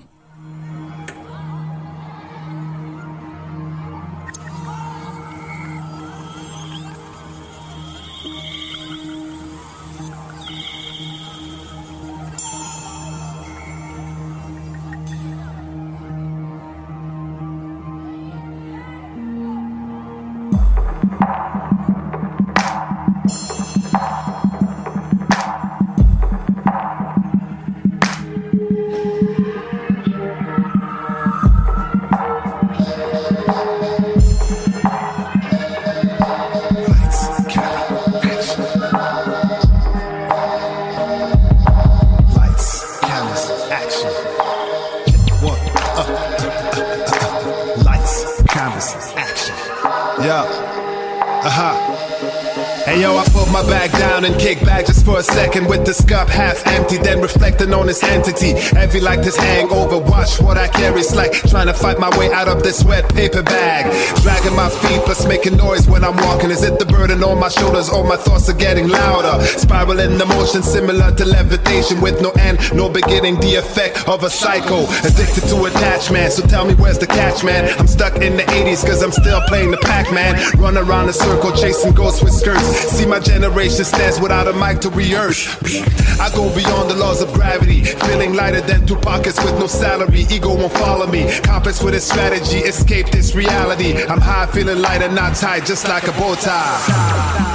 Second 55.40 55.70
with 55.70 55.86
this 55.86 56.04
cup 56.04 56.28
half 56.28 56.68
empty, 56.68 56.98
then 56.98 57.22
reflecting 57.22 57.74
on 57.74 57.88
this 57.88 58.04
entity. 58.04 58.52
Heavy 58.76 59.00
like 59.00 59.22
this 59.22 59.38
hangover, 59.38 59.98
watch 59.98 60.42
what 60.42 60.58
I 60.58 60.68
carry. 60.68 61.00
It's 61.00 61.16
like 61.16 61.32
trying 61.32 61.68
to 61.68 61.74
fight 61.74 61.98
my 61.98 62.12
way 62.20 62.28
out 62.40 62.50
of 62.50 62.62
this 62.62 62.84
wet 62.84 63.06
paper 63.16 63.42
bag. 63.42 63.84
Dragging 64.22 64.56
my 64.64 64.70
feet, 64.70 65.02
plus 65.08 65.26
making 65.26 65.56
noise 65.56 65.88
when 65.88 66.04
I'm 66.04 66.18
walking. 66.28 66.52
Is 66.52 66.64
it 66.64 66.78
the 66.78 66.86
burden 66.86 67.24
on 67.24 67.40
my 67.40 67.48
shoulders 67.48 67.88
or 67.88 68.04
my 68.04 68.18
thoughts 68.18 68.50
are 68.50 68.60
getting 68.68 68.90
louder? 68.90 69.36
Spiraling 69.46 70.18
the 70.18 70.26
motion 70.26 70.62
similar 70.62 71.16
to 71.16 71.24
levitation 71.24 72.02
with 72.02 72.22
no 72.22 72.32
end, 72.32 72.60
no 72.74 72.90
beginning. 72.90 73.40
The 73.40 73.56
effect 73.56 74.10
of 74.10 74.24
a 74.24 74.30
psycho, 74.30 74.80
addicted 75.08 75.48
to 75.52 75.58
attachment. 75.72 76.34
So 76.34 76.42
tell 76.48 76.66
me 76.66 76.74
where's 76.76 77.00
the 77.00 77.08
catch, 77.08 77.46
man? 77.46 77.64
I'm 77.80 77.88
stuck 77.88 78.16
in 78.18 78.36
the 78.36 78.44
80s 78.44 78.86
cause 78.86 79.02
I'm 79.02 79.14
still 79.14 79.40
playing 79.48 79.72
the 79.72 79.78
Pac-Man. 79.78 80.36
Run 80.60 80.78
around 80.78 81.08
the 81.08 81.14
circle 81.14 81.54
chasing 81.54 81.94
ghosts 81.94 82.22
with 82.22 82.34
skirts. 82.34 82.68
See 82.96 83.06
my 83.06 83.22
generation 83.22 83.86
stands 83.86 84.20
without 84.20 84.50
a 84.50 84.54
mic 84.54 84.82
to 84.82 84.90
I 85.30 86.32
go 86.34 86.54
beyond 86.56 86.90
the 86.90 86.96
laws 86.96 87.22
of 87.22 87.32
gravity, 87.34 87.84
feeling 87.84 88.34
lighter 88.34 88.62
than 88.62 88.88
two 88.88 88.96
pockets 88.96 89.38
with 89.44 89.60
no 89.60 89.68
salary. 89.68 90.26
Ego 90.30 90.56
won't 90.56 90.74
follow 90.74 91.06
me. 91.06 91.30
Compass 91.42 91.84
with 91.84 91.94
a 91.94 92.00
strategy, 92.00 92.58
escape 92.60 93.10
this 93.10 93.36
reality. 93.36 93.94
I'm 94.04 94.22
high, 94.22 94.48
feeling 94.48 94.80
lighter, 94.80 95.10
not 95.10 95.36
tight, 95.36 95.66
just 95.66 95.88
like 95.88 96.08
a 96.08 96.12
bow 96.14 96.36
tie. 96.36 97.49